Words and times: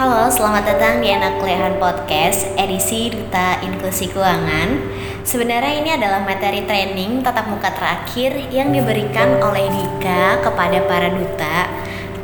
Halo, 0.00 0.32
selamat 0.32 0.64
datang 0.64 1.04
di 1.04 1.12
Anak 1.12 1.44
Kuliahan 1.44 1.76
Podcast 1.76 2.48
edisi 2.56 3.12
Duta 3.12 3.60
Inklusi 3.60 4.08
Keuangan. 4.08 4.80
Sebenarnya 5.28 5.76
ini 5.76 5.92
adalah 5.92 6.24
materi 6.24 6.64
training 6.64 7.20
tatap 7.20 7.52
muka 7.52 7.68
terakhir 7.68 8.32
yang 8.48 8.72
diberikan 8.72 9.36
oleh 9.44 9.68
Dika 9.68 10.40
kepada 10.40 10.88
para 10.88 11.12
duta. 11.12 11.68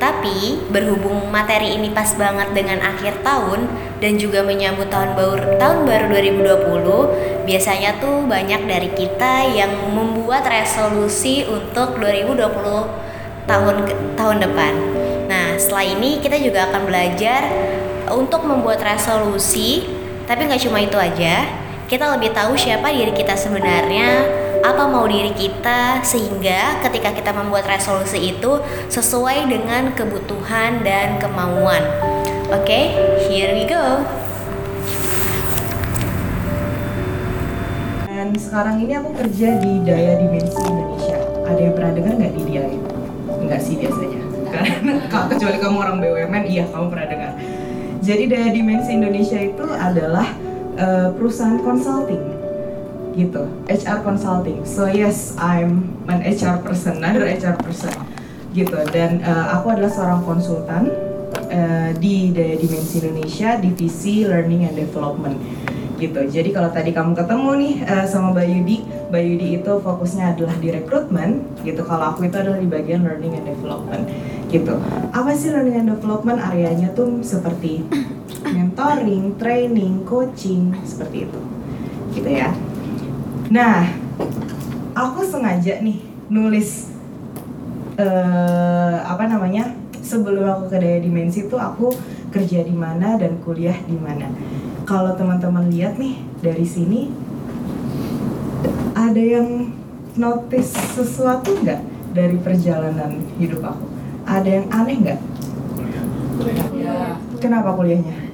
Tapi 0.00 0.64
berhubung 0.72 1.28
materi 1.28 1.76
ini 1.76 1.92
pas 1.92 2.08
banget 2.16 2.56
dengan 2.56 2.80
akhir 2.80 3.20
tahun 3.20 3.68
dan 4.00 4.16
juga 4.16 4.40
menyambut 4.40 4.88
tahun 4.88 5.12
baru 5.12 5.60
tahun 5.60 5.78
baru 5.84 6.04
2020, 6.16 7.44
biasanya 7.44 8.00
tuh 8.00 8.24
banyak 8.24 8.64
dari 8.64 8.88
kita 8.96 9.52
yang 9.52 9.92
membuat 9.92 10.48
resolusi 10.48 11.44
untuk 11.44 12.00
2020 12.00 12.40
tahun 13.44 13.76
tahun 14.16 14.38
depan. 14.48 14.95
Nah, 15.26 15.58
setelah 15.58 15.82
ini 15.82 16.22
kita 16.22 16.38
juga 16.38 16.70
akan 16.70 16.86
belajar 16.86 17.42
untuk 18.14 18.46
membuat 18.46 18.78
resolusi, 18.78 19.82
tapi 20.30 20.46
nggak 20.46 20.62
cuma 20.62 20.78
itu 20.78 20.94
aja. 20.94 21.50
Kita 21.90 22.14
lebih 22.14 22.30
tahu 22.34 22.54
siapa 22.54 22.90
diri 22.94 23.10
kita 23.10 23.34
sebenarnya, 23.34 24.26
apa 24.62 24.86
mau 24.86 25.06
diri 25.06 25.34
kita, 25.34 26.02
sehingga 26.06 26.82
ketika 26.82 27.14
kita 27.14 27.30
membuat 27.34 27.66
resolusi 27.66 28.34
itu 28.34 28.58
sesuai 28.90 29.50
dengan 29.50 29.94
kebutuhan 29.94 30.82
dan 30.86 31.18
kemauan. 31.18 31.82
Oke, 32.54 32.62
okay, 32.62 32.84
here 33.26 33.50
we 33.54 33.66
go. 33.66 34.06
Dan 38.06 38.30
sekarang 38.38 38.82
ini 38.82 38.94
aku 38.94 39.10
kerja 39.14 39.58
di 39.58 39.82
Daya 39.82 40.22
Dimensi 40.22 40.62
Indonesia. 40.62 41.18
Ada 41.46 41.60
yang 41.62 41.74
pernah 41.74 41.92
dengar 41.94 42.12
nggak 42.14 42.34
di 42.34 42.42
dia? 42.46 42.64
Enggak 43.38 43.62
sih 43.62 43.78
biasanya 43.78 44.25
karena 45.12 45.26
kecuali 45.32 45.58
kamu 45.60 45.76
orang 45.76 45.96
BUMN 46.00 46.44
iya 46.48 46.64
kamu 46.70 46.86
pernah 46.92 47.06
dengar. 47.08 47.32
Jadi 48.06 48.22
Daya 48.30 48.48
Dimensi 48.54 48.90
Indonesia 48.94 49.38
itu 49.40 49.66
adalah 49.66 50.28
uh, 50.78 51.10
perusahaan 51.16 51.58
consulting 51.58 52.22
gitu. 53.16 53.48
HR 53.66 54.04
consulting. 54.04 54.62
So 54.68 54.86
yes 54.86 55.34
I'm 55.40 55.96
an 56.06 56.22
HR 56.22 56.62
person 56.62 57.00
another 57.00 57.26
HR 57.26 57.56
person 57.58 57.92
gitu. 58.54 58.78
Dan 58.92 59.24
uh, 59.24 59.58
aku 59.58 59.74
adalah 59.74 59.90
seorang 59.90 60.22
konsultan 60.22 60.92
uh, 61.50 61.90
di 61.96 62.30
Daya 62.30 62.54
Dimensi 62.60 63.02
Indonesia 63.02 63.58
divisi 63.58 64.22
Learning 64.22 64.68
and 64.68 64.76
Development 64.76 65.36
gitu. 65.96 66.20
Jadi 66.28 66.52
kalau 66.52 66.70
tadi 66.70 66.92
kamu 66.92 67.16
ketemu 67.16 67.50
nih 67.56 67.74
uh, 67.88 68.04
sama 68.04 68.36
Mbak 68.36 68.46
Yudi, 68.52 68.76
Mbak 69.08 69.22
Yudi 69.24 69.46
itu 69.60 69.72
fokusnya 69.80 70.36
adalah 70.36 70.56
di 70.60 70.68
rekrutmen 70.68 71.42
gitu. 71.64 71.82
Kalau 71.82 72.12
aku 72.12 72.28
itu 72.28 72.36
adalah 72.36 72.60
di 72.60 72.68
bagian 72.68 73.02
learning 73.02 73.40
and 73.40 73.46
development 73.48 74.04
gitu. 74.56 74.74
Apa 75.12 75.30
sih 75.36 75.52
learning 75.52 75.86
and 75.86 75.88
development? 75.92 76.40
Areanya 76.40 76.90
tuh 76.96 77.20
seperti 77.20 77.84
mentoring, 78.46 79.36
training, 79.36 80.02
coaching 80.08 80.72
seperti 80.82 81.28
itu. 81.28 81.40
Gitu 82.16 82.30
ya. 82.32 82.50
Nah, 83.52 83.86
aku 84.96 85.20
sengaja 85.22 85.84
nih 85.84 86.00
nulis 86.32 86.90
uh, 88.00 89.04
apa 89.04 89.28
namanya? 89.28 89.76
Sebelum 90.06 90.46
aku 90.46 90.70
ke 90.70 90.78
Daya 90.78 91.02
Dimensi 91.02 91.50
itu 91.50 91.58
aku 91.58 91.90
kerja 92.30 92.62
di 92.62 92.70
mana 92.70 93.18
dan 93.18 93.42
kuliah 93.42 93.74
di 93.90 93.98
mana 93.98 94.30
kalau 94.86 95.18
teman-teman 95.18 95.66
lihat 95.66 95.98
nih 95.98 96.22
dari 96.38 96.62
sini 96.62 97.10
ada 98.94 99.18
yang 99.18 99.74
notice 100.14 100.78
sesuatu 100.94 101.58
nggak 101.58 101.82
dari 102.14 102.38
perjalanan 102.38 103.18
hidup 103.36 103.66
aku? 103.66 103.95
Ada 104.26 104.48
yang 104.60 104.66
aneh 104.74 104.96
nggak? 105.06 105.20
Kenapa 107.38 107.78
kuliahnya? 107.78 108.26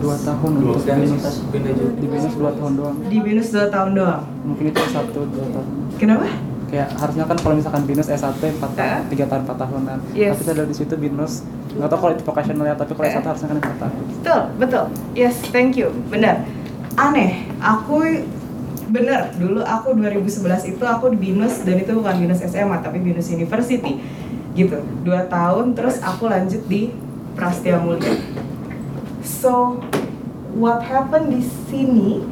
Dua 0.00 0.16
tahun 0.24 0.52
untuk 0.64 0.80
di 0.80 0.92
binus. 0.96 1.24
Di 2.00 2.06
binus 2.08 2.34
dua 2.34 2.50
tahun 2.56 2.72
doang. 2.80 2.96
Di 3.04 3.18
binus 3.20 3.48
dua 3.52 3.66
tahun 3.68 3.90
doang. 3.92 4.22
Mungkin 4.48 4.64
itu 4.72 4.80
satu 4.88 5.20
dua 5.28 5.46
tahun. 5.52 5.66
Kenapa? 6.00 6.26
Kayak 6.66 6.88
harusnya 6.98 7.24
kan 7.30 7.36
kalau 7.38 7.54
misalkan 7.54 7.82
binus 7.86 8.10
S1 8.10 8.42
empat 8.42 8.72
tahun, 8.74 9.02
tiga 9.06 9.24
tahun 9.30 9.42
empat 9.46 9.58
tahunan. 9.62 9.98
Yes. 10.18 10.34
Tapi 10.34 10.42
saya 10.42 10.56
dari 10.66 10.74
situ 10.74 10.94
binus 10.98 11.46
nggak 11.76 11.88
tahu 11.92 11.98
kalau 12.00 12.12
itu 12.16 12.24
vocational 12.24 12.64
ya 12.64 12.74
tapi 12.74 12.92
kalau 12.96 13.06
S1 13.06 13.22
harusnya 13.22 13.48
kan 13.52 13.58
empat 13.62 13.76
tahun. 13.84 14.02
Betul, 14.02 14.40
betul. 14.58 14.84
Yes, 15.14 15.36
thank 15.52 15.78
you. 15.78 15.92
Benar. 16.10 16.42
Aneh, 16.96 17.44
aku 17.60 18.02
bener 18.86 19.34
dulu 19.34 19.60
aku 19.66 19.98
2011 19.98 20.72
itu 20.78 20.84
aku 20.86 21.10
di 21.10 21.18
binus 21.18 21.60
dan 21.66 21.82
itu 21.82 21.90
bukan 21.90 22.22
binus 22.22 22.38
SMA 22.46 22.78
tapi 22.80 23.02
binus 23.02 23.26
university 23.34 23.98
gitu. 24.56 24.80
Dua 25.04 25.28
tahun 25.28 25.76
terus 25.76 26.00
aku 26.00 26.32
lanjut 26.32 26.64
di 26.64 26.90
Prastia 27.36 27.76
Mulia. 27.76 28.16
So 29.20 29.84
what 30.56 30.80
happened 30.88 31.28
di 31.36 31.44
sini 31.68 32.24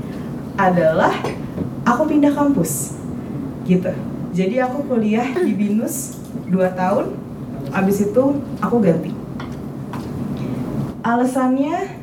adalah 0.57 1.13
aku 1.85 2.09
pindah 2.09 2.33
kampus 2.33 2.97
gitu. 3.69 3.93
Jadi 4.35 4.59
aku 4.59 4.89
kuliah 4.89 5.31
di 5.37 5.53
binus 5.55 6.19
dua 6.49 6.73
tahun 6.73 7.15
abis 7.71 8.11
itu 8.11 8.41
aku 8.59 8.77
ganti. 8.81 9.13
Alasannya 11.05 12.01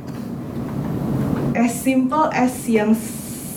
as 1.58 1.74
simple 1.74 2.30
as 2.32 2.54
yang 2.70 2.94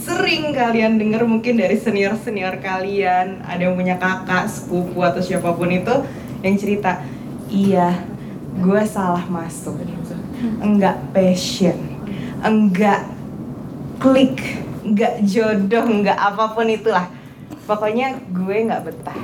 sering 0.04 0.52
kalian 0.52 1.00
dengar 1.00 1.24
mungkin 1.24 1.56
dari 1.56 1.80
senior-senior 1.80 2.60
kalian 2.60 3.40
ada 3.44 3.60
yang 3.68 3.76
punya 3.76 3.96
kakak, 3.96 4.48
sepupu 4.48 5.00
atau 5.00 5.20
siapa 5.24 5.52
pun 5.56 5.68
itu 5.72 5.94
yang 6.44 6.60
cerita 6.60 7.00
iya 7.48 8.04
gue 8.60 8.82
salah 8.84 9.24
masuk. 9.26 9.80
Enggak 10.60 11.00
passion 11.16 11.74
enggak 12.44 13.08
klik 13.96 14.36
enggak 14.84 15.24
jodoh 15.24 15.88
enggak 15.88 16.18
apa 16.20 16.52
pun 16.52 16.68
itulah. 16.68 17.08
Pokoknya 17.64 18.20
gue 18.28 18.56
nggak 18.68 18.84
betah 18.84 19.20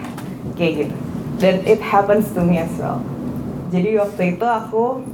kayak 0.57 0.89
gitu. 0.89 0.97
Dan 1.37 1.61
it 1.69 1.81
happens 1.85 2.33
to 2.33 2.41
me 2.41 2.57
as 2.57 2.73
well. 2.81 3.05
Jadi 3.69 4.01
waktu 4.01 4.37
itu 4.37 4.47
aku 4.49 5.05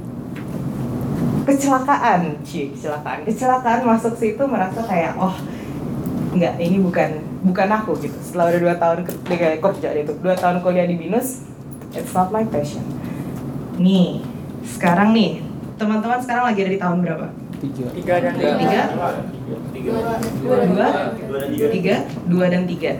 kecelakaan 1.43 2.39
cie 2.47 2.71
kecelakaan. 2.71 3.27
Kecelakaan 3.27 3.83
masuk 3.83 4.15
situ 4.15 4.43
merasa 4.47 4.79
kayak 4.87 5.19
oh 5.19 5.35
nggak 6.31 6.55
ini 6.63 6.79
bukan 6.79 7.19
bukan 7.43 7.67
aku 7.67 7.99
gitu. 7.99 8.15
Setelah 8.23 8.55
udah 8.55 8.61
dua 8.63 8.75
tahun 8.79 8.99
kerja 9.03 9.59
kerja 9.59 9.89
itu? 9.99 10.11
Dua 10.23 10.35
tahun 10.39 10.63
kuliah 10.63 10.87
di 10.87 10.95
binus 10.95 11.43
it's 11.97 12.13
not 12.13 12.29
my 12.29 12.45
passion. 12.45 12.85
Nih 13.81 14.21
sekarang 14.65 15.13
nih 15.13 15.41
teman-teman 15.77 16.21
sekarang 16.21 16.43
lagi 16.49 16.59
ada 16.65 16.71
di 16.73 16.81
tahun 16.81 16.97
berapa? 17.01 17.27
Tiga. 17.57 17.85
Tiga 17.93 18.13
dan 18.21 18.33
tiga. 18.37 18.81
tiga. 19.73 19.91
dua. 20.45 20.87
Dua 21.49 21.67
tiga. 21.73 21.95
Dua 22.29 22.45
dan 22.49 22.63
tiga. 22.69 22.91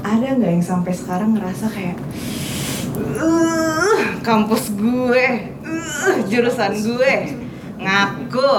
Ada 0.00 0.26
nggak 0.36 0.52
yang 0.60 0.64
sampai 0.64 0.92
sekarang 0.96 1.36
ngerasa 1.36 1.66
kayak 1.72 1.96
uh, 3.20 4.00
kampus 4.24 4.72
gue 4.76 5.26
uh, 5.64 6.16
jurusan 6.28 6.72
gue 6.80 7.14
ngaku. 7.80 8.52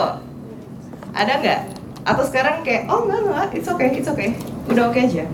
Ada 1.13 1.33
nggak? 1.41 1.61
Atau 2.01 2.23
sekarang 2.25 2.65
kayak 2.65 2.89
oh 2.89 3.05
enggak 3.05 3.19
enggak 3.25 3.47
it's 3.53 3.69
okay 3.69 3.89
it's 3.93 4.09
okay. 4.09 4.33
Udah 4.69 4.89
oke 4.89 4.97
aja 4.97 5.25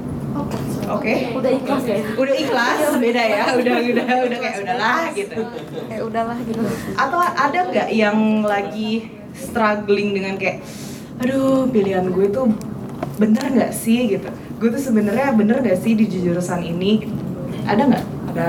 oke. 0.88 1.14
Udah 1.38 1.52
ikhlas 1.52 1.84
ya? 1.88 1.98
Udah 2.16 2.36
ikhlas 2.36 2.80
beda 3.00 3.24
ya. 3.24 3.44
Udah 3.60 3.76
udah 3.80 4.08
udah 4.28 4.38
kayak 4.40 4.58
udahlah 4.64 5.04
gitu. 5.14 5.42
Kayak 5.88 6.04
udahlah 6.04 6.38
gitu. 6.44 6.62
Atau 6.94 7.20
ada 7.22 7.60
nggak 7.72 7.90
yang 7.94 8.18
lagi 8.44 9.12
struggling 9.38 10.18
dengan 10.18 10.36
kayak 10.36 10.66
aduh 11.18 11.66
pilihan 11.70 12.06
gue 12.14 12.28
tuh 12.30 12.52
bener 13.18 13.44
nggak 13.54 13.74
sih? 13.74 14.18
Gitu. 14.18 14.30
Gue 14.58 14.70
tuh 14.74 14.82
sebenarnya 14.82 15.34
bener 15.34 15.62
nggak 15.62 15.80
sih 15.80 15.94
di 15.94 16.06
jurusan 16.08 16.62
ini? 16.66 17.06
Ada 17.68 17.82
nggak? 17.88 18.06
Ada. 18.34 18.48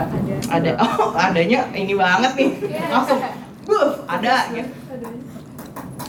Ada. 0.52 0.70
Oh 0.80 1.12
adanya 1.16 1.68
ini 1.72 1.94
banget 1.96 2.32
nih. 2.36 2.50
Langsung 2.90 3.18
buff 3.68 4.04
ada. 4.08 4.48
Gitu. 4.52 4.70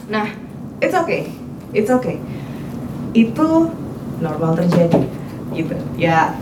nah 0.10 0.25
it's 0.82 0.96
okay. 0.96 1.30
It's 1.70 1.92
okay. 1.92 2.18
Itu 3.14 3.70
normal 4.20 4.58
terjadi 4.58 5.19
gitu. 5.54 5.75
Ya 5.98 6.36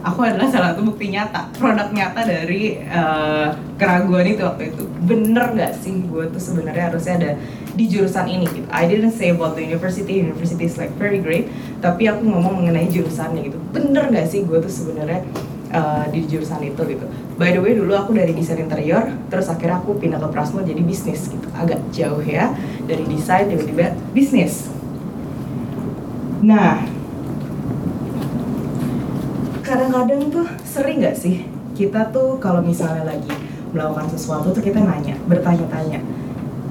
aku 0.00 0.24
adalah 0.24 0.48
salah 0.48 0.72
satu 0.72 0.88
bukti 0.88 1.12
nyata 1.12 1.52
produk 1.60 1.92
nyata 1.92 2.24
dari 2.24 2.80
uh, 2.88 3.52
keraguan 3.76 4.24
itu 4.24 4.40
waktu 4.40 4.72
itu. 4.72 4.88
Bener 5.04 5.52
nggak 5.52 5.72
sih 5.76 5.92
gue 6.08 6.24
tuh 6.32 6.40
sebenarnya 6.40 6.92
harusnya 6.92 7.14
ada 7.20 7.30
di 7.76 7.84
jurusan 7.84 8.26
ini 8.28 8.48
gitu? 8.48 8.68
I 8.72 8.88
didn't 8.88 9.12
say 9.12 9.32
about 9.32 9.56
the 9.56 9.64
university 9.64 10.24
university 10.24 10.64
is 10.64 10.80
like 10.80 10.92
very 10.96 11.20
great 11.20 11.52
tapi 11.84 12.08
aku 12.08 12.24
ngomong 12.24 12.64
mengenai 12.64 12.88
jurusannya 12.88 13.52
gitu. 13.52 13.58
Bener 13.76 14.08
nggak 14.08 14.26
sih 14.28 14.44
gue 14.44 14.58
tuh 14.60 14.72
sebenarnya 14.72 15.20
uh, 15.72 16.08
di 16.08 16.24
jurusan 16.24 16.64
itu 16.64 16.80
gitu? 16.96 17.04
By 17.36 17.56
the 17.56 17.60
way 17.60 17.76
dulu 17.76 17.92
aku 17.96 18.16
dari 18.16 18.32
desain 18.32 18.60
interior 18.60 19.04
terus 19.28 19.52
akhirnya 19.52 19.84
aku 19.84 19.96
pindah 20.00 20.20
ke 20.20 20.28
Prasmo 20.32 20.64
jadi 20.64 20.80
bisnis 20.80 21.28
gitu. 21.28 21.48
Agak 21.52 21.80
jauh 21.92 22.24
ya 22.24 22.56
dari 22.88 23.04
desain 23.04 23.52
tiba-tiba 23.52 23.92
bisnis. 24.16 24.72
Nah 26.40 26.99
kadang-kadang 29.70 30.34
tuh 30.34 30.46
sering 30.66 30.98
nggak 30.98 31.14
sih 31.14 31.46
kita 31.78 32.10
tuh 32.10 32.42
kalau 32.42 32.58
misalnya 32.58 33.06
lagi 33.06 33.30
melakukan 33.70 34.10
sesuatu 34.10 34.50
tuh 34.50 34.58
kita 34.58 34.82
nanya 34.82 35.14
bertanya-tanya 35.30 36.02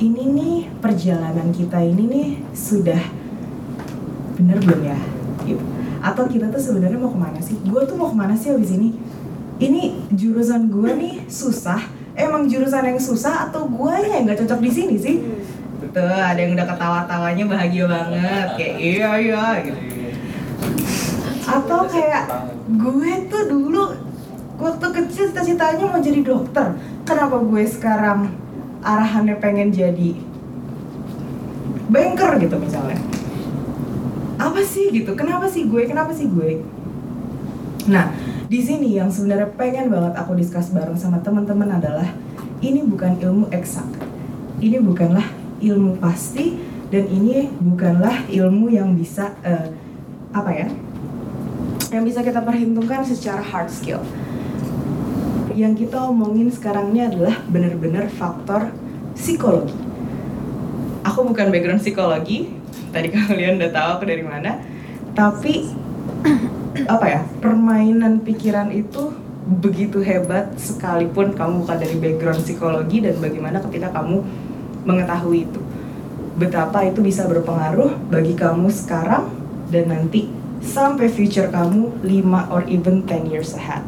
ini 0.04 0.24
nih 0.36 0.56
perjalanan 0.84 1.56
kita 1.56 1.80
ini 1.80 2.04
nih 2.07 2.28
sudah 2.51 3.00
bener 4.40 4.57
belum 4.63 4.81
ya? 4.88 5.00
Gitu. 5.44 5.63
Atau 6.00 6.31
kita 6.31 6.48
tuh 6.48 6.62
sebenarnya 6.63 6.96
mau 6.96 7.12
ke 7.12 7.19
mana 7.19 7.40
sih? 7.44 7.60
Gue 7.68 7.84
tuh 7.84 8.00
mau 8.00 8.07
ke 8.07 8.16
mana 8.16 8.31
sih 8.31 8.56
abis 8.56 8.72
ini? 8.72 8.96
Ini 9.60 10.07
jurusan 10.16 10.72
gue 10.72 10.92
nih 10.96 11.16
susah. 11.28 11.84
Emang 12.16 12.48
jurusan 12.48 12.84
yang 12.84 13.00
susah 13.00 13.51
atau 13.51 13.68
gue 13.68 13.96
yang 14.07 14.24
nggak 14.24 14.40
cocok 14.48 14.60
di 14.63 14.72
sini 14.72 14.96
sih? 14.96 15.19
Tuh 15.92 16.16
ada 16.16 16.40
yang 16.40 16.56
udah 16.56 16.68
ketawa-tawanya 16.68 17.44
bahagia 17.44 17.86
banget 17.88 18.48
kayak 18.56 18.75
iya 18.80 19.10
iya 19.19 19.46
gitu 19.68 19.99
atau 21.50 21.90
kayak 21.90 22.30
gue 22.69 23.12
tuh 23.25 23.44
dulu 23.50 23.84
waktu 24.62 24.88
kecil 24.94 25.34
cita-citanya 25.34 25.90
mau 25.90 25.98
jadi 25.98 26.22
dokter. 26.22 26.78
Kenapa 27.07 27.42
gue 27.42 27.63
sekarang 27.66 28.30
arahannya 28.86 29.36
pengen 29.42 29.74
jadi 29.74 30.13
banker 31.90 32.38
gitu 32.38 32.56
misalnya? 32.62 33.01
Apa 34.38 34.62
sih 34.62 34.94
gitu? 34.94 35.18
Kenapa 35.18 35.50
sih 35.50 35.66
gue? 35.66 35.90
Kenapa 35.90 36.13
sih 36.13 36.30
gue? 36.30 36.62
Nah 37.90 38.13
di 38.46 38.60
sini 38.62 38.98
yang 39.01 39.10
sebenarnya 39.10 39.50
pengen 39.57 39.90
banget 39.90 40.13
aku 40.18 40.38
diskus 40.38 40.69
bareng 40.69 40.98
sama 40.98 41.18
teman-teman 41.25 41.81
adalah 41.81 42.07
ini 42.62 42.86
bukan 42.86 43.18
ilmu 43.18 43.50
eksak. 43.50 43.90
Ini 44.60 44.84
bukanlah 44.84 45.25
ilmu 45.63 45.98
pasti 45.98 46.60
dan 46.94 47.10
ini 47.10 47.50
bukanlah 47.57 48.28
ilmu 48.28 48.69
yang 48.69 48.94
bisa 48.94 49.34
eh, 49.42 49.72
apa 50.30 50.51
ya 50.54 50.68
yang 51.89 52.06
bisa 52.06 52.21
kita 52.21 52.41
perhitungkan 52.45 53.01
secara 53.01 53.41
hard 53.41 53.69
skill. 53.69 54.01
Yang 55.57 55.86
kita 55.86 55.97
omongin 56.07 56.47
sekarang 56.53 56.94
ini 56.94 57.09
adalah 57.09 57.41
benar-benar 57.50 58.07
faktor 58.13 58.69
psikologi. 59.18 59.75
Aku 61.03 61.25
bukan 61.25 61.50
background 61.50 61.81
psikologi. 61.81 62.53
Tadi 62.94 63.07
kalian 63.13 63.59
udah 63.59 63.71
tahu 63.74 63.89
aku 64.00 64.03
dari 64.06 64.24
mana. 64.24 64.62
Tapi 65.18 65.74
apa 66.86 67.06
ya 67.09 67.21
permainan 67.41 68.21
pikiran 68.21 68.69
itu 68.71 69.12
begitu 69.50 70.00
hebat 70.06 70.53
sekalipun 70.62 71.33
kamu 71.33 71.65
bukan 71.65 71.77
dari 71.81 71.97
background 71.97 72.45
psikologi 72.45 73.01
dan 73.01 73.18
bagaimana 73.18 73.57
ketika 73.65 73.89
kamu 73.89 74.21
mengetahui 74.86 75.50
itu. 75.50 75.62
Betapa 76.39 76.86
itu 76.88 77.03
bisa 77.03 77.27
berpengaruh 77.27 77.97
bagi 78.07 78.38
kamu 78.38 78.71
sekarang 78.71 79.27
dan 79.74 79.91
nanti 79.91 80.38
sampai 80.63 81.07
future 81.07 81.47
kamu 81.50 81.91
5 82.03 82.53
or 82.53 82.61
even 82.67 83.03
10 83.07 83.31
years 83.31 83.56
ahead. 83.56 83.83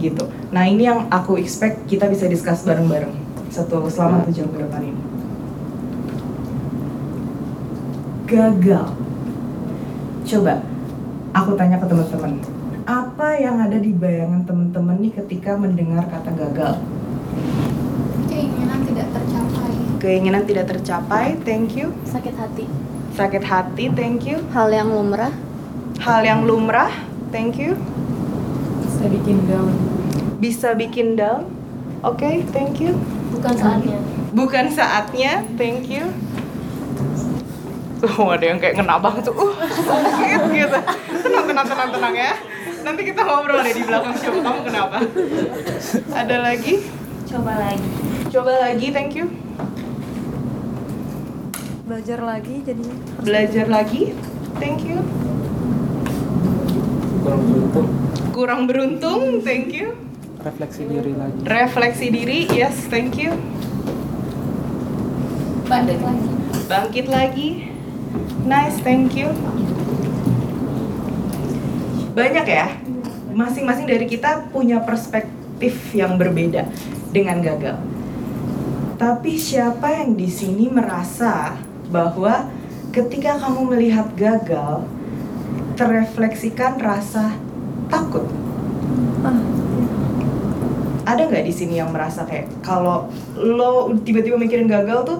Gitu. 0.00 0.24
Nah 0.50 0.66
ini 0.66 0.88
yang 0.88 1.06
aku 1.12 1.38
expect 1.38 1.86
kita 1.86 2.08
bisa 2.10 2.26
discuss 2.26 2.66
bareng-bareng. 2.66 3.12
Satu 3.52 3.84
selama 3.92 4.24
satu 4.24 4.32
jam 4.32 4.48
ke 4.48 4.58
depan 4.64 4.80
ini. 4.82 5.02
Gagal. 8.26 8.86
Coba 10.24 10.54
aku 11.36 11.50
tanya 11.54 11.76
ke 11.76 11.86
teman-teman. 11.86 12.32
Apa 12.82 13.38
yang 13.38 13.62
ada 13.62 13.78
di 13.78 13.94
bayangan 13.94 14.42
teman-teman 14.42 14.98
nih 14.98 15.12
ketika 15.22 15.54
mendengar 15.54 16.08
kata 16.10 16.34
gagal? 16.34 16.82
Keinginan 18.26 18.80
tidak 18.88 19.06
tercapai. 19.12 19.72
Keinginan 20.02 20.42
tidak 20.48 20.66
tercapai 20.66 21.26
thank 21.46 21.78
you. 21.78 21.94
Sakit 22.08 22.34
hati. 22.34 22.66
sakit 23.12 23.44
hati 23.44 23.92
thank 23.92 24.24
you. 24.24 24.40
Hal 24.56 24.72
yang 24.72 24.88
lumrah. 24.88 25.51
Hal 26.02 26.20
yang 26.22 26.42
lumrah 26.42 26.90
thank 27.30 27.56
you 27.56 27.78
Bisa 28.82 29.04
bikin 29.08 29.38
down. 29.46 29.70
bisa 30.38 30.68
bikin 30.74 31.08
down 31.14 31.46
oke 32.02 32.26
thank 32.50 32.78
you 32.78 32.94
Bukan 33.32 33.54
saatnya. 33.54 33.98
bukan 34.32 34.66
saatnya 34.68 35.32
thank 35.56 35.86
you 35.86 36.10
Oh, 38.02 38.34
ada 38.34 38.42
yang 38.42 38.58
kayak 38.58 38.74
ngena 38.74 38.98
banget 38.98 39.30
tuh. 39.30 39.30
Uh, 39.30 39.54
sakit 39.62 40.42
gitu. 40.50 40.74
Tenang, 41.22 41.46
tenang, 41.46 41.66
tenang, 41.70 41.86
tenang 41.86 42.10
ya. 42.10 42.34
Nanti 42.82 43.06
kita 43.06 43.22
ngobrol 43.22 43.62
deh 43.62 43.70
di 43.70 43.86
belakang 43.86 44.18
coba 44.18 44.38
kamu 44.42 44.60
kenapa. 44.66 44.96
Ada 46.10 46.36
lagi? 46.42 46.82
Coba 47.30 47.62
lagi. 47.62 47.90
Coba 48.26 48.52
lagi, 48.58 48.86
thank 48.90 49.14
you. 49.14 49.30
Belajar 51.86 52.26
lagi 52.26 52.66
jadinya. 52.66 52.96
Belajar 53.22 53.66
lagi, 53.70 54.18
thank 54.58 54.82
you. 54.82 54.98
Kurang 57.22 57.42
beruntung. 57.46 57.86
Kurang 58.34 58.60
beruntung, 58.66 59.22
thank 59.46 59.70
you. 59.70 59.94
Refleksi 60.42 60.82
diri 60.90 61.14
lagi. 61.14 61.38
Refleksi 61.46 62.06
diri, 62.10 62.38
yes, 62.50 62.90
thank 62.90 63.14
you. 63.14 63.30
bangkit 65.70 66.02
lagi 66.02 66.28
Bangkit 66.66 67.06
lagi, 67.06 67.48
nice, 68.42 68.76
thank 68.82 69.14
you. 69.14 69.30
Banyak 72.12 72.44
ya, 72.44 72.74
masing-masing 73.30 73.86
dari 73.86 74.04
kita 74.10 74.50
punya 74.50 74.82
perspektif 74.82 75.78
yang 75.94 76.18
berbeda 76.18 76.66
dengan 77.14 77.38
gagal. 77.38 77.78
Tapi 78.98 79.38
siapa 79.38 79.94
yang 79.94 80.18
di 80.18 80.26
sini 80.26 80.66
merasa 80.68 81.54
bahwa 81.88 82.50
ketika 82.90 83.38
kamu 83.40 83.78
melihat 83.78 84.10
gagal, 84.18 84.84
terefleksikan 85.74 86.78
rasa 86.78 87.32
takut? 87.88 88.24
Ada 91.02 91.26
nggak 91.26 91.44
di 91.44 91.54
sini 91.54 91.74
yang 91.82 91.90
merasa 91.90 92.22
kayak 92.22 92.46
kalau 92.62 93.10
lo 93.34 93.90
tiba-tiba 94.06 94.38
mikirin 94.38 94.70
gagal 94.70 95.02
tuh 95.02 95.18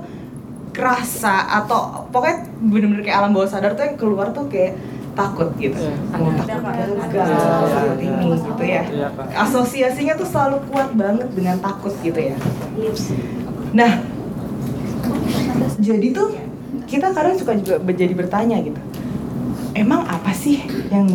kerasa 0.72 1.60
atau 1.60 2.08
pokoknya 2.08 2.48
bener-bener 2.64 3.02
kayak 3.04 3.18
alam 3.20 3.36
bawah 3.36 3.50
sadar 3.50 3.76
tuh 3.76 3.84
yang 3.84 3.98
keluar 3.98 4.32
tuh 4.32 4.48
kayak 4.48 4.78
takut 5.12 5.52
gitu, 5.60 5.76
Iya. 5.76 5.92
mau 6.16 6.32
takut 6.32 6.64
gagal 7.12 7.28
seperti 7.68 8.04
ini 8.08 8.28
gitu 8.40 8.64
ya. 8.64 8.82
Iya. 8.88 9.08
Asosiasinya 9.36 10.14
tuh 10.16 10.24
selalu 10.24 10.64
kuat 10.72 10.96
banget 10.96 11.28
dengan 11.36 11.60
takut 11.60 11.92
gitu 12.00 12.16
ya. 12.16 12.36
Nah, 13.76 14.00
jadi 15.76 16.06
tuh 16.16 16.32
kita 16.88 17.12
kadang 17.12 17.36
suka 17.36 17.52
juga 17.60 17.76
menjadi 17.84 18.16
bertanya 18.16 18.56
gitu. 18.64 18.80
Emang 19.72 20.04
apa 20.04 20.36
sih 20.36 20.60
yang 20.92 21.08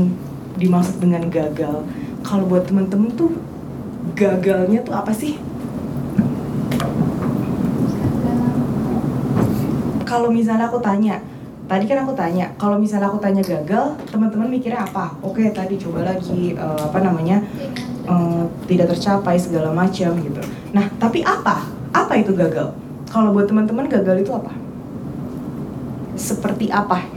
dimaksud 0.58 0.98
dengan 0.98 1.30
gagal? 1.30 1.86
Kalau 2.26 2.50
buat 2.50 2.66
temen-temen 2.66 3.14
tuh 3.14 3.38
gagalnya 4.18 4.82
tuh 4.82 4.98
apa 4.98 5.14
sih? 5.14 5.38
Kalau 10.08 10.34
misalnya 10.34 10.66
aku 10.66 10.82
tanya, 10.82 11.22
tadi 11.70 11.86
kan 11.86 12.02
aku 12.02 12.18
tanya, 12.18 12.50
kalau 12.58 12.82
misalnya 12.82 13.14
aku 13.14 13.22
tanya 13.22 13.46
gagal, 13.46 13.94
teman-teman 14.10 14.50
mikirnya 14.50 14.90
apa? 14.90 15.14
Oke, 15.22 15.54
tadi 15.54 15.78
coba 15.78 16.10
lagi 16.10 16.58
eh, 16.58 16.82
apa 16.82 16.98
namanya? 17.04 17.46
eh, 18.10 18.44
tidak 18.66 18.98
tercapai 18.98 19.38
segala 19.38 19.70
macam 19.70 20.18
gitu. 20.18 20.42
Nah, 20.74 20.90
tapi 20.98 21.22
apa? 21.22 21.70
Apa 21.94 22.14
itu 22.18 22.34
gagal? 22.34 22.74
Kalau 23.06 23.36
buat 23.38 23.46
teman-teman 23.46 23.86
gagal 23.86 24.26
itu 24.26 24.32
apa? 24.34 24.50
Seperti 26.18 26.74
apa? 26.74 27.17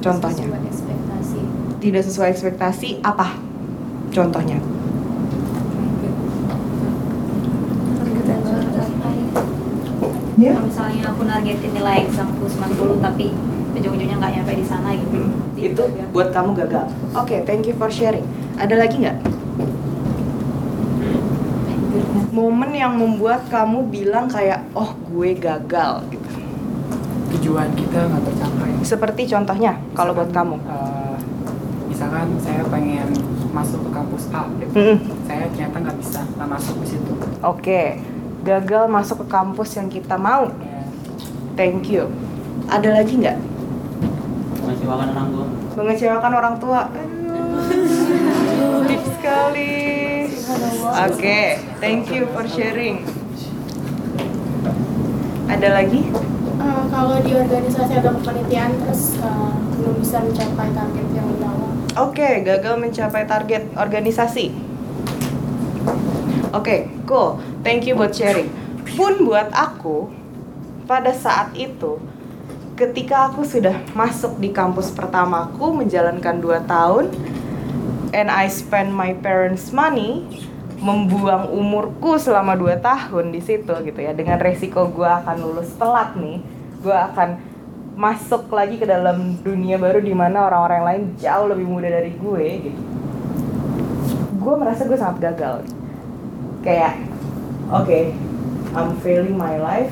Contohnya? 0.00 0.44
sesuai 0.46 0.62
ekspektasi 0.68 1.40
Tidak 1.82 2.02
sesuai 2.02 2.28
ekspektasi 2.32 2.88
apa? 3.02 3.36
Contohnya? 4.12 4.58
Ya. 10.36 10.52
Kalau 10.52 10.68
misalnya 10.68 11.02
aku 11.08 11.24
nargetin 11.24 11.72
nilai 11.72 12.04
examku 12.04 12.44
90 12.44 13.00
tapi 13.00 13.32
ujung-ujungnya 13.72 14.16
nggak 14.20 14.32
nyampe 14.36 14.52
di 14.52 14.64
sana 14.68 14.92
gitu. 14.92 15.32
Itu 15.56 15.82
buat 16.12 16.28
kamu 16.32 16.52
gagal. 16.60 16.92
Oke, 17.16 17.40
thank 17.48 17.64
you 17.64 17.72
for 17.80 17.88
sharing. 17.88 18.24
Ada 18.60 18.76
lagi 18.76 19.00
nggak? 19.00 19.16
Momen 22.36 22.76
yang 22.76 23.00
membuat 23.00 23.48
kamu 23.48 23.88
bilang 23.88 24.28
kayak, 24.28 24.60
oh 24.76 24.92
gue 25.08 25.32
gagal. 25.40 26.04
Tujuan 27.34 27.68
kita 27.74 27.98
nggak 28.06 28.22
tercapai. 28.22 28.70
Seperti 28.82 29.22
contohnya, 29.26 29.72
kalau 29.92 30.14
buat 30.14 30.30
kamu. 30.30 30.56
Eh, 30.62 31.16
misalkan 31.90 32.38
saya 32.38 32.62
pengen 32.68 33.08
masuk 33.50 33.80
ke 33.88 33.90
kampus 33.90 34.28
A, 34.30 34.44
gitu. 34.60 34.72
Mm-mm. 34.76 34.98
saya 35.24 35.48
ternyata 35.48 35.76
nggak 35.80 35.96
bisa 35.96 36.20
nggak 36.36 36.48
masuk 36.52 36.74
di 36.84 36.86
situ. 36.92 37.12
Oke, 37.40 37.82
gagal 38.44 38.84
masuk 38.86 39.24
ke 39.24 39.26
kampus 39.32 39.70
yang 39.74 39.88
kita 39.88 40.20
mau. 40.20 40.52
Ya, 40.60 40.84
Thank 41.56 41.88
you. 41.88 42.12
Ada 42.68 43.00
lagi 43.00 43.16
nggak? 43.16 43.38
mengecewakan 44.66 45.08
orang 45.14 45.28
tua 45.30 45.46
Mengecewakan 45.76 46.32
orang 46.34 46.54
tua. 46.58 46.80
Aduh, 46.90 48.84
deep 48.84 49.04
sekali. 49.16 49.72
Oke, 51.06 51.40
thank 51.80 52.12
you 52.12 52.28
for 52.30 52.44
sharing. 52.44 53.06
Ada 55.46 55.80
lagi? 55.80 56.02
Eh, 56.66 56.84
kalau 56.90 57.16
di 57.22 57.30
organisasi 57.30 57.92
atau 58.02 58.10
kepanitiaan 58.18 58.74
terus 58.82 59.14
eh, 59.22 59.54
belum 59.78 59.94
bisa 60.02 60.18
mencapai 60.18 60.68
target 60.74 61.06
yang 61.14 61.28
awal 61.38 61.70
Oke, 61.96 62.44
gagal 62.44 62.76
mencapai 62.76 63.24
target 63.24 63.72
organisasi. 63.72 64.52
Oke, 66.52 66.92
cool. 67.08 67.40
Thank 67.64 67.88
you 67.88 67.96
buat 67.96 68.12
sharing. 68.12 68.52
Pun 68.84 69.24
buat 69.24 69.48
aku, 69.56 70.12
pada 70.84 71.16
saat 71.16 71.56
itu 71.56 71.96
ketika 72.76 73.32
aku 73.32 73.48
sudah 73.48 73.80
masuk 73.96 74.36
di 74.36 74.52
kampus 74.52 74.92
pertamaku 74.92 75.72
menjalankan 75.72 76.36
2 76.36 76.68
tahun 76.68 77.08
and 78.12 78.28
I 78.28 78.52
spend 78.52 78.92
my 78.92 79.16
parents 79.16 79.72
money 79.72 80.28
membuang 80.76 81.48
umurku 81.48 82.20
selama 82.20 82.52
2 82.60 82.76
tahun 82.84 83.32
di 83.32 83.40
situ 83.40 83.72
gitu 83.72 83.96
ya 84.04 84.12
dengan 84.12 84.36
resiko 84.36 84.84
gue 84.92 85.08
akan 85.08 85.36
lulus 85.40 85.72
telat 85.80 86.12
nih 86.20 86.44
gue 86.86 86.94
akan 86.94 87.28
masuk 87.98 88.46
lagi 88.54 88.78
ke 88.78 88.86
dalam 88.86 89.34
dunia 89.42 89.74
baru 89.74 89.98
di 89.98 90.14
mana 90.14 90.46
orang-orang 90.46 90.82
lain 90.86 91.02
jauh 91.18 91.50
lebih 91.50 91.66
muda 91.66 91.90
dari 91.90 92.14
gue 92.14 92.46
gitu. 92.70 92.80
Gue 94.38 94.54
merasa 94.54 94.86
gue 94.86 94.94
sangat 94.94 95.18
gagal. 95.32 95.66
Kayak 96.62 97.02
oke 97.74 98.14
I'm 98.78 98.94
failing 99.02 99.34
my 99.34 99.58
life 99.58 99.90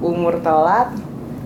umur 0.00 0.40
telat 0.40 0.96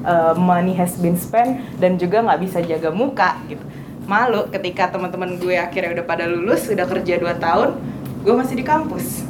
uh, 0.07 0.39
money 0.39 0.79
has 0.79 0.95
been 0.95 1.19
spent 1.19 1.59
dan 1.83 1.99
juga 1.99 2.23
nggak 2.23 2.41
bisa 2.47 2.63
jaga 2.63 2.95
muka 2.95 3.43
gitu. 3.51 3.65
Malu 4.07 4.47
ketika 4.53 4.93
teman-teman 4.95 5.41
gue 5.41 5.59
akhirnya 5.59 5.99
udah 5.99 6.07
pada 6.07 6.31
lulus 6.31 6.71
udah 6.71 6.87
kerja 6.87 7.19
2 7.19 7.43
tahun 7.43 7.75
gue 8.23 8.35
masih 8.37 8.55
di 8.55 8.63
kampus. 8.63 9.27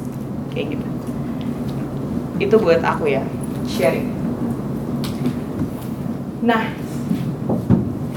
Kayak 0.53 0.77
gitu. 0.77 0.87
Itu 2.37 2.55
buat 2.61 2.83
aku 2.83 3.09
ya. 3.09 3.23
Sharing 3.65 4.24
nah 6.45 6.69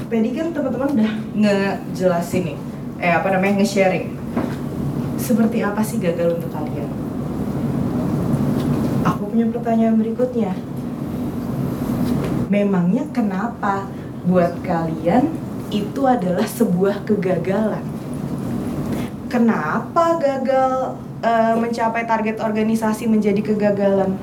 tadi 0.09 0.29
kan 0.33 0.49
teman-teman 0.53 0.89
udah 0.97 1.13
ngejelasin 1.37 2.53
nih. 2.53 2.57
Eh 2.99 3.13
apa 3.13 3.29
namanya? 3.31 3.61
Nge-sharing. 3.61 4.09
Seperti 5.21 5.61
apa 5.61 5.85
sih 5.85 6.01
gagal 6.01 6.41
untuk 6.41 6.49
kalian? 6.49 6.89
Aku 9.05 9.29
punya 9.29 9.47
pertanyaan 9.53 9.95
berikutnya. 10.01 10.57
Memangnya 12.49 13.05
kenapa 13.13 13.85
buat 14.25 14.57
kalian 14.65 15.29
itu 15.69 16.01
adalah 16.09 16.49
sebuah 16.49 17.05
kegagalan? 17.05 17.85
Kenapa 19.29 20.17
gagal 20.17 20.97
uh, 21.21 21.53
mencapai 21.61 22.09
target 22.09 22.41
organisasi 22.41 23.05
menjadi 23.05 23.45
kegagalan 23.45 24.17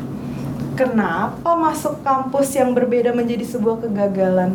kenapa 0.77 1.51
masuk 1.53 1.99
kampus 2.01 2.53
yang 2.53 2.71
berbeda 2.71 3.11
menjadi 3.11 3.43
sebuah 3.43 3.83
kegagalan 3.83 4.55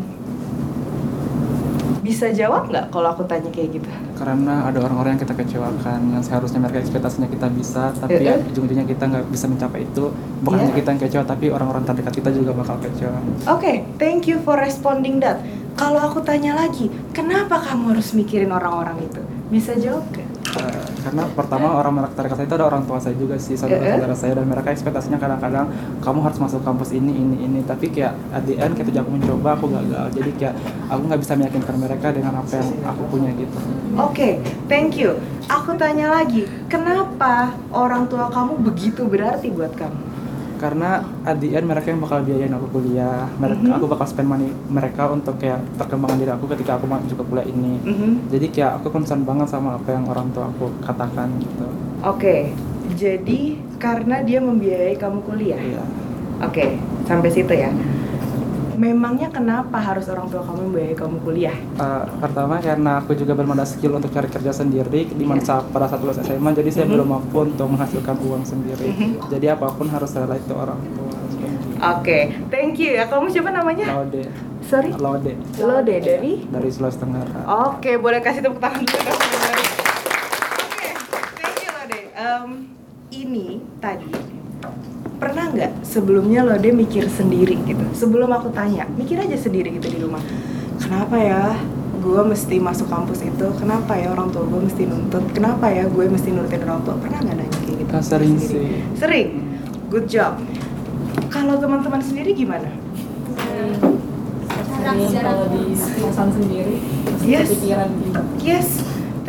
bisa 2.02 2.34
jawab 2.34 2.66
nggak 2.68 2.90
kalau 2.90 3.14
aku 3.14 3.24
tanya 3.24 3.50
kayak 3.50 3.78
gitu 3.78 3.90
karena 4.18 4.66
ada 4.66 4.82
orang-orang 4.82 5.16
yang 5.16 5.22
kita 5.22 5.34
kecewakan 5.34 6.00
yang 6.12 6.22
seharusnya 6.22 6.58
mereka 6.58 6.82
ekspektasinya 6.82 7.26
kita 7.26 7.48
bisa 7.48 7.94
tapi 7.96 8.18
Eh, 8.18 8.22
eh. 8.22 8.28
ya 8.28 8.34
ujung-ujungnya 8.44 8.86
kita 8.86 9.04
nggak 9.06 9.26
bisa 9.30 9.46
mencapai 9.46 9.86
itu 9.86 10.10
bukan 10.42 10.58
Iya. 10.58 10.64
hanya 10.64 10.76
kita 10.76 10.88
yang 10.90 11.00
kecewa 11.00 11.24
tapi 11.24 11.46
orang-orang 11.48 11.84
terdekat 11.84 12.14
kita 12.16 12.30
juga 12.34 12.52
bakal 12.54 12.78
kecewa 12.80 13.18
Oke, 13.48 13.86
thank 13.98 14.26
you 14.26 14.42
for 14.42 14.58
responding 14.58 15.18
that. 15.20 15.42
Kalau 15.72 16.04
aku 16.04 16.20
tanya 16.22 16.54
lagi, 16.54 16.92
kenapa 17.10 17.58
kamu 17.58 17.96
harus 17.96 18.12
mikirin 18.12 18.52
orang-orang 18.52 19.00
itu? 19.02 19.22
Bisa 19.48 19.72
jawab 19.74 20.04
gak? 20.12 20.28
Eh, 20.52 20.84
karena 21.08 21.24
pertama 21.32 21.80
orang 21.80 22.12
terdekat 22.12 22.44
saya 22.44 22.48
itu 22.52 22.56
ada 22.60 22.68
orang 22.68 22.84
tua 22.84 23.00
saya 23.00 23.16
juga 23.16 23.40
sih 23.40 23.56
saudara-saudara 23.56 24.12
saya 24.12 24.36
dan 24.36 24.46
mereka 24.52 24.76
ekspektasinya 24.76 25.16
kadang-kadang 25.16 25.72
kamu 26.04 26.20
harus 26.28 26.40
masuk 26.44 26.60
kampus 26.68 26.92
ini 26.92 27.16
ini 27.16 27.36
ini 27.48 27.60
tapi 27.64 27.88
kayak 27.88 28.20
at 28.36 28.44
the 28.44 28.60
end 28.60 28.76
ketika 28.76 29.00
aku 29.00 29.16
mencoba 29.16 29.56
aku 29.56 29.72
gagal 29.72 30.12
jadi 30.12 30.32
kayak 30.36 30.56
aku 30.92 31.02
nggak 31.08 31.22
bisa 31.24 31.34
meyakinkan 31.40 31.76
mereka 31.80 32.08
dengan 32.12 32.34
apa 32.44 32.52
yang 32.60 32.70
aku 32.84 33.04
punya 33.08 33.32
gitu 33.40 33.58
Oke, 34.00 34.40
thank 34.72 34.96
you. 34.96 35.20
Aku 35.52 35.76
tanya 35.76 36.08
lagi, 36.16 36.48
kenapa 36.72 37.52
orang 37.76 38.08
tua 38.08 38.32
kamu 38.32 38.64
begitu 38.64 39.04
berarti 39.04 39.52
buat 39.52 39.76
kamu? 39.76 40.11
Karena 40.62 40.90
at 41.26 41.42
the 41.42 41.50
end 41.52 41.66
mereka 41.66 41.90
yang 41.90 41.98
bakal 42.00 42.22
biayain 42.22 42.54
aku 42.54 42.68
kuliah 42.72 43.26
mereka 43.36 43.66
Mhm. 43.66 43.76
aku 43.76 43.86
bakal 43.90 44.06
spend 44.06 44.30
money 44.30 44.46
mereka 44.70 45.10
untuk 45.10 45.36
kayak 45.36 45.58
perkembangan 45.76 46.16
diri 46.16 46.32
aku 46.32 46.46
ketika 46.48 46.78
aku 46.78 46.86
masuk 46.86 47.18
ke 47.18 47.26
kuliah 47.26 47.48
ini 47.48 47.82
Mhm. 47.82 48.30
jadi 48.30 48.46
kayak 48.48 48.72
aku 48.78 48.88
concern 48.92 49.26
banget 49.26 49.50
sama 49.50 49.76
apa 49.76 49.90
yang 49.90 50.06
orang 50.06 50.30
tua 50.30 50.46
aku 50.48 50.70
katakan 50.80 51.34
gitu 51.36 51.66
Oke, 52.02 52.54
jadi 52.92 53.40
karena 53.78 54.22
dia 54.22 54.38
membiayai 54.40 54.94
kamu 54.96 55.22
kuliah. 55.22 55.58
iya 55.58 55.82
Oke, 56.42 56.78
sampai 57.04 57.30
situ 57.30 57.54
ya. 57.54 57.70
Memangnya 58.82 59.30
kenapa 59.30 59.78
harus 59.78 60.10
orang 60.10 60.26
tua 60.26 60.42
kamu 60.42 60.66
membiayai 60.66 60.98
kamu 60.98 61.22
kuliah? 61.22 61.54
Uh, 61.78 62.02
pertama 62.18 62.58
karena 62.58 62.98
aku 62.98 63.14
juga 63.14 63.38
belum 63.38 63.54
ada 63.54 63.62
skill 63.62 63.94
untuk 63.94 64.10
cari 64.10 64.26
kerja 64.26 64.50
sendiri 64.52 65.06
di 65.06 65.22
mana 65.22 65.38
Iya. 65.38 65.46
saat 65.54 65.70
pada 65.70 65.86
saat 65.86 66.02
lulus 66.02 66.18
SMA 66.20 66.50
jadi 66.52 66.70
saya 66.72 66.86
Mhm. 66.86 66.92
belum 66.92 67.08
mampu 67.08 67.38
untuk 67.44 67.68
menghasilkan 67.68 68.18
uang 68.20 68.42
sendiri 68.42 68.90
Mhm. 68.90 69.30
jadi 69.30 69.54
apa 69.54 69.70
pun 69.70 69.86
harus 69.86 70.10
relate 70.12 70.42
ke 70.42 70.54
orang 70.56 70.82
tua 70.90 71.14
Oke, 71.92 72.20
thank 72.50 72.78
you 72.78 72.90
ya. 72.92 73.06
Kamu 73.06 73.26
siapa 73.28 73.50
namanya? 73.50 73.86
Laude 73.92 74.26
Sorry? 74.64 74.90
Laude 74.96 75.34
Lode 75.60 75.96
dari? 75.98 76.42
dari 76.44 76.70
Sulawesi 76.70 76.98
Tenggara 76.98 77.42
Oke, 77.70 77.98
boleh 77.98 78.18
kasih 78.20 78.42
tepuk 78.42 78.58
tangan 78.58 78.82
dulu. 78.82 79.14
Oke, 80.58 80.90
thank 81.38 81.58
you 81.60 81.70
Lode. 81.72 82.02
Em, 82.12 82.50
ini 83.12 83.48
tadi 83.78 84.10
pernah 85.22 85.54
nggak 85.54 85.86
sebelumnya 85.86 86.42
Lode 86.42 86.74
mikir 86.74 87.06
sendiri 87.06 87.54
gitu? 87.70 87.86
Sebelum 87.94 88.34
aku 88.34 88.50
tanya, 88.50 88.90
mikir 88.98 89.22
aja 89.22 89.38
sendiri 89.38 89.70
gitu 89.78 89.88
di 89.94 90.00
rumah. 90.02 90.18
Kenapa 90.82 91.14
ya 91.22 91.54
gue 92.02 92.22
mesti 92.26 92.58
masuk 92.58 92.90
kampus 92.90 93.22
itu? 93.22 93.46
Kenapa 93.62 93.94
ya 93.94 94.10
orang 94.10 94.34
tua 94.34 94.50
gue 94.50 94.66
mesti 94.66 94.90
nuntut? 94.90 95.22
Kenapa 95.38 95.70
ya 95.70 95.86
gue 95.86 96.10
mesti 96.10 96.34
nurutin 96.34 96.66
orang 96.66 96.82
tua? 96.82 96.98
Pernah 96.98 97.22
nggak 97.22 97.38
nanya 97.38 97.58
kayak 97.62 97.78
gitu? 97.86 97.92
Ah, 97.94 98.02
sering 98.02 98.34
sendiri? 98.42 98.66
sih. 98.66 98.98
Sering. 98.98 99.30
Good 99.94 100.10
job. 100.10 100.42
Kalau 101.30 101.62
teman-teman 101.62 102.02
sendiri 102.02 102.34
gimana? 102.34 102.74
Jarak-jarak 104.82 105.54
kosan 106.02 106.30
sendiri 106.34 106.82
Yes. 107.22 107.54
kepikiran 107.54 107.90
gitu 108.02 108.22
Yes, 108.42 108.68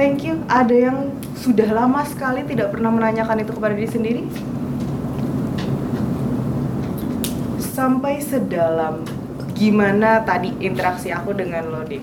thank 0.01 0.25
you. 0.25 0.41
Ada 0.49 0.73
yang 0.73 1.13
sudah 1.37 1.69
lama 1.69 2.01
sekali 2.09 2.41
tidak 2.49 2.73
pernah 2.73 2.89
menanyakan 2.89 3.45
itu 3.45 3.53
kepada 3.53 3.77
diri 3.77 3.91
sendiri? 3.93 4.23
Sampai 7.83 8.23
sedalam 8.23 9.03
gimana 9.59 10.23
tadi 10.23 10.55
interaksi 10.63 11.11
aku 11.11 11.35
dengan 11.35 11.67
lo, 11.67 11.83
Dik? 11.83 11.99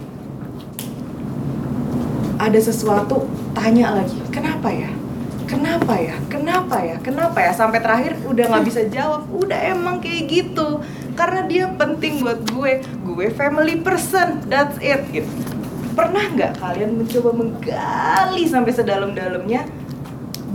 Ada 2.36 2.60
sesuatu, 2.68 3.24
tanya 3.56 3.96
lagi, 3.96 4.20
kenapa 4.28 4.76
ya? 4.76 4.92
Kenapa 5.48 5.96
ya? 5.96 6.20
Kenapa 6.28 6.84
ya? 6.84 7.00
Kenapa 7.00 7.40
ya? 7.40 7.56
Sampai 7.56 7.80
terakhir 7.80 8.20
udah 8.28 8.52
nggak 8.52 8.66
bisa 8.68 8.92
jawab, 8.92 9.24
udah 9.32 9.56
emang 9.72 10.04
kayak 10.04 10.28
gitu. 10.28 10.84
Karena 11.16 11.48
dia 11.48 11.72
penting 11.72 12.28
buat 12.28 12.44
gue, 12.52 12.84
gue 12.84 13.28
family 13.40 13.80
person, 13.80 14.44
that's 14.52 14.76
it 14.84 15.08
gitu 15.16 15.32
pernah 15.96 16.28
nggak 16.32 16.60
kalian 16.60 16.96
mencoba 16.96 17.32
menggali 17.36 18.44
sampai 18.48 18.72
sedalam-dalamnya 18.72 19.68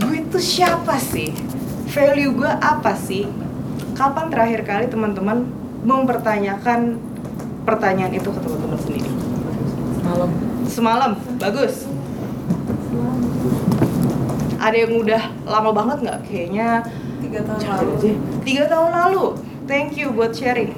gue 0.01 0.15
itu 0.25 0.37
siapa 0.41 0.97
sih 0.97 1.33
value 1.93 2.33
gue 2.33 2.49
apa 2.49 2.97
sih 2.97 3.44
kapan 3.95 4.27
terakhir 4.27 4.61
kali 4.67 4.85
teman-teman 4.91 5.47
mempertanyakan 5.87 6.99
pertanyaan 7.63 8.11
itu 8.11 8.27
ke 8.27 8.39
teman-teman 8.43 8.79
sendiri? 8.83 9.09
Malam 10.03 10.29
semalam? 10.67 11.11
Bagus. 11.39 11.87
Ada 14.59 14.77
yang 14.85 14.93
udah 14.99 15.23
lama 15.47 15.71
banget 15.71 15.97
nggak? 16.03 16.19
Kayaknya 16.27 16.67
tiga 17.23 17.39
tahun 17.47 17.63
aja. 17.63 18.11
tiga 18.43 18.63
tahun 18.67 18.89
lalu. 18.91 19.25
Thank 19.65 19.97
you 19.97 20.11
buat 20.11 20.35
sharing. 20.35 20.75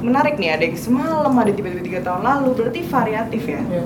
Menarik 0.00 0.38
nih 0.38 0.54
ada 0.54 0.62
yang 0.64 0.78
semalam 0.78 1.32
ada 1.34 1.50
tiba-tiba 1.50 1.82
tiga 1.82 2.00
tahun 2.06 2.22
lalu. 2.22 2.48
Berarti 2.54 2.80
variatif 2.86 3.42
ya? 3.44 3.60
Ya. 3.66 3.84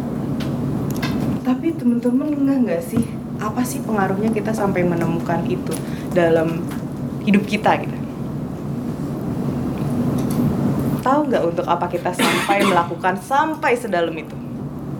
Tapi 1.48 1.72
temen-temen 1.72 2.28
enggak 2.36 2.58
nggak 2.68 2.82
sih? 2.84 3.02
Apa 3.38 3.62
sih 3.64 3.80
pengaruhnya 3.86 4.34
kita 4.34 4.50
sampai 4.52 4.82
menemukan 4.82 5.46
itu 5.46 5.72
dalam 6.10 6.66
hidup 7.22 7.46
kita 7.46 7.78
gitu 7.86 8.07
tahu 11.08 11.20
nggak 11.32 11.44
untuk 11.48 11.64
apa 11.64 11.88
kita 11.88 12.12
sampai 12.12 12.60
melakukan 12.68 13.16
sampai 13.16 13.72
sedalam 13.72 14.12
itu? 14.12 14.36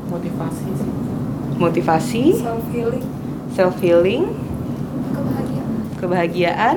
Motivasi 0.09 0.69
sih. 0.73 0.93
Motivasi 1.61 2.23
self 2.41 2.65
healing 2.73 3.05
self 3.53 3.77
healing 3.85 4.25
kebahagiaan. 5.13 5.69
kebahagiaan. 6.01 6.77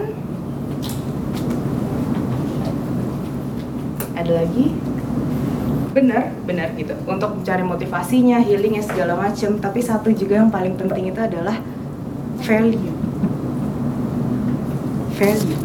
Ada 4.19 4.31
lagi? 4.43 4.65
Benar 5.95 6.35
benar 6.43 6.75
gitu. 6.75 6.91
Untuk 7.07 7.39
mencari 7.39 7.63
motivasinya 7.63 8.43
healingnya 8.43 8.83
segala 8.83 9.15
macam 9.15 9.55
tapi 9.63 9.79
satu 9.79 10.11
juga 10.11 10.43
yang 10.43 10.51
paling 10.51 10.75
penting 10.75 11.15
itu 11.15 11.21
adalah 11.23 11.55
value. 12.43 12.95
Value. 15.15 15.61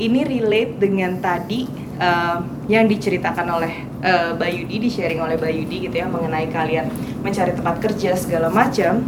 Ini 0.00 0.20
relate 0.24 0.72
dengan 0.80 1.20
tadi 1.20 1.83
eh, 1.98 2.38
yang 2.70 2.86
diceritakan 2.88 3.46
oleh 3.48 3.72
eh, 4.02 4.32
Bayudi 4.34 4.76
di 4.82 4.88
sharing 4.90 5.20
oleh 5.20 5.36
Bayudi 5.36 5.88
gitu 5.88 5.96
ya 6.00 6.06
mengenai 6.06 6.48
kalian 6.50 6.88
mencari 7.20 7.52
tempat 7.54 7.80
kerja 7.82 8.16
segala 8.16 8.48
macam 8.48 9.04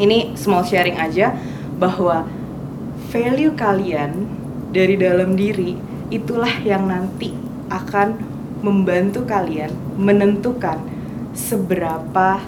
ini 0.00 0.34
small 0.34 0.64
sharing 0.64 0.96
aja 0.98 1.36
bahwa 1.76 2.24
value 3.12 3.52
kalian 3.52 4.26
dari 4.72 4.96
dalam 4.96 5.36
diri 5.36 5.76
itulah 6.08 6.52
yang 6.64 6.88
nanti 6.88 7.36
akan 7.68 8.16
membantu 8.62 9.24
kalian 9.26 9.72
menentukan 9.98 10.78
seberapa 11.32 12.40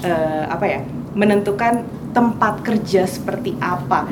eh, 0.00 0.44
apa 0.48 0.64
ya 0.66 0.80
menentukan 1.12 1.84
tempat 2.12 2.64
kerja 2.64 3.04
seperti 3.04 3.56
apa 3.60 4.08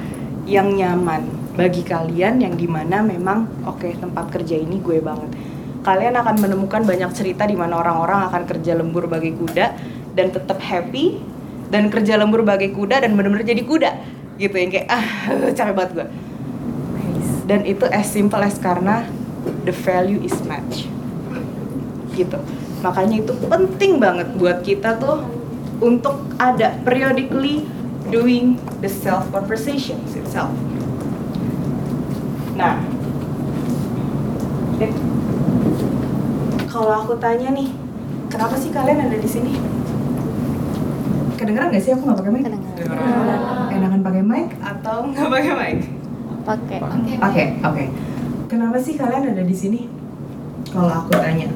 yang 0.48 0.72
nyaman 0.76 1.39
bagi 1.60 1.84
kalian 1.84 2.40
yang 2.40 2.56
di 2.56 2.64
mana 2.64 3.04
memang 3.04 3.68
oke 3.68 3.84
tempat 4.00 4.32
kerja 4.32 4.56
ini 4.56 4.80
gue 4.80 5.04
banget. 5.04 5.28
Kalian 5.84 6.16
akan 6.16 6.40
menemukan 6.40 6.88
banyak 6.88 7.12
cerita 7.12 7.44
di 7.44 7.52
mana 7.52 7.76
orang-orang 7.76 8.32
akan 8.32 8.42
kerja 8.48 8.80
lembur 8.80 9.04
bagi 9.04 9.36
kuda 9.36 9.76
dan 10.16 10.32
tetap 10.32 10.56
happy 10.56 11.20
dan 11.68 11.92
kerja 11.92 12.16
lembur 12.16 12.40
bagi 12.40 12.72
kuda 12.72 13.04
dan 13.04 13.12
benar-benar 13.12 13.44
jadi 13.44 13.60
kuda 13.60 13.90
gitu 14.40 14.56
yang 14.56 14.72
kayak 14.72 14.88
ah 14.88 15.04
capek 15.56 15.74
banget 15.76 15.92
gue 15.92 16.06
dan 17.44 17.60
itu 17.68 17.84
as 17.92 18.08
simple 18.08 18.40
as 18.40 18.56
karena 18.56 19.04
the 19.68 19.74
value 19.84 20.22
is 20.24 20.32
match 20.48 20.88
gitu. 22.16 22.40
Makanya 22.80 23.20
itu 23.20 23.36
penting 23.52 24.00
banget 24.00 24.32
buat 24.40 24.64
kita 24.64 24.96
tuh 24.96 25.28
untuk 25.84 26.24
ada 26.40 26.72
periodically 26.88 27.68
doing 28.08 28.56
the 28.80 28.88
self 28.88 29.28
conversations 29.28 30.16
itself 30.16 30.52
nah 32.60 32.76
kalau 36.70 36.92
aku 37.04 37.14
tanya 37.16 37.52
nih 37.56 37.68
kenapa 38.32 38.56
sih 38.56 38.72
kalian 38.72 39.04
ada 39.04 39.16
di 39.20 39.28
sini? 39.28 39.52
Kedengeran 41.36 41.72
gak 41.72 41.82
sih? 41.82 41.92
Aku 41.92 42.04
nggak 42.08 42.20
pakai 42.20 42.32
mic. 42.32 42.44
Enakan 43.72 44.00
pakai 44.00 44.22
mic 44.24 44.48
atau 44.60 45.08
nggak 45.12 45.28
pakai 45.28 45.52
mic? 45.56 45.78
Pakai. 46.44 46.78
Oke, 47.20 47.44
oke. 47.60 47.84
Kenapa 48.48 48.76
sih 48.80 48.96
kalian 48.96 49.36
ada 49.36 49.44
di 49.44 49.56
sini? 49.56 49.88
Kalau 50.72 50.88
aku 50.88 51.16
tanya. 51.16 51.48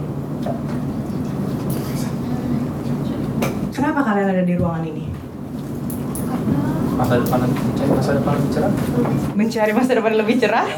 Kenapa 3.72 4.00
kalian 4.04 4.28
ada 4.28 4.42
di 4.44 4.54
ruangan 4.56 4.84
ini? 4.88 5.04
masa 6.94 7.18
depan 7.18 7.42
mencari 7.42 7.90
masa 7.90 8.12
depan 8.14 8.32
lebih 8.38 8.50
cerah? 8.54 8.72
Mencari 9.34 9.72
masa 9.74 9.92
depan 9.98 10.12
lebih 10.14 10.36
cerah? 10.38 10.68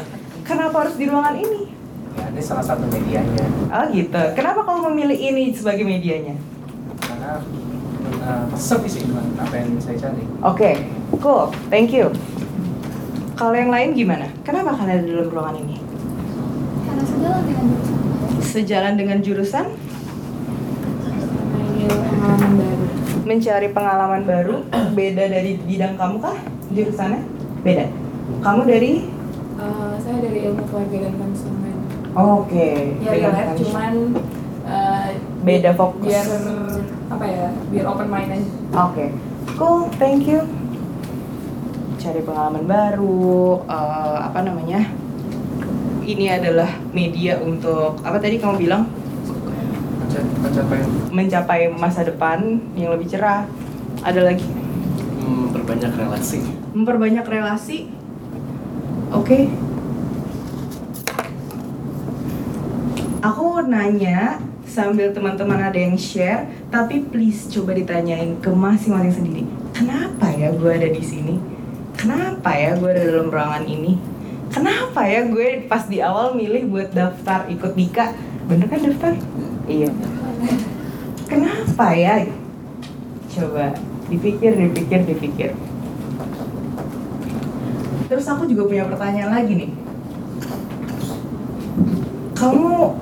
Kenapa 0.47 0.87
harus 0.87 0.95
di 0.95 1.05
ruangan 1.05 1.35
ini? 1.35 1.75
ya 2.17 2.25
ini 2.33 2.41
salah 2.41 2.65
satu 2.65 2.89
medianya 2.89 3.45
Oh 3.69 3.83
gitu. 3.93 4.21
Kenapa 4.33 4.65
kamu 4.65 4.89
memilih 4.89 5.17
ini 5.19 5.43
sebagai 5.53 5.85
medianya? 5.85 6.33
karena 6.97 7.43
uh, 8.25 8.45
sepi 8.57 8.89
sih 8.89 9.03
apa 9.37 9.53
yang 9.53 9.77
saya 9.77 9.97
cari 10.01 10.23
Oke, 10.41 10.71
cool. 11.21 11.53
Thank 11.69 11.93
you. 11.93 12.09
Kalau 13.37 13.53
yang 13.53 13.69
lain 13.69 13.93
gimana? 13.93 14.33
Kenapa 14.41 14.73
kalian 14.73 14.97
ada 14.97 15.03
di 15.05 15.13
dalam 15.13 15.29
ruangan 15.29 15.55
ini? 15.61 15.77
Karena 16.87 17.03
sejalan 17.05 17.43
dengan 17.45 17.65
jurusan. 17.69 17.97
Sejalan 18.41 18.93
dengan 18.97 19.17
jurusan 19.21 19.65
pengalaman 21.87 22.53
baru. 22.57 22.85
mencari 23.27 23.67
pengalaman 23.71 24.21
baru 24.23 24.55
beda 24.97 25.23
dari 25.31 25.51
bidang 25.63 25.93
kamu 25.95 26.15
kah 26.19 26.37
jurusannya 26.71 27.21
beda 27.63 27.85
kamu 28.43 28.61
dari 28.67 28.91
Eh, 29.57 29.93
saya 29.97 30.17
dari 30.19 30.39
ilmu 30.45 30.63
keluarga 30.65 30.97
dan 31.01 31.13
konsumen. 31.15 31.75
oke 32.13 32.69
Ya 32.99 33.09
dengan 33.11 33.31
relate, 33.31 33.47
kans- 33.47 33.59
cuman 33.63 33.93
eh, 34.63 35.09
beda 35.43 35.71
fokus. 35.73 36.05
biar 36.05 36.27
apa 37.07 37.25
ya, 37.25 37.47
biar 37.67 37.85
open 37.87 38.07
mind 38.07 38.29
aja. 38.31 38.49
oke 38.79 39.05
cool 39.55 39.89
thank 39.95 40.25
you. 40.25 40.45
Cari 41.97 42.21
pengalaman 42.21 42.63
baru 42.63 43.25
eh, 43.63 44.17
apa 44.23 44.39
namanya 44.41 44.85
ini 46.03 46.29
adalah 46.29 46.69
media 46.91 47.35
untuk 47.37 47.97
apa 47.99 48.17
tadi 48.17 48.37
kamu 48.37 48.61
bilang? 48.61 48.85
Mencapai. 50.39 50.79
Mencapai 51.09 51.61
masa 51.69 52.01
depan 52.01 52.39
yang 52.73 52.89
lebih 52.91 53.05
cerah. 53.07 53.43
Ada 53.99 54.23
lagi? 54.23 54.45
Memperbanyak 55.19 55.91
relasi. 55.93 56.39
Memperbanyak 56.71 57.25
relasi 57.25 57.89
oke. 59.13 59.39
Aku 63.23 63.65
nanya 63.67 64.39
sambil 64.67 65.09
teman-teman 65.09 65.57
ada 65.57 65.75
yang 65.75 65.97
share 65.97 66.47
tapi 66.69 67.03
please 67.07 67.49
coba 67.49 67.73
ditanyain 67.73 68.37
ke 68.39 68.49
masing-masing 68.51 69.13
sendiri. 69.23 69.43
Kenapa 69.73 70.31
ya 70.31 70.53
gue 70.53 70.71
ada 70.71 70.89
di 70.91 71.03
sini? 71.03 71.35
Kenapa 71.97 72.53
ya 72.53 72.77
gue 72.77 72.89
ada 72.93 73.03
dalam 73.03 73.33
ruangan 73.33 73.65
ini? 73.65 73.97
Kenapa 74.53 75.03
ya 75.03 75.27
gue 75.27 75.67
pas 75.67 75.83
di 75.89 75.99
awal 75.99 76.37
milih 76.37 76.69
buat 76.71 76.93
daftar 76.93 77.49
ikut 77.51 77.73
Dika? 77.73 78.13
Bener 78.47 78.69
kan 78.69 78.79
daftar? 78.79 79.13
Iya. 79.67 79.91
Kenapa 81.27 81.91
ya? 81.97 82.23
Coba 83.27 83.75
dipikir 84.07 84.55
dipikir 84.55 85.03
dipikir 85.03 85.51
Terus 88.07 88.25
aku 88.31 88.47
juga 88.47 88.63
punya 88.71 88.87
pertanyaan 88.87 89.31
lagi 89.35 89.53
nih. 89.55 89.71
Kamu 92.37 92.95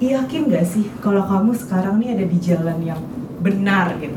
yakin 0.00 0.48
gak 0.48 0.66
sih 0.66 0.88
kalau 1.04 1.24
kamu 1.24 1.52
sekarang 1.56 2.00
nih 2.00 2.16
ada 2.16 2.24
di 2.24 2.38
jalan 2.40 2.78
yang 2.80 3.00
benar 3.44 3.96
gitu? 4.00 4.16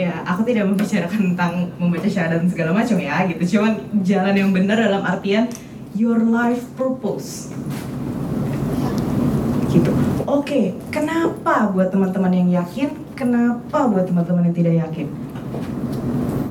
Ya, 0.00 0.24
aku 0.24 0.48
tidak 0.48 0.64
membicarakan 0.64 1.36
tentang 1.36 1.52
membaca 1.76 2.08
syahadat 2.08 2.40
dan 2.40 2.48
segala 2.48 2.70
macam 2.72 2.96
ya 2.96 3.20
gitu. 3.28 3.58
Cuman 3.58 4.00
jalan 4.00 4.32
yang 4.32 4.50
benar 4.50 4.80
dalam 4.80 5.04
artian 5.04 5.44
your 5.92 6.24
life 6.24 6.64
purpose. 6.74 7.52
Gitu. 9.68 9.92
Oke, 10.24 10.74
kenapa 10.88 11.68
buat 11.70 11.92
teman-teman 11.92 12.32
yang 12.32 12.48
yakin? 12.64 13.09
Kenapa 13.20 13.84
buat 13.84 14.08
teman-teman 14.08 14.48
yang 14.48 14.56
tidak 14.56 14.74
yakin? 14.80 15.12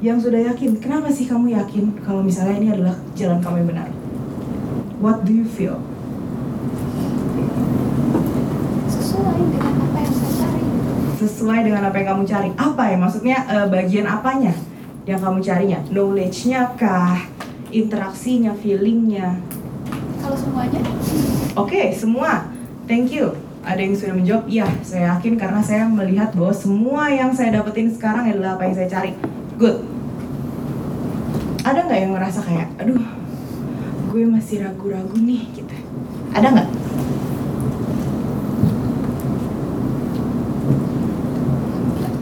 Yang 0.06 0.30
sudah 0.30 0.54
yakin, 0.54 0.78
kenapa 0.78 1.10
sih 1.10 1.26
kamu 1.26 1.58
yakin 1.58 1.98
kalau 2.06 2.22
misalnya 2.22 2.62
ini 2.62 2.70
adalah 2.70 2.94
jalan 3.18 3.42
kamu 3.42 3.66
yang 3.66 3.70
benar? 3.74 3.90
What 5.02 5.26
do 5.26 5.34
you 5.34 5.50
feel? 5.50 5.82
Sesuai 8.86 9.50
dengan 9.50 9.82
apa 9.82 9.98
yang 9.98 10.14
saya 10.14 10.32
cari. 10.46 10.64
Sesuai 11.18 11.60
dengan 11.66 11.82
apa 11.90 11.96
yang 11.98 12.08
kamu 12.14 12.24
cari. 12.30 12.50
Apa 12.54 12.84
ya? 12.86 12.98
Maksudnya 13.02 13.38
eh, 13.50 13.66
bagian 13.66 14.06
apanya 14.06 14.54
yang 15.10 15.18
kamu 15.26 15.42
carinya? 15.42 15.82
Knowledge-nya 15.90 16.78
kah? 16.78 17.18
Interaksinya, 17.74 18.54
feelingnya? 18.54 19.42
Kalau 20.22 20.38
semuanya, 20.38 20.86
Oke, 21.58 21.90
semua. 21.98 22.46
Thank 22.86 23.10
you. 23.10 23.49
Ada 23.60 23.80
yang 23.84 23.96
sudah 23.96 24.16
menjawab, 24.16 24.46
iya, 24.48 24.68
saya 24.82 25.16
yakin 25.16 25.36
karena 25.36 25.60
saya 25.60 25.84
melihat 25.86 26.32
bahwa 26.32 26.56
semua 26.56 27.12
yang 27.12 27.36
saya 27.36 27.60
dapetin 27.60 27.92
sekarang 27.92 28.32
adalah 28.32 28.56
apa 28.56 28.66
yang 28.66 28.76
saya 28.76 28.88
cari. 28.88 29.12
Good. 29.60 29.84
Ada 31.68 31.86
nggak 31.86 32.00
yang 32.00 32.12
ngerasa 32.16 32.40
kayak, 32.48 32.72
aduh, 32.80 33.04
gue 34.10 34.24
masih 34.26 34.64
ragu-ragu 34.64 35.18
nih, 35.20 35.44
gitu. 35.54 35.76
Ada 36.32 36.48
nggak? 36.56 36.70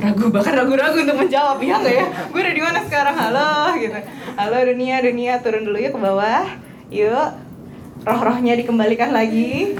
Ragu, 0.04 0.26
bahkan 0.34 0.54
ragu-ragu 0.58 0.97
untuk 1.06 1.17
menjawab, 1.21 1.62
ya 1.62 1.76
nggak 1.78 1.95
ya? 2.02 2.06
Gue 2.34 2.39
udah 2.41 2.54
mana 2.65 2.82
sekarang? 2.89 3.15
Halo, 3.15 3.54
gitu. 3.78 4.00
Halo 4.36 4.58
dunia, 4.73 4.95
dunia, 5.06 5.34
turun 5.45 5.69
dulu 5.69 5.78
yuk 5.78 5.93
ke 5.93 6.00
bawah. 6.02 6.45
Yuk, 6.89 7.30
roh-rohnya 8.04 8.58
dikembalikan 8.58 9.13
lagi. 9.13 9.78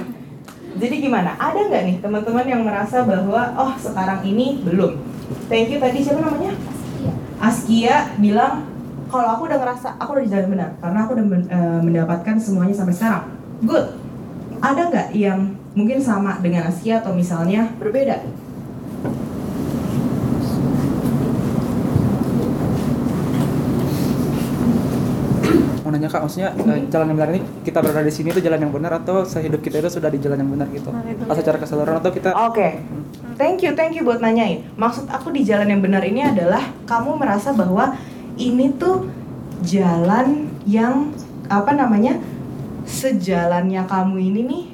Jadi 0.78 0.94
gimana? 1.02 1.34
Ada 1.34 1.66
nggak 1.66 1.82
nih 1.84 1.96
teman-teman 1.98 2.46
yang 2.46 2.62
merasa 2.62 3.02
bahwa 3.02 3.50
oh 3.58 3.74
sekarang 3.74 4.22
ini 4.22 4.62
belum? 4.62 4.94
Thank 5.50 5.74
you 5.74 5.82
tadi 5.82 5.98
siapa 6.00 6.22
namanya? 6.22 6.54
Askia 7.38 8.14
bilang 8.18 8.66
kalau 9.10 9.34
aku 9.34 9.50
udah 9.50 9.58
ngerasa 9.58 9.98
aku 9.98 10.18
udah 10.18 10.24
di 10.24 10.30
jalan 10.30 10.48
benar 10.54 10.70
karena 10.78 10.98
aku 11.02 11.10
udah 11.18 11.26
men- 11.26 11.50
eh, 11.50 11.80
mendapatkan 11.82 12.36
semuanya 12.38 12.74
sampai 12.74 12.94
sekarang. 12.94 13.24
Good. 13.66 13.86
Ada 14.58 14.82
nggak 14.90 15.08
yang 15.18 15.54
mungkin 15.74 15.98
sama 15.98 16.38
dengan 16.38 16.70
Askia 16.70 17.02
atau 17.02 17.14
misalnya 17.14 17.74
berbeda? 17.78 18.22
Mau 25.88 25.96
nanya 25.96 26.12
kak 26.12 26.20
maksudnya 26.20 26.52
eh, 26.52 26.84
jalan 26.92 27.08
yang 27.08 27.16
benar 27.16 27.30
ini 27.32 27.40
kita 27.64 27.80
berada 27.80 28.04
di 28.04 28.12
sini 28.12 28.28
itu 28.28 28.44
jalan 28.44 28.60
yang 28.60 28.68
benar 28.68 29.00
atau 29.00 29.24
sehidup 29.24 29.64
kita 29.64 29.80
itu 29.80 29.88
sudah 29.88 30.12
di 30.12 30.20
jalan 30.20 30.44
yang 30.44 30.52
benar 30.52 30.68
gitu 30.68 30.92
atau 31.24 31.32
secara 31.40 31.56
keseluruhan 31.56 31.96
atau 32.04 32.12
kita 32.12 32.28
Oke, 32.44 32.76
thank 33.40 33.64
you, 33.64 33.72
thank 33.72 33.96
you 33.96 34.04
buat 34.04 34.20
nanyain. 34.20 34.68
Maksud 34.76 35.08
aku 35.08 35.32
di 35.32 35.48
jalan 35.48 35.72
yang 35.72 35.80
benar 35.80 36.04
ini 36.04 36.28
adalah 36.28 36.60
kamu 36.84 37.16
merasa 37.16 37.56
bahwa 37.56 37.96
ini 38.36 38.68
tuh 38.76 39.08
jalan 39.64 40.52
yang 40.68 41.08
apa 41.48 41.72
namanya 41.72 42.20
sejalannya 42.84 43.88
kamu 43.88 44.16
ini 44.28 44.40
nih. 44.44 44.64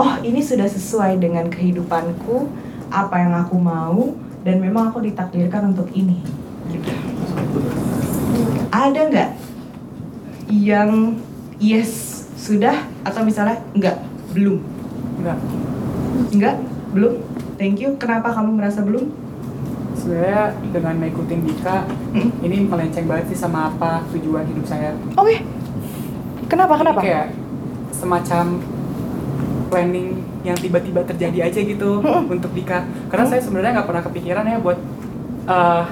Oh, 0.00 0.16
ini 0.24 0.40
sudah 0.40 0.68
sesuai 0.68 1.20
dengan 1.20 1.52
kehidupanku, 1.52 2.48
apa 2.88 3.20
yang 3.20 3.36
aku 3.36 3.56
mau, 3.60 4.16
dan 4.48 4.64
memang 4.64 4.92
aku 4.92 5.04
ditakdirkan 5.04 5.76
untuk 5.76 5.92
ini. 5.92 6.24
Gitu. 6.66 6.90
ada 8.74 9.00
nggak 9.06 9.45
yang 10.66 11.14
yes 11.56 11.90
sudah 12.36 12.74
atau 13.02 13.22
misalnya 13.22 13.62
enggak 13.70 14.02
belum 14.32 14.58
Enggak. 15.16 15.38
enggak 16.32 16.56
belum 16.90 17.14
thank 17.54 17.78
you 17.78 17.94
kenapa 17.94 18.34
kamu 18.34 18.50
merasa 18.52 18.82
belum 18.82 19.06
Sebenarnya 19.96 20.42
dengan 20.70 20.94
ngikutin 21.00 21.40
Dika, 21.42 21.82
Hmm. 22.12 22.28
ini 22.40 22.62
melenceng 22.62 23.06
banget 23.06 23.26
sih 23.28 23.38
sama 23.38 23.66
apa 23.68 24.04
tujuan 24.08 24.44
hidup 24.44 24.62
saya. 24.62 24.92
oke 25.10 25.34
kenapa 26.46 26.76
kenapa 26.76 27.00
Ini 27.00 27.06
kayak 27.06 27.26
semacam 27.90 28.44
planning 29.66 30.08
yang 30.42 30.54
tiba-tiba 30.54 31.02
terjadi 31.02 31.38
aja 31.44 31.58
gitu 31.58 31.98
Mm-mm. 31.98 32.28
untuk 32.28 32.52
Dika. 32.52 32.86
Karena 33.08 33.24
saya 33.26 33.40
sebenarnya 33.40 33.72
nggak 33.74 33.88
pernah 33.88 34.02
kepikiran 34.04 34.44
ya 34.46 34.58
buat 34.58 34.78
eh, 35.48 35.82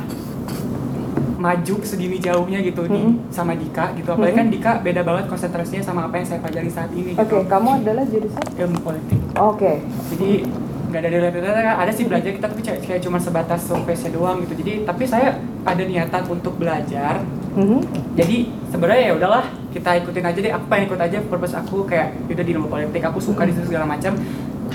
maju 1.44 1.74
sedini 1.85 2.16
jauhnya 2.18 2.59
gitu 2.59 2.88
di 2.88 2.96
Mm-mm. 2.96 3.28
sama 3.28 3.52
Dika 3.52 3.92
gitu. 3.92 4.09
Apalagi 4.09 4.33
Mm-mm. 4.33 4.40
kan 4.40 4.48
Dika 4.48 4.72
beda 4.80 5.00
banget 5.02 5.24
konsentrasinya 5.28 5.85
sama 5.85 6.00
apa 6.09 6.16
yang 6.16 6.26
saya 6.26 6.40
pelajari 6.40 6.70
saat 6.70 6.90
ini. 6.90 7.12
oke 7.12 7.20
Gitu. 7.20 7.37
kamu 7.44 7.68
adalah 7.78 8.04
jurusan 8.07 8.44
Ilmu 8.57 8.78
politik. 8.80 9.18
oke 9.35 9.72
Jadi 10.11 10.30
nggak 10.87 11.00
ada 11.02 11.09
data 11.26 11.72
ada 11.74 11.90
sih 11.90 12.04
belajar 12.07 12.30
kita 12.30 12.46
tapi 12.46 12.62
kayak, 12.62 12.78
kayak 12.80 13.00
cuma 13.02 13.18
sebatas 13.18 13.61
survei 13.61 13.98
doang 14.09 14.40
gitu. 14.40 14.54
Jadi 14.57 14.72
tapi 14.83 15.04
saya 15.04 15.37
ada 15.62 15.83
niatan 15.83 16.22
untuk 16.30 16.57
belajar 16.57 17.20
Mhm. 17.54 17.78
jadi 18.14 18.37
sebenarnya 18.66 19.02
ya 19.04 19.12
udahlah 19.14 19.44
kita 19.70 19.90
ikutin 19.96 20.24
aja 20.24 20.38
deh 20.38 20.50
aku 20.50 20.66
pengen 20.66 20.85
ikut 20.85 20.98
aja 20.98 21.18
purpose 21.22 21.54
aku 21.54 21.83
kayak 21.85 22.11
udah 22.26 22.42
di 22.42 22.50
ilmu 22.50 22.66
politik 22.66 22.98
aku 23.00 23.22
suka 23.22 23.46
di 23.46 23.54
situ 23.54 23.70
segala 23.70 23.87
macam 23.87 24.11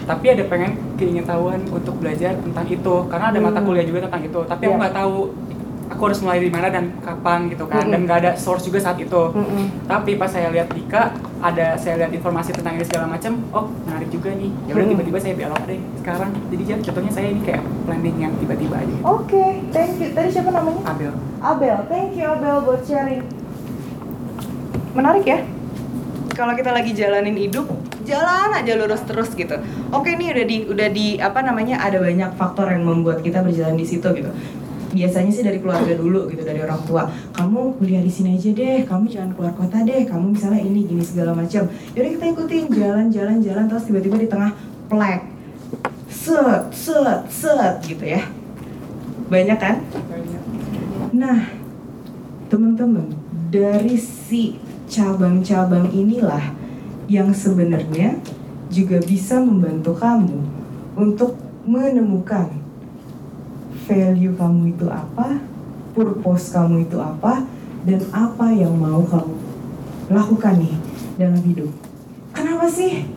tapi 0.01 0.25
ada 0.29 0.43
pengen 0.45 0.79
keingin 0.95 1.23
tahuan 1.23 1.60
untuk 1.67 1.99
belajar 1.99 2.36
tentang 2.38 2.63
itu 2.65 2.95
karena 3.05 3.25
ada 3.29 3.39
mata 3.41 3.60
Hmm. 3.60 3.67
kuliah 3.67 3.84
juga 3.84 4.08
tentang 4.08 4.23
itu 4.23 4.39
tapi 4.45 4.62
aku 4.62 4.71
Iya. 4.71 4.79
nggak 4.79 4.95
tahu 4.95 5.15
aku 5.89 6.02
harus 6.06 6.21
mulai 6.21 6.38
dari 6.39 6.54
mana 6.54 6.69
dan 6.69 6.93
kapan 7.02 7.49
gitu 7.49 7.65
kan 7.65 7.84
Mm-mm. 7.84 7.93
dan 7.93 7.99
nggak 8.06 8.17
ada 8.21 8.32
source 8.38 8.69
juga 8.69 8.78
saat 8.78 9.02
itu 9.02 9.34
Mm-mm. 9.34 9.89
tapi 9.89 10.15
pas 10.15 10.30
saya 10.30 10.54
lihat 10.54 10.69
Dika 10.69 11.12
ada 11.41 11.73
saya 11.82 12.06
lihat 12.06 12.13
informasi 12.13 12.54
tentang 12.54 12.78
ini 12.78 12.86
segala 12.86 13.10
macam 13.10 13.41
oh 13.49 13.73
menarik 13.89 14.10
juga 14.13 14.30
nih 14.38 14.54
ya 14.69 14.71
udah 14.78 14.86
Mm-mm. 14.86 14.91
tiba-tiba 14.93 15.17
saya 15.17 15.34
belok 15.34 15.63
deh 15.65 15.80
sekarang 15.99 16.32
jadi 16.54 16.63
ya 16.63 16.78
contohnya 16.86 17.12
saya 17.12 17.28
ini 17.34 17.41
kayak 17.41 17.63
planning 17.89 18.17
yang 18.21 18.34
tiba-tiba 18.38 18.75
aja. 18.78 18.95
Oke, 19.02 19.45
thank 19.73 19.97
you. 19.97 20.13
Tadi 20.13 20.30
siapa 20.30 20.54
namanya? 20.54 20.82
Abel 20.86 21.13
Abel. 21.41 21.78
Thank 21.89 22.13
you 22.21 22.30
Abel 22.30 22.62
buat 22.62 22.86
sharing. 22.86 23.25
Menarik 24.93 25.25
ya? 25.25 25.39
Kalau 26.38 26.54
kita 26.56 26.71
lagi 26.71 26.95
jalanin 26.95 27.36
hidup, 27.36 27.67
jalan 28.08 28.56
aja 28.56 28.73
lurus 28.80 29.04
terus 29.04 29.34
gitu. 29.36 29.60
Oke 29.91 30.15
nih 30.15 30.32
udah 30.32 30.45
di 30.45 30.58
udah 30.69 30.88
di 30.93 31.08
apa 31.19 31.43
namanya 31.43 31.84
ada 31.84 31.99
banyak 31.99 32.32
faktor 32.39 32.71
yang 32.71 32.88
membuat 32.88 33.19
kita 33.25 33.43
berjalan 33.43 33.75
di 33.75 33.84
situ 33.84 34.08
gitu. 34.15 34.32
Biasanya 34.89 35.32
sih 35.32 35.45
dari 35.45 35.62
keluarga 35.62 35.93
dulu 35.93 36.30
gitu 36.34 36.41
dari 36.41 36.60
orang 36.65 36.82
tua. 36.86 37.06
Kamu 37.38 37.78
kuliah 37.78 38.02
di 38.02 38.10
sini 38.10 38.36
aja 38.38 38.49
deh, 38.49 38.86
kamu 38.89 39.06
jangan 39.06 39.32
keluar 39.38 39.54
kota 39.54 39.86
deh, 39.86 40.06
kamu 40.10 40.34
misalnya 40.34 40.62
ini 40.65 40.86
gini 40.86 41.04
segala 41.06 41.38
macam. 41.38 41.69
Jadi 41.69 42.08
kita 42.17 42.25
ikutin 42.34 42.65
jalan-jalan 42.73 43.38
jalan 43.41 43.65
terus 43.69 43.86
tiba-tiba 43.86 44.17
di 44.17 44.28
tengah 44.28 44.52
plek. 44.89 45.21
Set, 46.10 46.73
set, 46.73 47.21
set 47.30 47.75
gitu 47.86 48.06
ya. 48.06 48.25
Banyak 49.30 49.58
kan? 49.62 49.86
Nah, 51.13 51.54
teman-teman, 52.49 53.13
dari 53.54 53.97
si 53.97 54.58
cabang-cabang 54.89 55.93
inilah 55.93 56.54
yang 57.06 57.30
sebenarnya 57.34 58.17
juga 58.69 59.02
bisa 59.02 59.41
membantu 59.41 59.97
kamu 59.97 60.38
untuk 60.97 61.38
menemukan 61.65 62.49
value 63.89 64.38
kamu 64.38 64.78
itu 64.78 64.86
apa, 64.86 65.41
purpose 65.97 66.54
kamu 66.54 66.86
itu 66.86 67.02
apa, 67.02 67.41
dan 67.89 68.06
apa 68.13 68.54
yang 68.54 68.78
mau 68.78 69.02
kamu 69.02 69.34
lakukan 70.13 70.62
nih 70.62 70.75
dalam 71.17 71.41
hidup. 71.41 71.71
Kenapa 72.38 72.69
sih? 72.69 73.10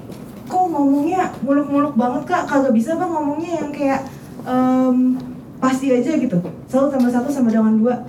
Kok 0.48 0.68
ngomongnya 0.72 1.32
muluk-muluk 1.44 1.94
banget 1.96 2.22
kak? 2.28 2.48
Kagak 2.48 2.72
bisa 2.72 2.96
bang 2.96 3.12
ngomongnya 3.12 3.50
yang 3.64 3.70
kayak 3.72 4.00
em, 4.44 5.16
pasti 5.60 5.92
aja 5.92 6.16
gitu. 6.16 6.36
Satu 6.68 6.88
tambah 6.92 7.12
satu 7.12 7.28
sama 7.28 7.52
dengan 7.52 7.76
dua. 7.76 8.04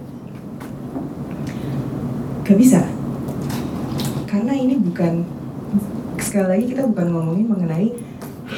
Gak 2.43 2.60
bisa. 2.60 2.84
Karena 4.28 4.52
ini 4.52 4.76
bukan 4.76 5.23
sekali 6.19 6.47
lagi 6.49 6.65
kita 6.76 6.89
bukan 6.89 7.08
ngomongin 7.13 7.47
mengenai 7.47 7.89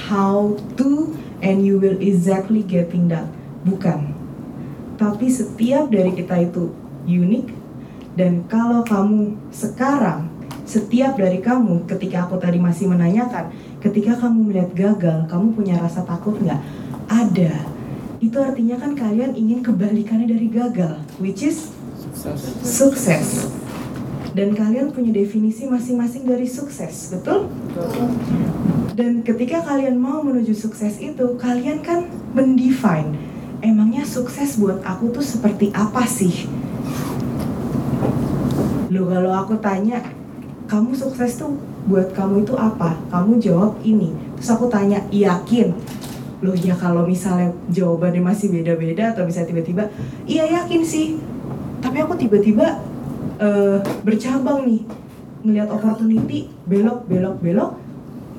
how 0.09 0.55
to 0.79 1.13
and 1.43 1.61
you 1.67 1.77
will 1.77 1.99
exactly 2.01 2.65
getting 2.65 3.11
that. 3.11 3.27
Bukan. 3.65 3.99
Tapi 4.95 5.27
setiap 5.27 5.91
dari 5.91 6.15
kita 6.15 6.39
itu 6.39 6.71
unik 7.05 7.45
dan 8.15 8.47
kalau 8.47 8.81
kamu 8.87 9.35
sekarang 9.51 10.31
setiap 10.65 11.19
dari 11.19 11.43
kamu 11.43 11.85
ketika 11.85 12.25
aku 12.25 12.41
tadi 12.41 12.57
masih 12.57 12.89
menanyakan 12.89 13.53
ketika 13.83 14.17
kamu 14.17 14.49
melihat 14.49 14.71
gagal 14.73 15.29
kamu 15.29 15.53
punya 15.53 15.75
rasa 15.77 16.01
takut 16.07 16.39
nggak? 16.41 16.57
Ada. 17.05 17.53
Itu 18.17 18.41
artinya 18.41 18.79
kan 18.81 18.97
kalian 18.97 19.37
ingin 19.37 19.61
kebalikannya 19.61 20.25
dari 20.25 20.47
gagal 20.49 20.97
which 21.21 21.45
is 21.45 21.69
sukses. 22.63 23.51
dan 24.35 24.51
kalian 24.51 24.91
punya 24.91 25.15
definisi 25.15 25.63
masing-masing 25.63 26.27
dari 26.27 26.43
sukses 26.43 27.07
betul. 27.15 27.47
Dan 28.95 29.23
ketika 29.23 29.63
kalian 29.63 29.95
mau 29.95 30.19
menuju 30.23 30.51
sukses 30.51 30.99
itu 30.99 31.39
kalian 31.39 31.79
kan 31.79 32.11
mendefine 32.35 33.15
emangnya 33.65 34.05
sukses 34.05 34.61
buat 34.61 34.85
aku 34.85 35.09
tuh 35.09 35.25
seperti 35.25 35.73
apa 35.73 36.05
sih 36.05 36.45
Loh 38.95 39.11
kalau 39.11 39.31
aku 39.35 39.59
tanya 39.59 39.99
kamu 40.71 40.95
sukses 40.95 41.35
tuh 41.35 41.51
buat 41.85 42.15
kamu 42.15 42.47
itu 42.47 42.55
apa? 42.55 42.95
Kamu 43.11 43.37
jawab 43.43 43.75
ini. 43.83 44.15
Terus 44.39 44.49
aku 44.55 44.71
tanya, 44.71 45.03
yakin? 45.11 45.75
Loh 46.39 46.55
ya 46.55 46.71
kalau 46.79 47.03
misalnya 47.03 47.51
jawabannya 47.67 48.23
masih 48.23 48.47
beda-beda 48.55 49.11
atau 49.11 49.27
bisa 49.27 49.43
tiba-tiba, 49.43 49.91
iya 50.23 50.47
yakin 50.47 50.81
sih. 50.87 51.19
Tapi 51.83 52.01
aku 52.01 52.15
tiba-tiba 52.15 52.79
eh, 53.37 53.83
bercabang 54.07 54.63
nih, 54.63 54.81
ngelihat 55.43 55.69
opportunity, 55.75 56.47
belok, 56.63 57.03
belok, 57.11 57.35
belok. 57.43 57.71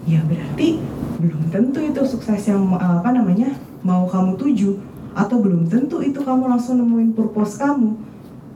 Ya 0.08 0.24
berarti 0.24 0.80
belum 1.20 1.52
tentu 1.52 1.84
itu 1.84 2.00
sukses 2.08 2.48
yang 2.48 2.64
eh, 2.80 2.96
apa 2.96 3.12
namanya 3.12 3.52
mau 3.84 4.08
kamu 4.08 4.40
tuju 4.40 4.95
atau 5.16 5.40
belum 5.40 5.64
tentu 5.64 6.05
itu 6.05 6.20
kamu 6.20 6.44
langsung 6.44 6.76
nemuin 6.76 7.16
purpose 7.16 7.57
kamu 7.57 7.96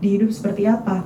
di 0.05 0.21
hidup 0.21 0.29
seperti 0.29 0.69
apa. 0.69 1.01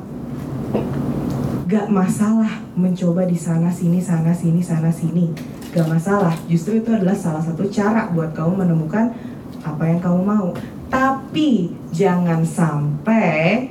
Gak 1.71 1.87
masalah 1.89 2.59
mencoba 2.75 3.23
di 3.23 3.39
sana 3.39 3.71
sini 3.71 4.03
sana 4.03 4.35
sini 4.35 4.59
sana 4.59 4.91
sini. 4.91 5.31
Gak 5.71 5.87
masalah. 5.87 6.35
Justru 6.51 6.83
itu 6.83 6.91
adalah 6.91 7.15
salah 7.15 7.41
satu 7.41 7.71
cara 7.71 8.11
buat 8.11 8.35
kamu 8.35 8.67
menemukan 8.67 9.15
apa 9.63 9.83
yang 9.87 10.03
kamu 10.03 10.21
mau. 10.27 10.49
Tapi 10.91 11.71
jangan 11.95 12.43
sampai 12.43 13.71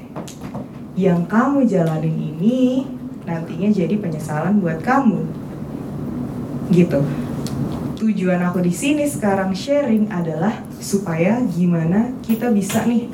yang 0.95 1.27
kamu 1.27 1.67
jalanin 1.67 2.15
ini 2.15 2.87
nantinya 3.27 3.69
jadi 3.69 3.99
penyesalan 3.99 4.63
buat 4.63 4.79
kamu. 4.79 5.19
Gitu 6.71 7.03
tujuan 8.03 8.43
aku 8.43 8.59
di 8.59 8.75
sini 8.75 9.07
sekarang 9.07 9.55
sharing 9.55 10.11
adalah 10.11 10.59
supaya 10.83 11.39
gimana 11.47 12.11
kita 12.19 12.51
bisa 12.51 12.83
nih 12.83 13.07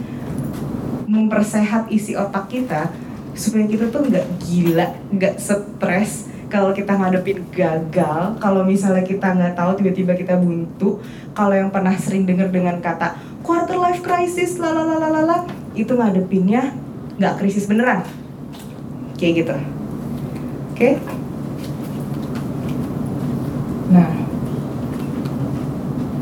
mempersehat 1.05 1.93
isi 1.93 2.17
otak 2.17 2.49
kita 2.49 2.89
supaya 3.37 3.69
kita 3.69 3.93
tuh 3.93 4.09
nggak 4.09 4.25
gila, 4.41 4.87
nggak 5.13 5.37
stres 5.37 6.25
kalau 6.49 6.73
kita 6.73 6.97
ngadepin 6.97 7.45
gagal, 7.53 8.41
kalau 8.41 8.65
misalnya 8.65 9.05
kita 9.05 9.37
nggak 9.37 9.53
tahu 9.53 9.77
tiba-tiba 9.77 10.17
kita 10.17 10.33
buntu, 10.33 10.97
kalau 11.37 11.53
yang 11.53 11.69
pernah 11.69 11.93
sering 11.93 12.25
dengar 12.25 12.49
dengan 12.49 12.81
kata 12.81 13.13
quarter 13.45 13.77
life 13.77 14.01
crisis, 14.01 14.57
lalalalalala, 14.57 15.45
itu 15.77 15.93
ngadepinnya 15.93 16.73
nggak 17.21 17.37
krisis 17.37 17.69
beneran, 17.69 18.01
kayak 19.21 19.45
gitu, 19.45 19.55
oke? 20.73 20.89
Nah, 23.93 24.09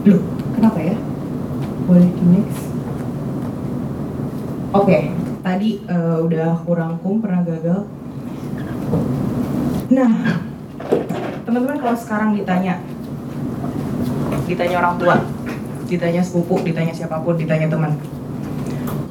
loh, 0.08 0.22
kenapa 0.56 0.80
ya? 0.84 0.96
Boleh 1.98 2.14
di 2.14 2.26
next? 2.30 2.62
Oke, 4.70 4.98
tadi 5.42 5.82
eh, 5.82 6.18
udah 6.22 6.62
aku 6.62 6.78
rangkum 6.78 7.26
pernah 7.26 7.42
gagal. 7.42 7.90
Nah, 9.90 10.12
teman-teman 11.42 11.82
kalau 11.82 11.98
sekarang 11.98 12.38
ditanya, 12.38 12.78
ditanya 14.46 14.78
orang 14.78 15.02
tua, 15.02 15.26
ditanya 15.90 16.22
sepupu, 16.22 16.62
ditanya 16.62 16.94
siapa 16.94 17.18
pun, 17.18 17.34
ditanya 17.34 17.66
teman, 17.66 17.98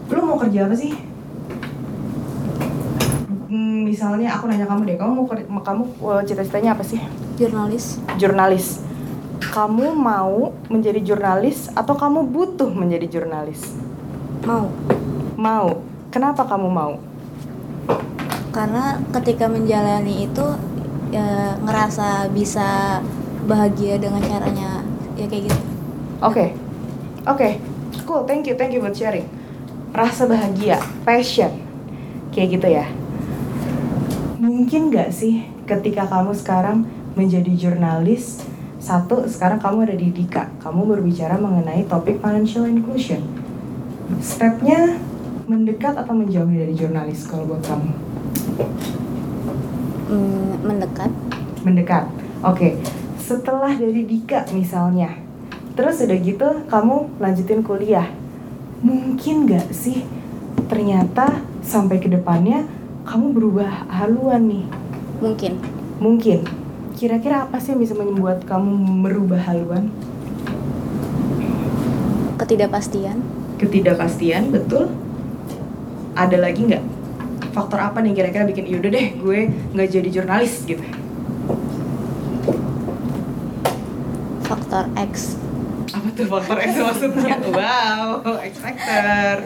lu 0.07 0.23
mau 0.23 0.39
kerja 0.39 0.71
apa 0.71 0.79
sih? 0.79 0.95
Hmm, 3.51 3.83
misalnya 3.83 4.31
aku 4.39 4.47
nanya 4.47 4.71
kamu 4.71 4.87
deh, 4.87 4.95
kamu 4.95 5.27
mau 5.51 5.63
kamu 5.67 5.83
eh, 5.91 6.23
cita-citanya 6.23 6.79
apa 6.79 6.87
sih? 6.87 7.03
Jurnalis. 7.35 7.99
Jurnalis. 8.15 8.86
Kamu 9.57 9.97
mau 9.97 10.53
menjadi 10.69 11.01
jurnalis 11.01 11.73
atau 11.73 11.97
kamu 11.97 12.29
butuh 12.29 12.69
menjadi 12.69 13.09
jurnalis? 13.09 13.73
Mau. 14.45 14.69
Mau. 15.41 15.81
Kenapa 16.13 16.45
kamu 16.45 16.69
mau? 16.69 17.01
karena 18.57 18.97
ketika 19.13 19.53
menjalani 19.53 20.33
itu 20.33 20.47
ya, 21.13 21.61
ngerasa 21.61 22.33
bisa 22.33 23.01
bahagia 23.45 24.01
dengan 24.01 24.25
caranya 24.25 24.81
ya 25.21 25.29
kayak 25.29 25.53
gitu 25.53 25.63
Oke, 26.25 26.57
oke, 27.29 27.61
cool. 28.09 28.25
Thank 28.25 28.49
you, 28.49 28.57
thank 28.57 28.73
you 28.73 28.81
buat 28.81 28.97
sharing. 28.97 29.29
Rasa 29.93 30.25
bahagia, 30.25 30.81
passion, 31.05 31.53
kayak 32.33 32.57
gitu 32.57 32.73
ya. 32.73 32.89
Mungkin 34.41 34.89
nggak 34.89 35.13
sih 35.13 35.45
ketika 35.69 36.09
kamu 36.09 36.33
sekarang 36.33 36.89
menjadi 37.21 37.53
jurnalis, 37.53 38.41
satu 38.87 39.27
sekarang 39.27 39.59
kamu 39.59 39.91
ada 39.91 39.97
di 39.99 40.15
Dika, 40.15 40.47
kamu 40.63 40.87
berbicara 40.87 41.35
mengenai 41.35 41.91
topik 41.91 42.23
financial 42.23 42.71
inclusion. 42.71 43.19
Stepnya 44.23 45.03
mendekat 45.51 45.99
atau 45.99 46.15
menjauh 46.15 46.47
dari 46.47 46.71
jurnalis 46.71 47.27
kalau 47.27 47.51
buat 47.51 47.67
kamu? 47.67 47.91
Hmm, 50.07 50.63
mendekat 50.63 51.11
mendekat. 51.67 52.07
Oke, 52.47 52.79
setelah 53.19 53.75
dari 53.75 54.07
Dika 54.07 54.47
misalnya, 54.55 55.19
terus 55.75 55.99
udah 56.07 56.19
gitu 56.23 56.49
kamu 56.71 57.19
lanjutin 57.19 57.67
kuliah, 57.67 58.07
mungkin 58.87 59.51
nggak 59.51 59.75
sih 59.75 60.07
ternyata 60.71 61.43
sampai 61.67 61.99
ke 61.99 62.07
depannya 62.07 62.63
kamu 63.03 63.35
berubah 63.35 63.91
haluan 63.91 64.47
nih? 64.47 64.67
mungkin 65.19 65.59
Mungkin. 65.97 66.66
Kira-kira 66.97 67.45
apa 67.45 67.61
sih 67.61 67.77
yang 67.77 67.81
bisa 67.85 67.93
membuat 67.93 68.49
kamu 68.49 68.73
merubah 69.05 69.41
haluan? 69.45 69.93
ketidakpastian 72.37 73.21
Ketidakpastian, 73.57 74.53
betul. 74.53 74.93
Ada 76.13 76.37
lagi 76.37 76.69
nggak? 76.69 76.85
Faktor 77.57 77.81
apa 77.81 78.05
nih 78.05 78.13
kira-kira 78.13 78.45
bikin 78.45 78.69
yaudah 78.69 78.93
deh 78.93 79.17
gue 79.17 79.39
nggak 79.73 79.89
jadi 79.89 80.09
jurnalis 80.13 80.65
gitu? 80.69 80.85
faktor 84.47 84.87
X 85.11 85.35
Apa 85.91 86.09
tuh 86.13 86.27
faktor 86.29 86.57
X 86.61 86.71
maksudnya? 86.77 87.35
Wow, 87.57 88.41
X 88.45 88.55
factor. 88.61 89.37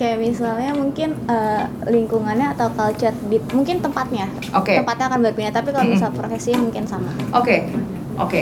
Kayak 0.00 0.16
misalnya 0.16 0.72
mungkin 0.72 1.12
eh, 1.28 1.68
lingkungannya 1.84 2.56
atau 2.56 2.72
culture 2.72 3.12
di 3.28 3.36
mungkin 3.52 3.84
tempatnya 3.84 4.32
Oke. 4.56 4.80
tempatnya 4.80 5.12
akan 5.12 5.20
berbeda 5.28 5.52
tapi 5.52 5.76
kalau 5.76 5.92
misal 5.92 6.08
profesinya 6.08 6.64
mungkin 6.64 6.88
sama 6.88 7.12
Oke, 7.36 7.68
oke, 8.16 8.40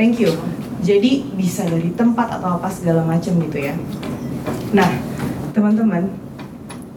thank 0.00 0.16
you. 0.16 0.32
Jadi 0.84 1.24
bisa 1.32 1.64
dari 1.64 1.92
tempat 1.96 2.40
atau 2.40 2.60
apa 2.60 2.68
segala 2.68 3.00
macam 3.08 3.40
gitu 3.40 3.56
ya. 3.56 3.72
Nah, 4.76 4.84
teman-teman, 5.56 6.12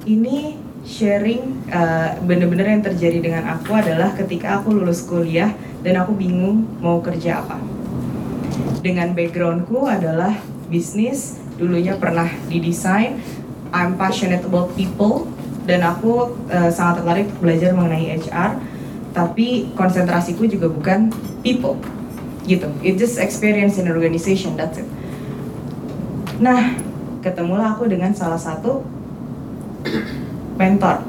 ini 0.03 0.59
sharing 0.83 1.71
uh, 1.71 2.19
bener-bener 2.19 2.67
yang 2.67 2.83
terjadi 2.83 3.23
dengan 3.23 3.43
aku 3.55 3.71
adalah 3.79 4.11
ketika 4.11 4.59
aku 4.59 4.75
lulus 4.75 5.07
kuliah 5.07 5.55
dan 5.87 6.03
aku 6.03 6.19
bingung 6.19 6.67
mau 6.83 6.99
kerja 6.99 7.39
apa. 7.47 7.63
Dengan 8.83 9.15
backgroundku 9.15 9.87
adalah 9.87 10.35
bisnis, 10.67 11.39
dulunya 11.55 11.95
pernah 11.95 12.27
di 12.51 12.59
desain. 12.59 13.23
I'm 13.73 13.99
passionate 13.99 14.43
about 14.45 14.73
people 14.77 15.27
dan 15.67 15.83
aku 15.83 16.31
uh, 16.47 16.71
sangat 16.71 17.03
tertarik 17.03 17.27
belajar 17.43 17.75
mengenai 17.75 18.15
HR 18.15 18.55
tapi 19.11 19.73
konsentrasiku 19.75 20.47
juga 20.47 20.71
bukan 20.71 21.11
people 21.43 21.75
gitu. 22.47 22.71
It 22.79 22.95
just 22.95 23.19
experience 23.19 23.75
in 23.75 23.91
an 23.91 23.93
organization 23.97 24.55
that's 24.55 24.79
it. 24.79 24.87
Nah 26.39 26.79
ketemulah 27.19 27.75
aku 27.75 27.91
dengan 27.91 28.15
salah 28.15 28.39
satu 28.39 28.87
mentor 30.55 31.03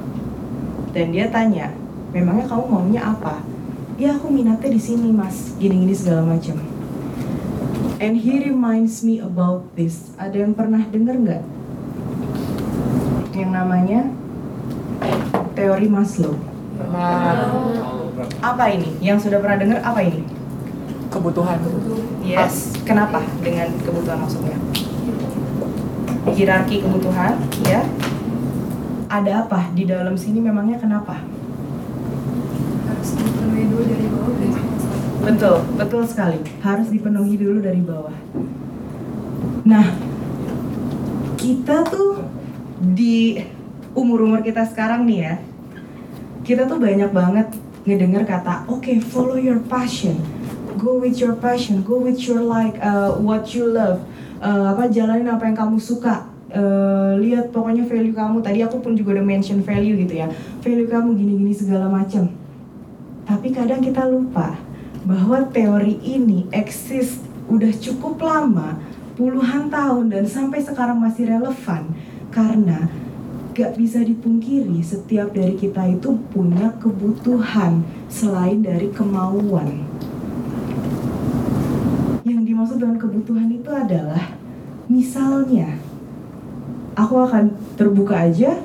dan 0.91 1.15
dia 1.15 1.31
tanya 1.31 1.71
memangnya 2.11 2.51
kamu 2.51 2.65
maunya 2.67 3.03
apa? 3.07 3.39
Ya 3.99 4.19
aku 4.19 4.31
minatnya 4.31 4.75
di 4.75 4.83
sini 4.83 5.15
mas. 5.15 5.55
Gini-gini 5.59 5.95
segala 5.95 6.27
macam. 6.27 6.59
And 7.99 8.15
he 8.15 8.39
reminds 8.43 9.03
me 9.03 9.19
about 9.19 9.75
this. 9.75 10.15
Ada 10.19 10.47
yang 10.47 10.55
pernah 10.55 10.87
dengar 10.87 11.19
nggak 11.19 11.58
yang 13.39 13.55
namanya 13.55 14.11
teori 15.55 15.87
Maslow 15.87 16.35
apa 18.43 18.65
ini 18.75 18.99
yang 18.99 19.23
sudah 19.23 19.39
pernah 19.39 19.59
dengar 19.63 19.79
apa 19.87 20.03
ini 20.03 20.27
kebutuhan 21.15 21.63
Yes. 22.29 22.77
Kenapa 22.85 23.25
dengan 23.41 23.73
kebutuhan 23.81 24.21
maksudnya? 24.21 24.61
Hierarki 26.29 26.85
kebutuhan, 26.85 27.41
ya. 27.65 27.81
Ada 29.09 29.49
apa 29.49 29.73
di 29.73 29.89
dalam 29.89 30.13
sini 30.13 30.45
memangnya 30.45 30.77
kenapa? 30.77 31.25
harus 32.85 33.11
dipenuhi 33.17 33.65
dulu 33.73 33.83
dari 33.89 34.07
bawah 34.13 34.33
Betul, 35.19 35.57
betul 35.77 36.03
sekali. 36.05 36.41
Harus 36.61 36.89
dipenuhi 36.89 37.35
dulu 37.37 37.59
dari 37.61 37.83
bawah. 37.85 38.17
Nah, 39.65 39.87
kita 41.37 41.85
tuh 41.89 42.23
di 42.79 43.43
umur-umur 43.93 44.43
kita 44.43 44.63
sekarang 44.67 45.05
nih 45.05 45.19
ya, 45.27 45.35
kita 46.47 46.71
tuh 46.71 46.79
banyak 46.79 47.11
banget 47.11 47.51
ngedenger 47.85 48.25
kata, 48.25 48.67
oke, 48.71 48.93
follow 49.11 49.37
your 49.37 49.59
passion, 49.67 50.19
go 50.79 50.99
with 50.99 51.19
your 51.19 51.35
passion, 51.39 51.83
go 51.83 51.99
with 51.99 52.23
your 52.23 52.41
like, 52.41 52.79
uh, 52.79 53.15
what 53.19 53.51
you 53.55 53.67
love, 53.69 54.03
Uh, 54.39 54.71
apa 54.71 54.87
jalanin 54.87 55.27
apa 55.27 55.51
yang 55.51 55.59
kamu 55.59 55.83
suka, 55.83 56.31
Uh, 56.49 57.13
lihat 57.21 57.53
pokoknya 57.53 57.85
value 57.85 58.17
kamu. 58.17 58.41
Tadi 58.41 58.65
aku 58.65 58.81
pun 58.81 58.97
juga 58.97 59.21
udah 59.21 59.27
mention 59.37 59.61
value 59.61 60.01
gitu 60.01 60.17
ya, 60.17 60.33
value 60.65 60.89
kamu 60.89 61.13
gini-gini 61.13 61.53
segala 61.53 61.93
macam. 61.93 62.33
Tapi 63.29 63.53
kadang 63.53 63.85
kita 63.85 64.09
lupa 64.09 64.57
bahwa 65.05 65.45
teori 65.53 66.01
ini 66.01 66.49
eksis 66.49 67.21
udah 67.53 67.69
cukup 67.77 68.17
lama, 68.25 68.81
puluhan 69.21 69.69
tahun 69.69 70.09
dan 70.09 70.25
sampai 70.25 70.65
sekarang 70.65 70.97
masih 70.97 71.29
relevan 71.29 71.85
karena 72.29 72.91
gak 73.57 73.75
bisa 73.75 74.05
dipungkiri 74.05 74.79
setiap 74.85 75.35
dari 75.35 75.59
kita 75.59 75.83
itu 75.91 76.15
punya 76.31 76.71
kebutuhan 76.79 77.83
selain 78.07 78.63
dari 78.63 78.93
kemauan. 78.95 79.83
Yang 82.23 82.43
dimaksud 82.47 82.77
dengan 82.79 82.99
kebutuhan 83.03 83.51
itu 83.51 83.71
adalah 83.73 84.37
misalnya 84.87 85.75
aku 86.95 87.15
akan 87.23 87.55
terbuka 87.75 88.31
aja 88.31 88.59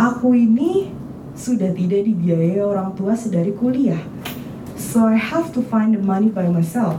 aku 0.00 0.32
ini 0.32 0.90
sudah 1.36 1.72
tidak 1.72 2.08
dibiayai 2.08 2.60
orang 2.60 2.92
tua 2.96 3.12
sedari 3.12 3.52
kuliah. 3.52 4.00
So 4.80 5.06
I 5.06 5.16
have 5.16 5.52
to 5.54 5.60
find 5.62 5.94
the 5.94 6.02
money 6.02 6.32
by 6.32 6.48
myself. 6.48 6.98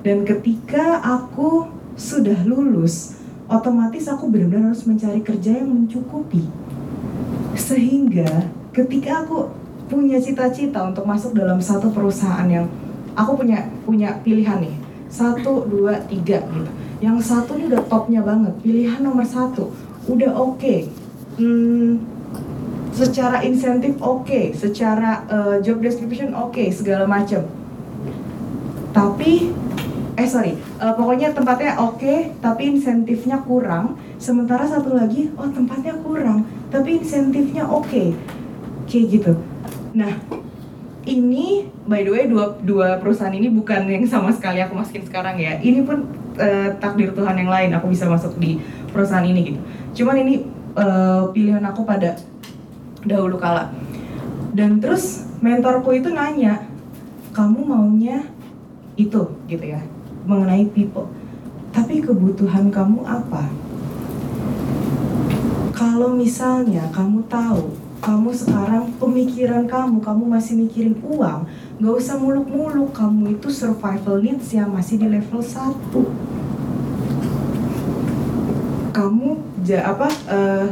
Dan 0.00 0.24
ketika 0.24 1.04
aku 1.04 1.68
sudah 1.98 2.40
lulus, 2.48 3.19
otomatis 3.50 4.06
aku 4.06 4.30
benar-benar 4.30 4.70
harus 4.70 4.86
mencari 4.86 5.20
kerja 5.20 5.58
yang 5.58 5.68
mencukupi. 5.68 6.46
Sehingga 7.58 8.46
ketika 8.70 9.26
aku 9.26 9.50
punya 9.90 10.22
cita-cita 10.22 10.86
untuk 10.86 11.02
masuk 11.02 11.34
dalam 11.34 11.58
satu 11.58 11.90
perusahaan 11.90 12.46
yang 12.46 12.70
aku 13.18 13.42
punya 13.42 13.66
punya 13.82 14.22
pilihan 14.22 14.62
nih 14.62 14.76
satu 15.10 15.66
dua 15.66 15.98
tiga 16.06 16.46
gitu. 16.46 16.70
Yang 17.02 17.26
satu 17.26 17.58
ini 17.58 17.74
udah 17.74 17.82
topnya 17.90 18.22
banget, 18.22 18.54
pilihan 18.62 19.02
nomor 19.02 19.26
satu 19.26 19.74
udah 20.06 20.30
oke. 20.38 20.86
Hmm, 21.40 21.98
secara 22.94 23.42
insentif 23.42 23.98
oke, 23.98 24.54
secara 24.54 25.26
uh, 25.26 25.56
job 25.58 25.82
description 25.82 26.36
oke, 26.38 26.62
segala 26.70 27.08
macam. 27.10 27.42
Tapi 28.94 29.50
eh 30.20 30.28
sorry, 30.28 30.52
uh, 30.76 30.92
pokoknya 30.92 31.32
tempatnya 31.32 31.80
oke, 31.80 32.36
tapi 32.44 32.76
insentifnya 32.76 33.40
kurang. 33.40 33.96
Sementara 34.20 34.68
satu 34.68 34.92
lagi, 34.92 35.32
oh 35.40 35.48
tempatnya 35.48 35.96
kurang, 36.04 36.44
tapi 36.68 37.00
insentifnya 37.00 37.64
oke, 37.64 38.12
kayak 38.84 39.04
gitu. 39.08 39.32
Nah, 39.96 40.12
ini 41.08 41.64
by 41.88 42.04
the 42.04 42.12
way 42.12 42.28
dua 42.28 42.52
dua 42.60 43.00
perusahaan 43.00 43.32
ini 43.32 43.48
bukan 43.48 43.88
yang 43.88 44.04
sama 44.04 44.28
sekali 44.28 44.60
aku 44.60 44.76
masukin 44.76 45.08
sekarang 45.08 45.40
ya. 45.40 45.56
Ini 45.56 45.88
pun 45.88 46.04
uh, 46.36 46.68
takdir 46.76 47.16
Tuhan 47.16 47.40
yang 47.40 47.48
lain, 47.48 47.72
aku 47.72 47.88
bisa 47.88 48.04
masuk 48.04 48.36
di 48.36 48.60
perusahaan 48.92 49.24
ini 49.24 49.56
gitu. 49.56 49.60
Cuman 50.04 50.20
ini 50.20 50.44
uh, 50.76 51.32
pilihan 51.32 51.64
aku 51.64 51.88
pada 51.88 52.20
dahulu 53.08 53.40
kala. 53.40 53.72
Dan 54.52 54.84
terus 54.84 55.24
mentorku 55.40 55.96
itu 55.96 56.12
nanya, 56.12 56.68
kamu 57.32 57.64
maunya 57.64 58.20
itu 59.00 59.32
gitu 59.48 59.64
ya, 59.64 59.80
mengenai 60.24 60.66
people. 60.72 61.08
Tapi 61.70 62.02
kebutuhan 62.02 62.72
kamu 62.72 63.06
apa? 63.06 63.46
Kalau 65.76 66.12
misalnya 66.12 66.90
kamu 66.92 67.24
tahu, 67.30 67.72
kamu 68.00 68.32
sekarang 68.32 68.84
pemikiran 68.96 69.64
kamu, 69.64 70.00
kamu 70.00 70.24
masih 70.28 70.56
mikirin 70.56 70.96
uang, 71.00 71.44
nggak 71.80 71.94
usah 71.96 72.16
muluk-muluk, 72.20 72.92
kamu 72.92 73.36
itu 73.38 73.48
survival 73.48 74.20
needs 74.20 74.52
yang 74.52 74.72
masih 74.72 75.00
di 75.00 75.08
level 75.08 75.40
1 75.40 75.72
Kamu 78.90 79.28
ja, 79.64 79.94
apa 79.94 80.08
eh, 80.28 80.68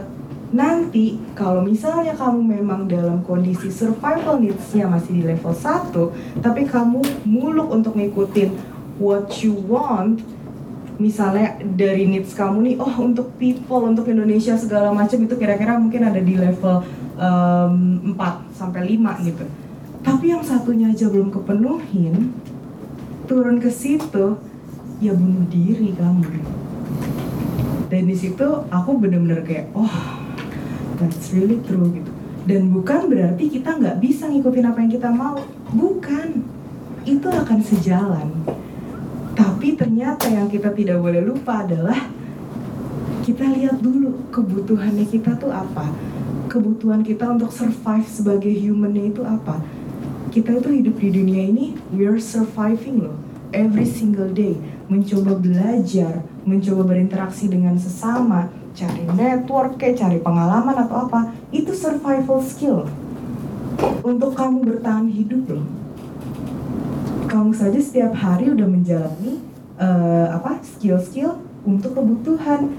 nanti 0.49 1.21
kalau 1.37 1.61
misalnya 1.61 2.17
kamu 2.17 2.41
memang 2.41 2.89
dalam 2.89 3.21
kondisi 3.21 3.69
survival 3.69 4.41
needs-nya 4.41 4.89
masih 4.89 5.21
di 5.21 5.23
level 5.29 5.53
1 5.53 6.41
tapi 6.41 6.65
kamu 6.65 7.05
muluk 7.29 7.69
untuk 7.69 7.93
ngikutin 7.93 8.78
what 8.99 9.31
you 9.41 9.55
want. 9.55 10.21
Misalnya 10.99 11.63
dari 11.63 12.11
needs 12.11 12.35
kamu 12.35 12.59
nih 12.67 12.77
oh 12.83 12.95
untuk 12.99 13.39
people 13.39 13.87
untuk 13.87 14.11
Indonesia 14.11 14.59
segala 14.59 14.91
macam 14.91 15.23
itu 15.23 15.35
kira-kira 15.39 15.79
mungkin 15.79 16.03
ada 16.03 16.19
di 16.19 16.35
level 16.35 16.83
em, 17.15 18.19
4 18.19 18.59
sampai 18.59 18.99
5 18.99 19.23
gitu. 19.31 19.47
Tapi 20.03 20.35
yang 20.35 20.43
satunya 20.43 20.91
aja 20.91 21.07
belum 21.07 21.31
kepenuhin 21.31 22.35
turun 23.31 23.63
ke 23.63 23.71
situ 23.71 24.43
ya 24.99 25.15
bunuh 25.15 25.47
diri 25.47 25.95
kamu. 25.95 26.27
Dan 27.87 28.03
di 28.11 28.17
situ 28.19 28.67
aku 28.67 28.91
bener-bener 28.99 29.47
kayak 29.47 29.71
oh 29.79 30.19
that's 30.99 31.31
really 31.31 31.63
true 31.63 31.95
gitu. 31.95 32.11
Dan 32.43 32.75
bukan 32.75 33.07
berarti 33.07 33.47
kita 33.47 33.79
nggak 33.79 34.03
bisa 34.03 34.27
ngikutin 34.27 34.67
apa 34.67 34.79
yang 34.83 34.91
kita 34.91 35.11
mau. 35.15 35.39
Bukan. 35.71 36.59
Itu 37.07 37.31
akan 37.31 37.59
sejalan 37.63 38.29
tapi 39.39 39.79
ternyata 39.79 40.27
yang 40.27 40.51
kita 40.51 40.75
tidak 40.75 40.99
boleh 40.99 41.23
lupa 41.23 41.63
adalah 41.63 42.11
kita 43.23 43.47
lihat 43.47 43.79
dulu 43.79 44.27
kebutuhannya 44.35 45.07
kita 45.07 45.39
tuh 45.39 45.55
apa. 45.55 45.95
Kebutuhan 46.51 47.07
kita 47.07 47.39
untuk 47.39 47.55
survive 47.55 48.09
sebagai 48.11 48.51
humannya 48.51 49.15
itu 49.15 49.23
apa. 49.23 49.63
Kita 50.35 50.59
itu 50.59 50.83
hidup 50.83 50.99
di 50.99 51.09
dunia 51.15 51.43
ini 51.55 51.79
we're 51.95 52.19
surviving 52.19 53.07
loh. 53.07 53.15
Every 53.55 53.87
single 53.87 54.35
day. 54.35 54.59
Mencoba 54.91 55.39
belajar 55.39 56.27
mencoba 56.43 56.83
berinteraksi 56.91 57.47
dengan 57.47 57.79
sesama 57.79 58.51
cari 58.75 59.07
network 59.15 59.79
kayak 59.79 60.03
cari 60.03 60.19
pengalaman 60.19 60.83
atau 60.83 61.07
apa 61.07 61.31
itu 61.55 61.71
survival 61.79 62.43
skill. 62.43 62.91
Untuk 64.03 64.35
kamu 64.35 64.67
bertahan 64.67 65.07
hidup 65.07 65.47
loh 65.47 65.78
kamu 67.29 67.53
saja 67.53 67.79
setiap 67.79 68.17
hari 68.17 68.49
udah 68.49 68.65
menjalani 68.65 69.45
eh, 69.77 70.27
apa 70.33 70.59
skill-skill 70.65 71.39
untuk 71.63 71.93
kebutuhan 71.95 72.73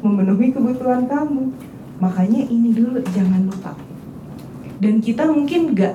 memenuhi 0.00 0.54
kebutuhan 0.54 1.10
kamu. 1.10 1.50
Makanya 1.98 2.46
ini 2.46 2.70
dulu 2.70 3.02
jangan 3.10 3.50
lupa. 3.50 3.74
Dan 4.78 5.02
kita 5.02 5.26
mungkin 5.26 5.74
nggak 5.74 5.94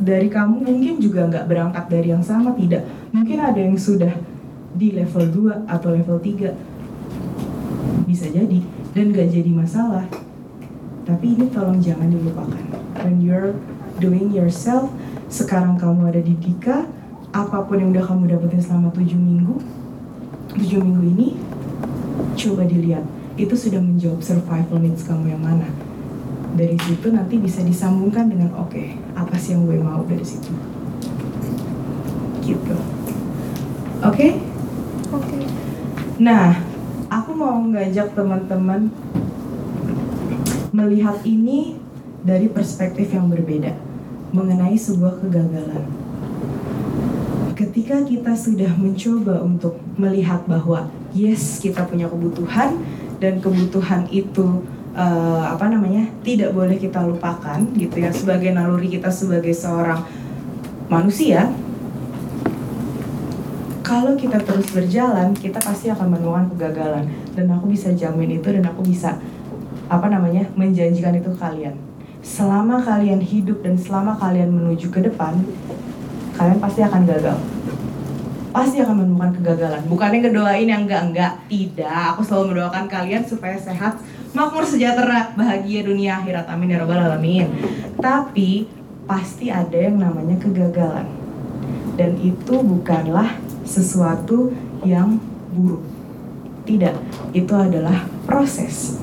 dari 0.00 0.26
kamu 0.32 0.64
mungkin 0.64 0.94
juga 0.98 1.28
nggak 1.30 1.46
berangkat 1.46 1.84
dari 1.86 2.08
yang 2.10 2.24
sama 2.24 2.56
tidak. 2.58 2.82
Mungkin 3.14 3.38
ada 3.38 3.60
yang 3.60 3.76
sudah 3.78 4.10
di 4.74 4.96
level 4.96 5.54
2 5.54 5.70
atau 5.70 5.88
level 5.92 6.18
3 6.18 8.08
bisa 8.08 8.26
jadi 8.26 8.58
dan 8.90 9.14
gak 9.14 9.30
jadi 9.30 9.50
masalah. 9.54 10.06
Tapi 11.06 11.26
ini 11.38 11.46
tolong 11.50 11.78
jangan 11.78 12.10
dilupakan. 12.10 12.64
When 13.02 13.22
you're 13.22 13.54
doing 14.02 14.34
yourself 14.34 14.90
sekarang 15.30 15.78
kamu 15.78 16.10
ada 16.10 16.20
di 16.22 16.34
Dika 16.34 16.99
apa 17.30 17.62
pun 17.62 17.78
yang 17.78 17.94
udah 17.94 18.04
kamu 18.04 18.34
dapetin 18.34 18.58
selama 18.58 18.90
7 18.90 19.14
minggu 19.14 19.54
7 20.58 20.82
minggu 20.82 21.02
ini 21.14 21.28
coba 22.34 22.66
dilihat. 22.66 23.04
Itu 23.38 23.54
sudah 23.54 23.78
menjawab 23.78 24.20
survival 24.20 24.82
needs 24.82 25.06
kamu 25.06 25.32
yang 25.36 25.42
mana. 25.42 25.68
Dari 26.58 26.74
situ 26.82 27.14
nanti 27.14 27.38
bisa 27.38 27.62
disambungkan 27.62 28.26
dengan 28.26 28.50
oke 28.58 28.98
apa 29.14 29.34
sih 29.38 29.54
yang 29.54 29.70
gue 29.70 29.78
mau 29.78 30.02
dari 30.02 30.26
situ? 30.26 30.50
Gitu. 32.42 32.76
Oke? 34.02 34.28
Oke. 35.14 35.38
Nah, 36.18 36.58
aku 37.06 37.30
mau 37.38 37.62
ngajak 37.70 38.12
teman-teman 38.18 38.90
melihat 40.74 41.22
ini 41.22 41.78
dari 42.26 42.50
perspektif 42.50 43.14
yang 43.14 43.30
berbeda 43.30 43.72
mengenai 44.34 44.74
sebuah 44.74 45.22
kegagalan. 45.22 46.09
Ketika 47.60 48.00
kita 48.08 48.32
sudah 48.32 48.72
mencoba 48.80 49.44
untuk 49.44 49.76
melihat 50.00 50.40
bahwa 50.48 50.88
yes 51.12 51.60
kita 51.60 51.84
punya 51.84 52.08
kebutuhan 52.08 52.80
dan 53.20 53.36
kebutuhan 53.36 54.08
itu 54.08 54.64
eh, 54.96 55.44
apa 55.44 55.68
namanya 55.68 56.08
tidak 56.24 56.56
boleh 56.56 56.80
kita 56.80 57.04
lupakan 57.04 57.60
gitu 57.76 58.00
ya 58.00 58.08
sebagai 58.16 58.56
naluri 58.56 58.88
kita 58.88 59.12
sebagai 59.12 59.52
seorang 59.52 60.00
manusia 60.88 61.52
kalau 63.90 64.14
kita 64.14 64.38
terus 64.38 64.70
berjalan, 64.70 65.34
kita 65.34 65.58
pasti 65.58 65.90
akan 65.90 66.14
menemukan 66.14 66.46
kegagalan. 66.54 67.10
Dan 67.34 67.50
aku 67.50 67.74
bisa 67.74 67.90
jamin 67.90 68.38
itu 68.38 68.46
dan 68.46 68.62
aku 68.62 68.86
bisa 68.86 69.18
apa 69.90 70.06
namanya 70.06 70.46
menjanjikan 70.54 71.18
itu 71.18 71.34
ke 71.34 71.38
kalian. 71.42 71.74
Selama 72.22 72.78
kalian 72.78 73.18
hidup 73.18 73.66
dan 73.66 73.74
selama 73.74 74.14
kalian 74.14 74.54
menuju 74.54 74.94
ke 74.94 75.02
depan, 75.02 75.42
kalian 76.34 76.58
pasti 76.58 76.80
akan 76.82 77.02
gagal. 77.06 77.38
Pasti 78.50 78.82
akan 78.82 78.96
menemukan 79.06 79.30
kegagalan. 79.38 79.82
Bukannya 79.86 80.26
ngedoain 80.26 80.66
yang 80.66 80.82
enggak-enggak. 80.82 81.38
Tidak, 81.46 82.02
aku 82.14 82.26
selalu 82.26 82.54
mendoakan 82.54 82.90
kalian 82.90 83.22
supaya 83.22 83.54
sehat, 83.54 84.02
makmur, 84.34 84.66
sejahtera, 84.66 85.30
bahagia 85.38 85.86
dunia 85.86 86.18
akhirat. 86.18 86.50
Amin 86.50 86.74
ya 86.74 86.82
robbal 86.82 86.98
alamin. 86.98 87.46
Tapi 88.02 88.66
pasti 89.06 89.54
ada 89.54 89.78
yang 89.78 90.02
namanya 90.02 90.34
kegagalan. 90.42 91.06
Dan 91.94 92.18
itu 92.18 92.54
bukanlah 92.58 93.38
sesuatu 93.62 94.50
yang 94.82 95.22
buruk. 95.54 95.86
Tidak, 96.66 96.94
itu 97.30 97.54
adalah 97.54 98.06
proses. 98.26 98.98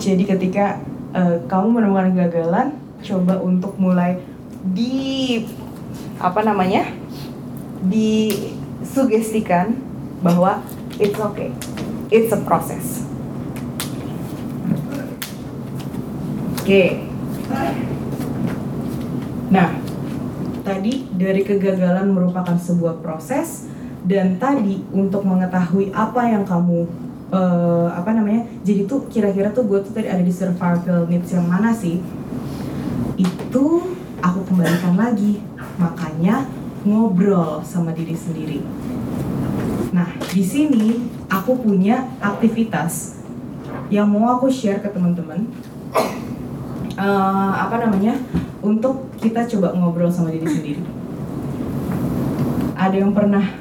Jadi 0.00 0.24
ketika 0.24 0.80
eh, 1.16 1.40
kamu 1.48 1.80
menemukan 1.80 2.12
kegagalan, 2.12 2.68
coba 3.00 3.40
untuk 3.40 3.76
mulai 3.80 4.20
di 4.64 5.40
apa 6.20 6.40
namanya? 6.44 6.84
disugestikan 7.80 9.72
bahwa 10.20 10.60
it's 11.00 11.16
okay. 11.16 11.48
It's 12.12 12.28
a 12.28 12.40
process. 12.44 13.08
Oke. 16.60 17.08
Nah, 19.48 19.80
tadi 20.60 21.08
dari 21.16 21.42
kegagalan 21.42 22.12
merupakan 22.12 22.54
sebuah 22.54 23.00
proses 23.00 23.64
dan 24.04 24.36
tadi 24.36 24.84
untuk 24.92 25.24
mengetahui 25.24 25.90
apa 25.96 26.28
yang 26.28 26.44
kamu 26.44 26.86
eh, 27.32 27.88
apa 27.90 28.10
namanya 28.16 28.48
jadi 28.64 28.88
tuh 28.88 29.06
kira-kira 29.12 29.52
tuh 29.52 29.68
gue 29.68 29.80
tuh 29.84 29.92
tadi 29.92 30.08
ada 30.08 30.22
di 30.24 30.32
survival 30.32 31.04
needs 31.10 31.30
yang 31.34 31.44
mana 31.44 31.74
sih 31.74 32.00
itu 33.20 33.66
aku 34.20 34.40
kembalikan 34.46 34.94
lagi 34.96 35.40
makanya 35.76 36.46
ngobrol 36.86 37.60
sama 37.64 37.92
diri 37.92 38.16
sendiri 38.16 38.60
nah 39.90 40.08
di 40.30 40.44
sini 40.44 41.10
aku 41.26 41.58
punya 41.58 42.06
aktivitas 42.22 43.20
yang 43.90 44.06
mau 44.06 44.38
aku 44.38 44.46
share 44.46 44.78
ke 44.78 44.88
teman-teman 44.88 45.50
Eh, 47.00 47.50
apa 47.56 47.80
namanya 47.80 48.12
untuk 48.60 49.08
kita 49.16 49.48
coba 49.56 49.72
ngobrol 49.72 50.12
sama 50.12 50.28
diri 50.28 50.44
sendiri. 50.44 50.82
Ada 52.76 52.96
yang 53.00 53.16
pernah, 53.16 53.56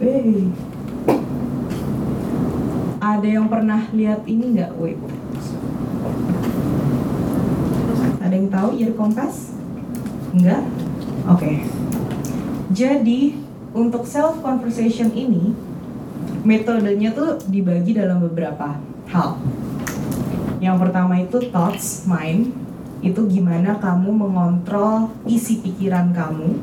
eh, 0.00 0.48
ada 3.04 3.28
yang 3.28 3.52
pernah 3.52 3.84
lihat 3.92 4.24
ini 4.24 4.56
nggak? 4.56 4.70
Wait, 4.80 4.96
ada 8.24 8.32
yang 8.32 8.48
tahu 8.48 8.68
ear 8.80 8.92
kompas? 8.96 9.53
Enggak? 10.34 10.62
Oke. 11.30 11.62
Jadi 12.74 13.38
untuk 13.70 14.02
self 14.02 14.42
conversation 14.42 15.14
ini 15.14 15.54
metodenya 16.42 17.14
tuh 17.14 17.38
dibagi 17.46 17.94
dalam 17.94 18.18
beberapa 18.18 18.74
hal. 19.14 19.38
Yang 20.58 20.76
pertama 20.82 21.14
itu 21.22 21.38
thoughts, 21.54 22.02
mind. 22.10 22.50
Itu 23.04 23.28
gimana 23.28 23.78
kamu 23.78 24.10
mengontrol 24.10 25.12
isi 25.28 25.60
pikiran 25.60 26.10
kamu. 26.10 26.56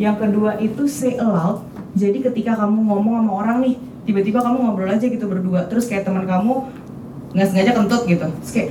Yang 0.00 0.16
kedua 0.26 0.56
itu 0.58 0.88
say 0.90 1.20
aloud. 1.20 1.62
Jadi 1.92 2.24
ketika 2.24 2.56
kamu 2.56 2.88
ngomong 2.88 3.14
sama 3.20 3.32
orang 3.44 3.58
nih, 3.62 3.74
tiba-tiba 4.08 4.40
kamu 4.40 4.64
ngobrol 4.64 4.88
aja 4.88 5.06
gitu 5.06 5.28
berdua. 5.28 5.68
Terus 5.68 5.86
kayak 5.86 6.08
teman 6.08 6.24
kamu 6.24 6.66
nggak 7.36 7.46
sengaja 7.52 7.72
kentut 7.76 8.02
gitu. 8.08 8.26
Terus 8.26 8.52
kayak 8.54 8.70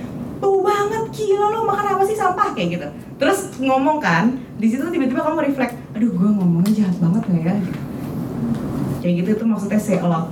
gila 1.17 1.49
lo 1.49 1.65
makan 1.65 1.97
apa 1.97 2.03
sih? 2.05 2.13
Sampah 2.13 2.53
kayak 2.53 2.69
gitu. 2.77 2.87
Terus 3.17 3.57
ngomong 3.57 3.97
kan, 3.97 4.37
di 4.61 4.69
situ 4.69 4.85
tiba-tiba 4.85 5.25
kamu 5.25 5.49
reflect, 5.49 5.73
aduh 5.97 6.13
gue 6.13 6.29
ngomongnya 6.29 6.85
jahat 6.85 6.97
banget 7.01 7.23
nggak 7.25 7.43
ya? 7.49 7.55
Kayak 9.01 9.13
gitu 9.23 9.29
itu 9.41 9.43
maksudnya 9.49 9.79
say 9.81 9.97
aloud 9.97 10.29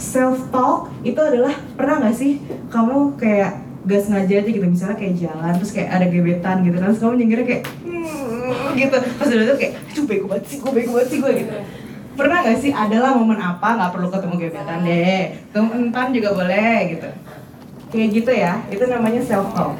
self 0.00 0.48
talk 0.48 0.88
itu 1.04 1.20
adalah 1.20 1.52
pernah 1.76 2.00
nggak 2.00 2.16
sih 2.16 2.40
kamu 2.72 3.20
kayak 3.20 3.60
gak 3.84 4.00
sengaja 4.00 4.34
aja 4.44 4.50
gitu? 4.52 4.66
Misalnya 4.68 4.96
kayak 4.96 5.14
jalan 5.16 5.52
terus 5.56 5.72
kayak 5.72 5.88
ada 5.92 6.06
gebetan 6.08 6.56
gitu 6.64 6.76
terus 6.76 6.98
kamu 7.00 7.12
nyengirnya 7.20 7.46
kayak 7.48 7.62
"Hmm," 7.84 8.76
gitu. 8.76 8.96
Pas 8.96 9.28
udah 9.28 9.46
tuh 9.48 9.58
kayak 9.60 9.72
aduh 9.76 10.04
bego 10.08 10.26
banget 10.28 10.44
sih 10.48 10.56
gue 10.60 10.72
bego 10.72 11.00
sih 11.04 11.18
gue 11.20 11.32
gitu. 11.44 11.52
Pernah 12.16 12.36
nggak 12.44 12.58
sih 12.60 12.72
adalah 12.72 13.16
momen 13.16 13.40
apa 13.40 13.68
nggak 13.76 13.90
perlu 13.92 14.08
ketemu 14.12 14.34
gebetan 14.40 14.78
deh? 14.84 15.24
Temen 15.52 16.08
juga 16.12 16.30
boleh 16.32 16.76
gitu 16.96 17.08
kayak 17.90 18.08
gitu 18.14 18.30
ya 18.30 18.62
itu 18.70 18.84
namanya 18.86 19.20
self 19.22 19.50
talk 19.52 19.74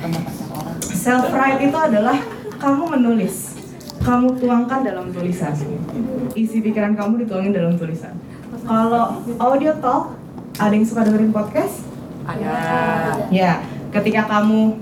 self 0.83 1.31
write 1.33 1.63
itu 1.63 1.79
adalah 1.79 2.19
kamu 2.61 2.99
menulis 2.99 3.51
kamu 4.01 4.33
tuangkan 4.41 4.81
dalam 4.81 5.13
tulisan. 5.13 5.53
Isi 6.33 6.65
pikiran 6.65 6.97
kamu 6.97 7.25
dituangin 7.25 7.53
dalam 7.53 7.77
tulisan. 7.77 8.17
Kalau 8.65 9.21
audio 9.37 9.77
talk 9.77 10.17
ada 10.57 10.73
yang 10.73 10.89
suka 10.89 11.05
dengerin 11.05 11.33
podcast? 11.33 11.85
Ada. 12.25 12.53
Ya, 13.29 13.61
ketika 13.93 14.25
kamu 14.29 14.81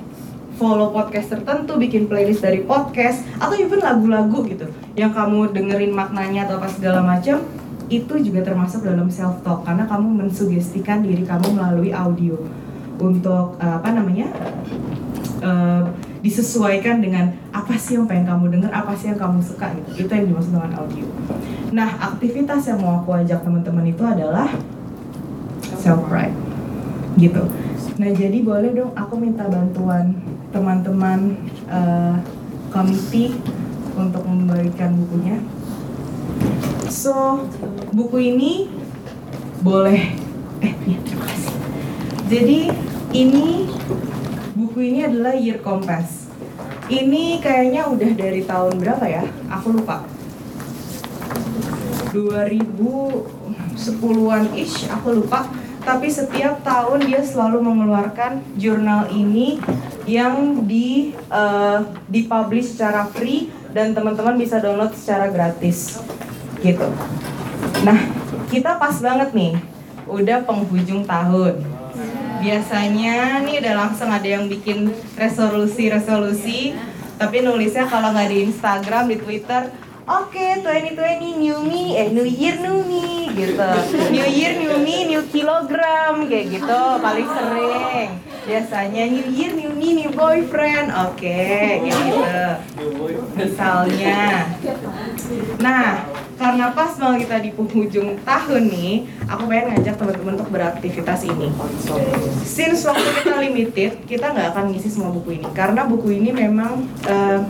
follow 0.58 0.90
podcast 0.90 1.34
tertentu, 1.34 1.78
bikin 1.78 2.06
playlist 2.06 2.42
dari 2.42 2.62
podcast 2.62 3.22
atau 3.38 3.54
even 3.58 3.82
lagu-lagu 3.82 4.42
gitu 4.46 4.66
yang 4.98 5.14
kamu 5.14 5.54
dengerin 5.54 5.94
maknanya 5.94 6.50
atau 6.50 6.62
apa 6.62 6.70
segala 6.70 7.02
macam, 7.02 7.42
itu 7.90 8.14
juga 8.22 8.42
termasuk 8.46 8.86
dalam 8.86 9.10
self 9.10 9.42
talk 9.42 9.66
karena 9.66 9.86
kamu 9.86 10.26
mensugestikan 10.26 11.02
diri 11.02 11.26
kamu 11.26 11.58
melalui 11.58 11.90
audio 11.90 12.38
untuk 12.98 13.56
eh, 13.62 13.74
apa 13.78 13.88
namanya? 13.94 14.28
eh, 15.38 15.82
disesuaikan 16.18 16.98
dengan 16.98 17.30
apa 17.54 17.78
sih 17.78 17.94
yang 17.94 18.10
pengen 18.10 18.26
kamu 18.26 18.44
dengar, 18.58 18.70
apa 18.74 18.90
sih 18.98 19.14
yang 19.14 19.18
kamu 19.18 19.38
suka 19.38 19.70
gitu. 19.70 20.06
Itu 20.06 20.10
yang 20.10 20.26
dimaksud 20.34 20.50
dengan 20.50 20.74
audio. 20.74 21.06
Nah, 21.70 21.88
aktivitas 22.10 22.66
yang 22.66 22.82
mau 22.82 23.00
aku 23.00 23.14
ajak 23.22 23.46
teman-teman 23.46 23.86
itu 23.86 24.02
adalah 24.02 24.50
self 25.78 26.10
pride 26.10 26.34
gitu. 27.18 27.42
Nah 27.98 28.10
jadi 28.14 28.38
boleh 28.46 28.70
dong 28.78 28.94
aku 28.94 29.18
minta 29.18 29.46
bantuan 29.50 30.14
teman-teman 30.54 31.34
eh, 31.66 32.16
komite 32.70 33.34
untuk 33.98 34.22
memberikan 34.22 34.94
bukunya. 34.94 35.42
So 36.86 37.42
buku 37.90 38.34
ini 38.34 38.70
boleh 39.66 40.14
eh 40.62 40.72
iya 40.86 40.98
terima 41.02 41.26
kasih. 41.26 41.54
Jadi 42.28 42.68
ini 43.16 43.64
buku 44.52 44.84
ini 44.84 45.08
adalah 45.08 45.32
Year 45.32 45.64
Compass. 45.64 46.28
Ini 46.92 47.40
kayaknya 47.40 47.88
udah 47.88 48.12
dari 48.12 48.44
tahun 48.44 48.84
berapa 48.84 49.00
ya? 49.08 49.24
Aku 49.48 49.72
lupa. 49.72 50.04
2010-an 52.12 54.44
ish, 54.60 54.92
aku 54.92 55.24
lupa. 55.24 55.48
Tapi 55.80 56.12
setiap 56.12 56.60
tahun 56.60 57.08
dia 57.08 57.24
selalu 57.24 57.64
mengeluarkan 57.64 58.44
jurnal 58.60 59.08
ini 59.08 59.56
yang 60.04 60.68
di 60.68 61.16
eh, 61.32 61.80
dipublish 62.12 62.76
secara 62.76 63.08
free 63.08 63.48
dan 63.72 63.96
teman-teman 63.96 64.36
bisa 64.36 64.60
download 64.60 64.92
secara 64.92 65.32
gratis. 65.32 66.04
Gitu. 66.60 66.92
Nah, 67.88 68.04
kita 68.52 68.76
pas 68.76 69.00
banget 69.00 69.32
nih. 69.32 69.56
Udah 70.04 70.44
penghujung 70.44 71.08
tahun. 71.08 71.67
Biasanya 72.38 73.42
nih 73.42 73.60
udah 73.60 73.74
langsung 73.74 74.08
ada 74.08 74.26
yang 74.26 74.46
bikin 74.46 74.94
resolusi-resolusi 75.18 76.74
tapi 77.18 77.42
nulisnya 77.42 77.90
kalau 77.90 78.14
nggak 78.14 78.30
di 78.30 78.46
Instagram, 78.46 79.10
di 79.10 79.18
Twitter, 79.18 79.74
Oke, 80.08 80.64
2020 80.64 81.36
new 81.36 81.60
me, 81.68 81.92
eh 81.92 82.08
new 82.08 82.24
year 82.24 82.56
new 82.64 82.80
me 82.80 83.28
gitu. 83.36 83.60
New 84.08 84.24
year 84.24 84.56
new 84.56 84.80
me, 84.80 85.04
new 85.04 85.20
kilogram 85.28 86.24
kayak 86.24 86.48
gitu 86.48 86.80
paling 87.04 87.28
sering. 87.28 88.16
Biasanya 88.48 89.04
new 89.04 89.28
year 89.28 89.52
new 89.52 89.68
me, 89.76 90.00
new 90.00 90.08
boyfriend. 90.16 90.96
Oke, 91.12 91.44
kayak 91.84 91.92
gitu. 91.92 92.24
Misalnya. 93.36 94.48
Nah, 95.60 96.08
karena 96.38 96.70
pas 96.70 96.94
banget 96.94 97.26
kita 97.26 97.36
di 97.42 97.50
penghujung 97.50 98.14
tahun 98.22 98.62
nih, 98.70 99.10
aku 99.26 99.42
pengen 99.50 99.74
ngajak 99.74 99.94
teman-teman 99.98 100.32
untuk 100.38 100.50
beraktivitas 100.54 101.26
ini. 101.26 101.50
Since 102.46 102.86
waktu 102.86 103.10
kita 103.20 103.36
limited, 103.42 103.92
kita 104.06 104.30
nggak 104.30 104.54
akan 104.54 104.70
ngisi 104.70 104.88
semua 104.94 105.10
buku 105.10 105.42
ini 105.42 105.46
karena 105.50 105.82
buku 105.82 106.14
ini 106.14 106.30
memang 106.30 106.86
eh, 107.10 107.42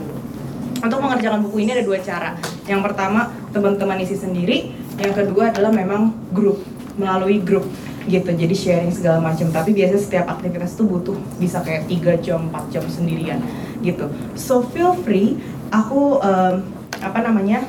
untuk 0.80 1.04
mengerjakan 1.04 1.44
buku 1.44 1.68
ini 1.68 1.76
ada 1.76 1.84
dua 1.84 2.00
cara. 2.00 2.40
Yang 2.64 2.80
pertama 2.88 3.28
teman-teman 3.52 4.00
isi 4.00 4.16
sendiri, 4.16 4.72
yang 4.96 5.12
kedua 5.12 5.52
adalah 5.52 5.68
memang 5.68 6.16
grup 6.32 6.64
melalui 6.96 7.44
grup 7.44 7.68
gitu. 8.08 8.32
Jadi 8.32 8.54
sharing 8.56 8.92
segala 8.94 9.20
macam. 9.20 9.52
Tapi 9.52 9.76
biasanya 9.76 10.00
setiap 10.00 10.26
aktivitas 10.32 10.74
itu 10.74 10.88
butuh 10.88 11.16
bisa 11.36 11.60
kayak 11.60 11.86
3 11.92 12.24
jam, 12.24 12.48
4 12.48 12.72
jam 12.72 12.84
sendirian 12.88 13.38
gitu. 13.84 14.08
So 14.34 14.64
feel 14.64 14.96
free. 15.04 15.36
Aku 15.68 16.16
em, 16.24 16.64
apa 17.04 17.20
namanya? 17.20 17.68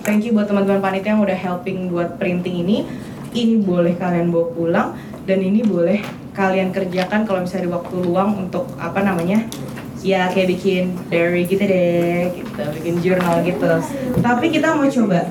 Thank 0.00 0.24
you 0.24 0.32
buat 0.32 0.48
teman-teman 0.48 0.80
panitia 0.80 1.12
yang 1.12 1.22
udah 1.22 1.36
helping 1.36 1.92
buat 1.92 2.16
printing 2.16 2.64
ini. 2.64 2.88
Ini 3.30 3.62
boleh 3.62 3.94
kalian 3.94 4.32
bawa 4.34 4.46
pulang 4.50 4.88
dan 5.28 5.38
ini 5.38 5.62
boleh 5.62 6.02
kalian 6.34 6.74
kerjakan 6.74 7.22
kalau 7.28 7.46
misalnya 7.46 7.68
di 7.68 7.72
waktu 7.72 7.94
luang 8.02 8.48
untuk 8.48 8.66
apa 8.80 9.04
namanya? 9.06 9.46
ya 10.00 10.32
kayak 10.32 10.48
bikin 10.56 10.96
diary 11.12 11.44
gitu 11.44 11.60
deh 11.60 12.32
gitu 12.32 12.62
bikin 12.80 12.94
jurnal 13.04 13.44
gitu 13.44 13.68
tapi 14.24 14.48
kita 14.48 14.72
mau 14.72 14.88
coba 14.88 15.28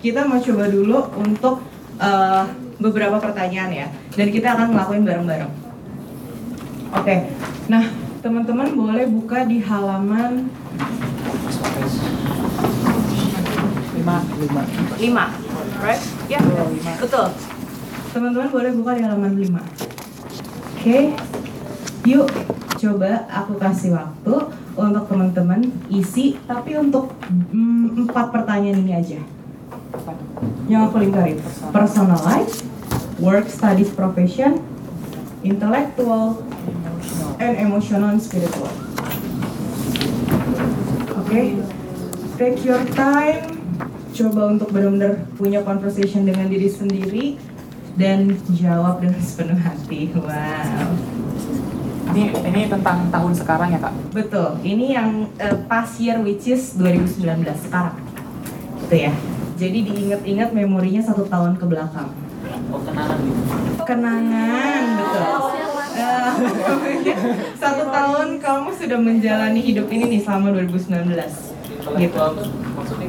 kita 0.00 0.20
mau 0.24 0.40
coba 0.40 0.64
dulu 0.72 0.98
untuk 1.20 1.60
eh, 2.00 2.44
beberapa 2.80 3.20
pertanyaan 3.20 3.70
ya 3.72 3.86
dan 4.16 4.28
kita 4.32 4.56
akan 4.56 4.72
ngelakuin 4.72 5.04
bareng-bareng 5.04 5.52
oke 6.96 7.16
nah 7.68 7.84
teman-teman 8.24 8.72
boleh 8.72 9.04
buka 9.04 9.44
di 9.44 9.60
halaman 9.60 10.48
lima. 14.06 14.62
Lima. 15.02 15.24
5 15.26 15.82
right? 15.82 16.02
Ya 16.30 16.38
betul. 17.02 17.26
Teman-teman 18.14 18.48
boleh 18.48 18.70
buka 18.78 18.90
di 18.94 19.02
halaman 19.02 19.34
5 19.34 19.86
oke. 20.86 20.98
Yuk 22.06 22.30
coba 22.76 23.26
aku 23.26 23.58
kasih 23.58 23.98
waktu 23.98 24.34
untuk 24.78 25.04
teman-teman 25.10 25.60
isi 25.90 26.38
tapi 26.46 26.78
untuk 26.78 27.10
mm, 27.26 28.06
empat 28.06 28.30
pertanyaan 28.30 28.86
ini 28.86 28.92
aja. 28.94 29.18
Yang 30.70 30.82
aku 30.86 30.96
lingkarin. 31.02 31.38
Personal 31.74 32.20
life 32.22 32.62
work 33.18 33.50
studies 33.50 33.90
profession 33.90 34.62
intellectual 35.42 36.42
and 37.42 37.58
emotional 37.58 38.14
and 38.14 38.22
spiritual. 38.22 38.70
Oke. 41.18 41.58
Take 42.36 42.60
your 42.68 42.84
time 42.92 43.55
coba 44.16 44.40
untuk 44.48 44.72
benar-benar 44.72 45.28
punya 45.36 45.60
conversation 45.60 46.24
dengan 46.24 46.48
diri 46.48 46.72
sendiri 46.72 47.26
dan 48.00 48.32
jawab 48.56 49.04
dengan 49.04 49.20
sepenuh 49.20 49.60
hati 49.60 50.08
wow 50.16 50.88
ini 52.16 52.32
ini 52.32 52.60
tentang 52.70 53.12
tahun 53.12 53.32
sekarang 53.36 53.76
ya 53.76 53.80
kak 53.82 53.94
Betul, 54.16 54.56
ini 54.64 54.96
yang 54.96 55.28
eh, 55.36 55.52
past 55.68 56.00
year 56.00 56.16
which 56.24 56.48
is 56.48 56.72
2019 56.80 57.44
sekarang. 57.68 57.92
Gitu 58.80 58.96
ya. 59.04 59.12
Jadi 59.60 59.78
diingat-ingat 59.92 60.56
memorinya 60.56 61.04
satu 61.04 61.28
tahun 61.28 61.60
ke 61.60 61.68
belakang. 61.68 62.08
Oh 62.72 62.80
kenangan 62.80 63.18
gitu. 63.20 63.42
Kenangan, 63.84 64.82
betul. 64.96 65.24
Eh, 66.00 66.32
satu 67.60 67.84
tahun 67.92 68.40
kamu 68.40 68.68
sudah 68.72 68.98
menjalani 69.04 69.60
hidup 69.60 69.92
ini 69.92 70.16
nih 70.16 70.20
selama 70.24 70.56
2019. 70.64 71.12
Gitu. 72.00 72.16
Maksudnya? 72.72 73.05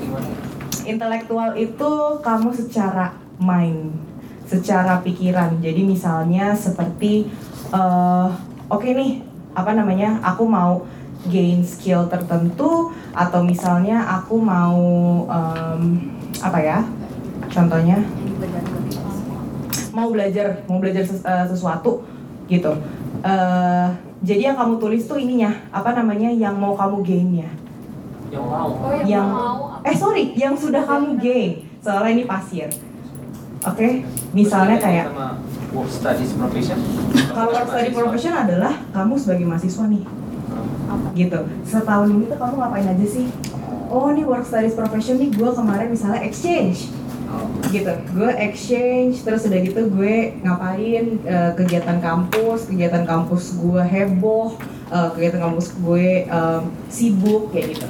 Intelektual 0.87 1.51
itu 1.59 1.91
kamu 2.23 2.49
secara 2.55 3.11
mind, 3.35 3.91
secara 4.47 5.03
pikiran. 5.03 5.59
Jadi 5.59 5.83
misalnya 5.83 6.55
seperti 6.55 7.27
eh, 7.75 8.27
oke 8.71 8.87
nih, 8.87 9.19
apa 9.51 9.75
namanya? 9.75 10.23
Aku 10.23 10.47
mau 10.47 10.87
gain 11.27 11.59
skill 11.59 12.07
tertentu 12.07 12.95
atau 13.11 13.43
misalnya 13.43 13.99
aku 14.07 14.39
mau 14.39 14.79
em, 15.27 16.07
apa 16.39 16.59
ya? 16.63 16.79
Contohnya 17.51 17.99
mau 19.91 20.07
belajar, 20.07 20.63
mau 20.71 20.79
belajar 20.79 21.03
ses- 21.03 21.25
eh, 21.27 21.45
sesuatu 21.51 22.07
gitu. 22.47 22.71
Eh, 23.27 23.87
jadi 24.23 24.55
yang 24.55 24.57
kamu 24.57 24.79
tulis 24.79 25.03
tuh 25.03 25.19
ininya, 25.19 25.51
apa 25.67 25.91
namanya? 25.91 26.31
Yang 26.31 26.55
mau 26.55 26.79
kamu 26.79 27.03
gainnya 27.03 27.51
Yang 28.27 28.45
mau. 28.45 28.69
Oh 28.75 28.91
yang, 28.91 29.07
yang 29.07 29.27
mau 29.31 29.57
eh 29.87 29.95
sorry 29.95 30.23
yang 30.35 30.53
sudah 30.57 30.83
kamu 30.83 31.15
gain 31.21 31.51
soalnya 31.79 32.11
ini 32.11 32.23
pasir. 32.27 32.67
Oke 33.63 34.03
misalnya 34.35 34.77
Terus 34.77 34.85
kayak 34.85 35.05
sama 35.11 35.27
work 35.71 35.89
studies 35.91 36.31
profession. 36.35 36.77
kalau 37.31 37.49
work 37.55 37.67
study 37.71 37.89
profession 37.91 38.33
adalah 38.35 38.73
kamu 38.91 39.13
sebagai 39.15 39.45
mahasiswa 39.47 39.85
nih. 39.87 40.03
Gitu. 41.15 41.39
Setahun 41.67 42.07
ini 42.11 42.25
tuh 42.29 42.37
kamu 42.39 42.53
ngapain 42.59 42.87
aja 42.87 43.07
sih? 43.07 43.27
Oh 43.87 44.11
nih 44.11 44.27
work 44.27 44.43
studies 44.43 44.75
profession 44.75 45.19
nih 45.19 45.31
gue 45.31 45.49
kemarin 45.51 45.87
misalnya 45.91 46.21
exchange. 46.23 46.91
Gitu. 47.67 47.91
Gue 48.15 48.31
exchange 48.39 49.23
terus 49.23 49.43
udah 49.47 49.59
gitu 49.59 49.81
gue 49.91 50.39
ngapain 50.43 51.05
eh, 51.23 51.51
kegiatan 51.55 51.99
kampus 51.99 52.71
kegiatan 52.71 53.03
kampus 53.03 53.59
gue 53.59 53.83
heboh 53.83 54.55
eh, 54.91 55.09
kegiatan 55.15 55.51
kampus 55.51 55.75
gue 55.75 56.27
em, 56.27 56.61
sibuk 56.87 57.51
kayak 57.51 57.75
gitu 57.75 57.87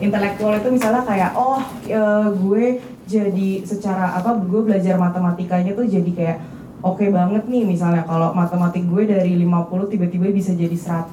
intelektual 0.00 0.56
itu 0.56 0.68
misalnya 0.72 1.04
kayak 1.04 1.36
oh 1.36 1.60
eh, 1.84 2.28
gue 2.32 2.64
jadi 3.04 3.50
secara 3.68 4.16
apa 4.16 4.40
gue 4.40 4.60
belajar 4.64 4.96
matematikanya 4.96 5.76
tuh 5.76 5.84
jadi 5.84 6.10
kayak 6.16 6.38
oke 6.80 7.04
banget 7.12 7.44
nih 7.46 7.62
misalnya. 7.68 8.02
Kalau 8.08 8.32
matematik 8.32 8.88
gue 8.88 9.04
dari 9.04 9.36
50 9.36 9.92
tiba-tiba 9.92 10.26
bisa 10.32 10.56
jadi 10.56 10.72
100 10.72 11.12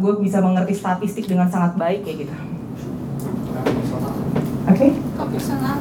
gue 0.00 0.12
bisa 0.24 0.40
mengerti 0.40 0.72
statistik 0.72 1.28
dengan 1.28 1.52
sangat 1.52 1.76
baik 1.76 2.08
kayak 2.08 2.26
gitu. 2.26 2.34
Oke? 4.72 4.88
Personal? 5.32 5.76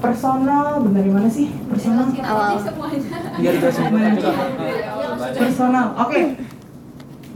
Personal 0.00 0.68
bener 0.80 1.02
gimana 1.04 1.28
sih? 1.28 1.52
Personal. 1.68 2.08
Awal. 2.08 2.56
Biar 3.36 3.52
dijelasin. 3.60 3.84
Gimana? 3.92 4.08
juga. 4.16 4.32
personal. 5.36 5.86
Oke. 6.00 6.20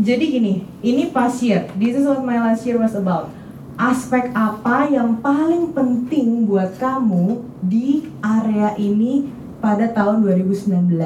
Jadi 0.01 0.24
gini 0.32 0.55
ini 0.80 1.12
past 1.12 1.45
year. 1.45 1.68
This 1.76 2.01
is 2.01 2.09
what 2.09 2.24
my 2.24 2.41
last 2.41 2.64
year 2.64 2.80
was 2.80 2.97
about 2.97 3.39
aspek 3.81 4.28
apa 4.37 4.93
yang 4.93 5.24
paling 5.24 5.72
penting 5.72 6.45
buat 6.45 6.76
kamu 6.76 7.41
di 7.64 8.12
area 8.20 8.76
ini 8.76 9.33
pada 9.57 9.89
tahun 9.89 10.20
2019 10.20 11.01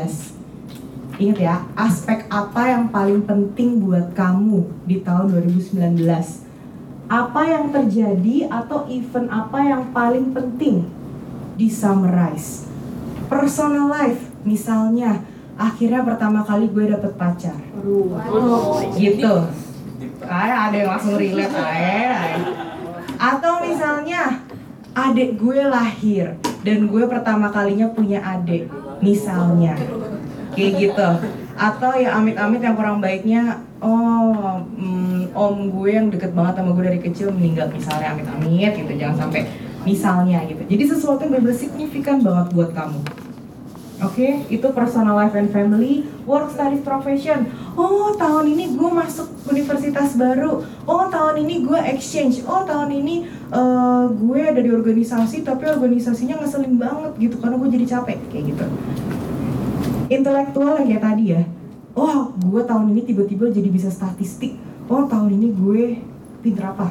Ingat 1.14 1.38
ya, 1.38 1.62
aspek 1.78 2.26
apa 2.26 2.74
yang 2.74 2.90
paling 2.90 3.22
penting 3.22 3.78
buat 3.78 4.10
kamu 4.18 4.66
di 4.90 5.06
tahun 5.06 5.30
2019 5.30 6.02
Apa 7.06 7.46
yang 7.46 7.70
terjadi 7.70 8.50
atau 8.50 8.90
event 8.90 9.30
apa 9.30 9.58
yang 9.62 9.94
paling 9.94 10.34
penting 10.34 10.90
di 11.54 11.70
summarize? 11.70 12.66
Personal 13.30 13.86
life, 13.86 14.34
misalnya 14.42 15.22
akhirnya 15.54 16.02
pertama 16.02 16.42
kali 16.42 16.66
gue 16.66 16.90
dapet 16.90 17.14
pacar. 17.14 17.54
Gitu. 18.98 19.34
Kayak 20.18 20.58
ada 20.72 20.76
yang 20.76 20.90
langsung 20.90 21.14
relate 21.14 21.54
kayak 21.54 22.63
atau 23.18 23.62
misalnya 23.62 24.42
adik 24.94 25.38
gue 25.38 25.60
lahir 25.66 26.38
dan 26.62 26.86
gue 26.86 27.04
pertama 27.10 27.50
kalinya 27.50 27.90
punya 27.90 28.22
adik 28.22 28.70
misalnya. 29.02 29.74
Kayak 30.54 30.72
gitu. 30.78 31.08
Atau 31.58 31.98
ya 31.98 32.14
amit-amit 32.14 32.62
yang 32.62 32.78
kurang 32.78 33.02
baiknya 33.02 33.58
oh 33.82 34.62
mm, 34.62 35.34
om 35.34 35.56
gue 35.70 35.90
yang 35.90 36.06
deket 36.14 36.30
banget 36.30 36.62
sama 36.62 36.70
gue 36.78 36.84
dari 36.86 37.00
kecil 37.02 37.34
meninggal 37.34 37.66
misalnya 37.74 38.14
amit-amit 38.14 38.72
gitu. 38.78 38.92
Jangan 38.94 39.26
sampai 39.26 39.42
misalnya 39.82 40.46
gitu. 40.46 40.62
Jadi 40.62 40.84
sesuatu 40.86 41.26
yang 41.26 41.42
benar 41.42 41.54
signifikan 41.58 42.22
banget 42.22 42.54
buat 42.54 42.70
kamu 42.70 43.23
Oke, 44.02 44.42
itu 44.50 44.66
personal 44.74 45.14
life 45.14 45.38
and 45.38 45.54
family, 45.54 46.02
work 46.26 46.50
studies 46.50 46.82
profession. 46.82 47.46
Oh, 47.78 48.10
tahun 48.18 48.50
ini 48.50 48.74
gue 48.74 48.90
masuk 48.90 49.30
universitas 49.46 50.18
baru. 50.18 50.66
Oh, 50.82 51.06
tahun 51.06 51.46
ini 51.46 51.62
gue 51.62 51.78
exchange. 51.94 52.42
Oh, 52.42 52.66
tahun 52.66 52.90
ini 52.90 53.30
eh, 53.54 54.04
gue 54.10 54.40
ada 54.42 54.58
di 54.58 54.70
organisasi, 54.74 55.46
tapi 55.46 55.70
organisasinya 55.70 56.42
ngeselin 56.42 56.74
banget 56.74 57.12
gitu 57.22 57.38
karena 57.38 57.54
gue 57.54 57.70
jadi 57.70 57.86
capek 57.94 58.18
kayak 58.34 58.44
gitu. 58.50 58.66
Intelektual 60.10 60.82
yang 60.82 60.90
kayak 60.90 61.04
tadi 61.06 61.24
ya. 61.38 61.42
Oh, 61.94 62.34
gue 62.34 62.62
tahun 62.66 62.90
ini 62.90 63.06
tiba-tiba 63.06 63.46
jadi 63.54 63.70
bisa 63.70 63.94
statistik. 63.94 64.58
Oh, 64.90 65.06
tahun 65.06 65.38
ini 65.38 65.54
gue 65.54 65.82
pinter 66.42 66.66
apa? 66.66 66.90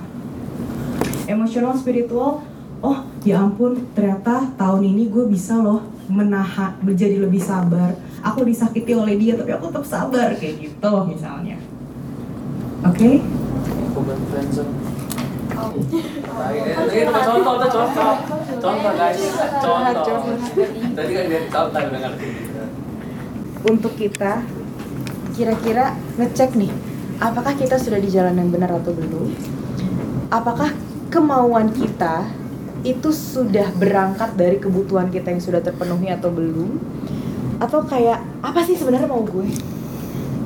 Emotional, 1.27 1.75
spiritual. 1.75 2.47
Oh, 2.83 2.99
ya 3.23 3.39
ampun, 3.39 3.79
ternyata 3.95 4.43
tahun 4.59 4.83
ini 4.83 5.07
gue 5.07 5.31
bisa 5.31 5.55
loh 5.55 5.87
menahan, 6.11 6.75
menjadi 6.83 7.23
lebih 7.23 7.39
sabar. 7.39 7.95
Aku 8.19 8.43
disakiti 8.43 8.91
oleh 8.91 9.15
dia, 9.15 9.39
tapi 9.39 9.55
aku 9.55 9.71
tetap 9.71 9.87
sabar 9.87 10.35
kayak 10.35 10.59
gitu 10.59 10.93
misalnya. 11.07 11.55
Oke? 12.83 13.23
Bukan 13.95 14.17
friendzone. 14.27 14.75
Ini 16.91 17.07
contoh, 17.07 17.55
contoh, 17.71 18.13
contoh 18.59 18.93
guys, 18.99 19.21
contoh. 19.63 20.19
Tadi 20.91 21.11
kan 21.15 21.25
dia 21.31 21.41
tahu 21.47 21.67
tadi 21.71 21.87
ngerti. 21.87 22.27
Untuk 23.63 23.93
kita, 23.95 24.43
kira-kira 25.31 25.95
ngecek 26.19 26.51
nih, 26.59 26.71
apakah 27.23 27.55
kita 27.55 27.79
sudah 27.79 28.03
di 28.03 28.11
jalan 28.11 28.35
yang 28.35 28.51
benar 28.51 28.75
atau 28.75 28.91
belum? 28.91 29.31
Apakah 30.27 30.75
kemauan 31.07 31.71
kita 31.71 32.42
itu 32.83 33.09
sudah 33.15 33.71
berangkat 33.79 34.35
dari 34.35 34.59
kebutuhan 34.59 35.07
kita 35.07 35.31
yang 35.31 35.39
sudah 35.39 35.63
terpenuhi 35.63 36.11
atau 36.11 36.29
belum? 36.29 36.77
Atau 37.57 37.87
kayak 37.87 38.19
apa 38.43 38.59
sih 38.67 38.75
sebenarnya 38.75 39.07
mau 39.07 39.23
gue? 39.23 39.47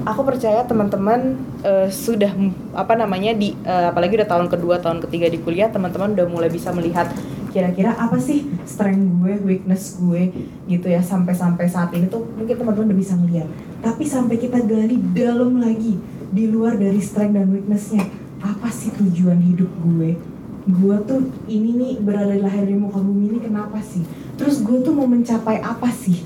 Aku 0.08 0.24
percaya 0.24 0.64
teman-teman 0.64 1.36
eh, 1.66 1.90
sudah 1.92 2.32
apa 2.78 2.94
namanya 2.96 3.34
di 3.34 3.58
eh, 3.66 3.86
apalagi 3.90 4.16
udah 4.22 4.30
tahun 4.30 4.48
kedua, 4.48 4.80
tahun 4.80 5.02
ketiga 5.04 5.28
di 5.28 5.42
kuliah, 5.42 5.68
teman-teman 5.68 6.14
udah 6.14 6.28
mulai 6.30 6.48
bisa 6.48 6.70
melihat 6.72 7.10
kira-kira 7.52 7.98
apa 7.98 8.22
sih 8.22 8.46
strength 8.70 9.18
gue, 9.18 9.34
weakness 9.42 9.98
gue 9.98 10.30
gitu 10.70 10.88
ya 10.88 11.02
sampai-sampai 11.02 11.66
saat 11.66 11.90
ini 11.98 12.06
tuh 12.06 12.22
mungkin 12.38 12.54
teman-teman 12.54 12.94
udah 12.94 13.00
bisa 13.02 13.18
melihat. 13.18 13.50
Tapi 13.82 14.06
sampai 14.06 14.38
kita 14.38 14.62
gali 14.62 15.02
dalam 15.12 15.58
lagi 15.58 15.98
di 16.30 16.46
luar 16.46 16.78
dari 16.78 17.02
strength 17.02 17.34
dan 17.34 17.50
weaknessnya, 17.50 18.06
apa 18.46 18.70
sih 18.70 18.94
tujuan 18.94 19.42
hidup 19.42 19.74
gue? 19.82 20.37
Gue 20.68 20.98
tuh 21.08 21.32
ini 21.48 21.70
nih 21.80 21.94
berada 22.04 22.36
di 22.36 22.44
lahir 22.44 22.68
di 22.68 22.76
muka 22.76 23.00
bumi 23.00 23.32
ini 23.32 23.40
kenapa 23.40 23.80
sih? 23.80 24.04
Terus 24.36 24.60
gue 24.60 24.84
tuh 24.84 24.92
mau 24.92 25.08
mencapai 25.08 25.64
apa 25.64 25.88
sih? 25.88 26.20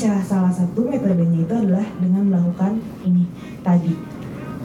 Cara 0.00 0.24
salah 0.24 0.50
satu 0.50 0.88
metodenya 0.88 1.44
itu 1.44 1.54
adalah 1.54 1.84
dengan 2.00 2.32
melakukan 2.32 2.80
ini 3.04 3.28
tadi. 3.60 3.92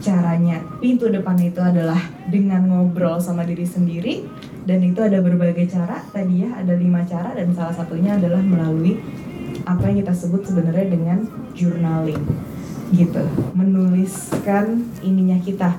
Caranya 0.00 0.64
pintu 0.80 1.12
depannya 1.12 1.52
itu 1.52 1.60
adalah 1.60 2.00
dengan 2.32 2.64
ngobrol 2.64 3.20
sama 3.20 3.44
diri 3.44 3.68
sendiri 3.68 4.24
dan 4.64 4.84
itu 4.84 5.00
ada 5.00 5.24
berbagai 5.24 5.68
cara 5.68 6.00
tadi 6.12 6.44
ya 6.44 6.52
ada 6.60 6.76
lima 6.76 7.00
cara 7.08 7.32
dan 7.32 7.56
salah 7.56 7.72
satunya 7.72 8.20
adalah 8.20 8.44
melalui 8.44 9.00
apa 9.64 9.88
yang 9.88 10.04
kita 10.04 10.12
sebut 10.12 10.44
sebenarnya 10.44 10.92
dengan 10.92 11.24
journaling 11.56 12.20
gitu 12.92 13.24
menuliskan 13.56 14.86
ininya 15.00 15.40
kita 15.40 15.76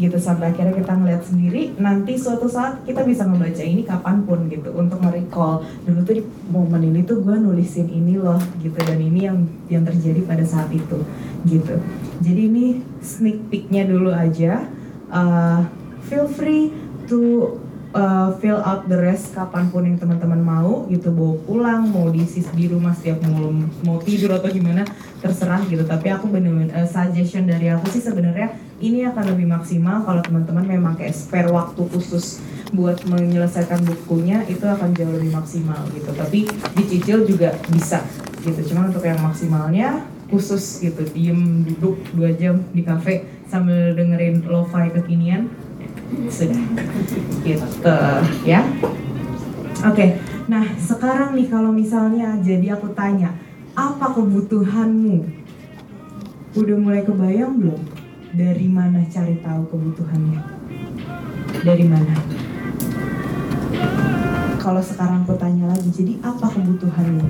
gitu 0.00 0.16
sampai 0.16 0.56
akhirnya 0.56 0.72
kita 0.72 0.96
ngeliat 0.96 1.20
sendiri 1.20 1.76
nanti 1.76 2.16
suatu 2.16 2.48
saat 2.48 2.80
kita 2.88 3.04
bisa 3.04 3.28
ngebaca 3.28 3.60
ini 3.60 3.84
kapan 3.84 4.24
pun 4.24 4.48
gitu 4.48 4.72
untuk 4.72 4.96
nge-recall. 5.04 5.60
Dulu 5.84 6.00
tuh 6.08 6.14
di 6.16 6.24
momen 6.48 6.80
ini 6.88 7.04
tuh 7.04 7.20
gue 7.20 7.36
nulisin 7.36 7.92
ini 7.92 8.16
loh 8.16 8.40
gitu 8.64 8.80
dan 8.80 8.96
ini 8.96 9.28
yang 9.28 9.44
yang 9.68 9.84
terjadi 9.84 10.24
pada 10.24 10.42
saat 10.48 10.72
itu 10.72 11.04
gitu. 11.44 11.76
Jadi 12.24 12.40
ini 12.48 12.80
sneak 13.04 13.52
peeknya 13.52 13.84
dulu 13.84 14.08
aja. 14.08 14.64
Uh, 15.12 15.68
feel 16.08 16.24
free 16.24 16.72
to 17.04 17.60
uh, 17.94 18.34
fill 18.38 18.58
out 18.62 18.86
the 18.86 18.98
rest 18.98 19.34
kapan 19.34 19.70
pun 19.70 19.82
yang 19.86 19.98
teman-teman 19.98 20.40
mau 20.40 20.86
gitu 20.86 21.10
bawa 21.10 21.34
pulang 21.46 21.82
mau 21.90 22.06
diisi 22.10 22.42
di 22.54 22.70
rumah 22.70 22.94
setiap 22.94 23.22
mau 23.26 23.50
mau 23.86 23.98
tidur 24.02 24.38
atau 24.38 24.50
gimana 24.50 24.86
terserah 25.18 25.62
gitu. 25.66 25.82
Tapi 25.86 26.10
aku 26.10 26.30
bener-bener 26.30 26.70
uh, 26.74 26.86
suggestion 26.86 27.46
dari 27.46 27.70
aku 27.70 27.90
sih 27.90 28.02
sebenarnya 28.02 28.54
ini 28.80 29.04
akan 29.04 29.36
lebih 29.36 29.46
maksimal 29.50 30.02
kalau 30.08 30.24
teman-teman 30.24 30.64
memang 30.64 30.94
kayak 30.96 31.12
spare 31.12 31.50
waktu 31.52 31.82
khusus 31.90 32.40
buat 32.70 33.02
menyelesaikan 33.02 33.82
bukunya 33.82 34.46
itu 34.46 34.62
akan 34.62 34.94
jauh 34.94 35.10
lebih 35.10 35.34
maksimal 35.34 35.82
gitu. 35.92 36.10
Tapi 36.14 36.46
dicicil 36.78 37.26
juga 37.26 37.52
bisa 37.68 38.00
gitu. 38.40 38.72
Cuman 38.72 38.94
untuk 38.94 39.04
yang 39.04 39.20
maksimalnya 39.20 40.06
khusus 40.30 40.78
gitu 40.78 41.02
diem 41.10 41.66
duduk 41.66 41.98
dua 42.14 42.30
jam 42.38 42.62
di 42.70 42.86
kafe 42.86 43.26
sambil 43.50 43.98
dengerin 43.98 44.46
lo-fi 44.46 44.86
kekinian 44.94 45.50
sudah 46.30 46.62
gitu. 47.46 47.96
Ya? 48.46 48.60
Oke. 49.86 50.18
Nah 50.50 50.66
sekarang 50.76 51.38
nih 51.38 51.46
kalau 51.46 51.70
misalnya 51.70 52.36
jadi 52.42 52.74
aku 52.74 52.90
tanya 52.92 53.34
apa 53.74 54.12
kebutuhanmu? 54.14 55.24
Udah 56.58 56.76
mulai 56.76 57.06
kebayang 57.06 57.62
belum? 57.62 57.82
Dari 58.34 58.66
mana 58.66 59.06
cari 59.10 59.38
tahu 59.42 59.62
kebutuhannya? 59.70 60.40
Dari 61.62 61.86
mana? 61.86 62.14
Kalau 64.60 64.82
sekarang 64.82 65.24
aku 65.24 65.34
tanya 65.40 65.72
lagi 65.72 65.88
jadi 65.88 66.20
apa 66.20 66.46
kebutuhanmu 66.52 67.26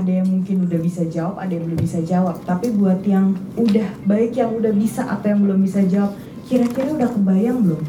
ada 0.00 0.12
yang 0.24 0.28
mungkin 0.32 0.64
udah 0.64 0.80
bisa 0.80 1.04
jawab, 1.04 1.36
ada 1.36 1.52
yang 1.52 1.68
belum 1.68 1.80
bisa 1.84 2.00
jawab. 2.00 2.40
Tapi 2.48 2.72
buat 2.72 3.04
yang 3.04 3.36
udah 3.60 3.88
baik 4.08 4.32
yang 4.40 4.56
udah 4.56 4.72
bisa 4.72 5.04
atau 5.04 5.28
yang 5.28 5.44
belum 5.44 5.60
bisa 5.60 5.84
jawab, 5.84 6.16
kira-kira 6.48 6.96
udah 6.96 7.08
kebayang 7.12 7.60
belum? 7.60 7.82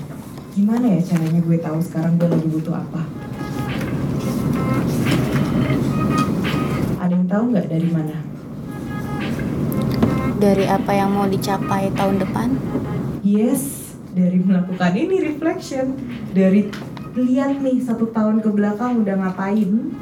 Gimana 0.51 0.99
ya 0.99 1.01
caranya 1.07 1.39
gue 1.39 1.57
tahu 1.63 1.79
sekarang 1.79 2.19
gue 2.19 2.27
lagi 2.27 2.47
butuh 2.51 2.75
apa? 2.75 3.01
Ada 6.99 7.13
yang 7.15 7.27
tahu 7.31 7.43
nggak 7.55 7.67
dari 7.71 7.89
mana? 7.89 8.17
dari 10.41 10.65
apa 10.65 10.89
yang 10.97 11.13
mau 11.13 11.29
dicapai 11.29 11.93
tahun 11.93 12.17
depan 12.17 12.49
Yes, 13.21 13.93
dari 14.17 14.41
melakukan 14.41 14.97
ini 14.97 15.21
reflection, 15.21 15.93
dari 16.33 16.65
lihat 17.13 17.61
nih 17.61 17.77
satu 17.77 18.09
tahun 18.09 18.41
ke 18.41 18.49
belakang 18.49 19.05
udah 19.05 19.21
ngapain, 19.21 19.93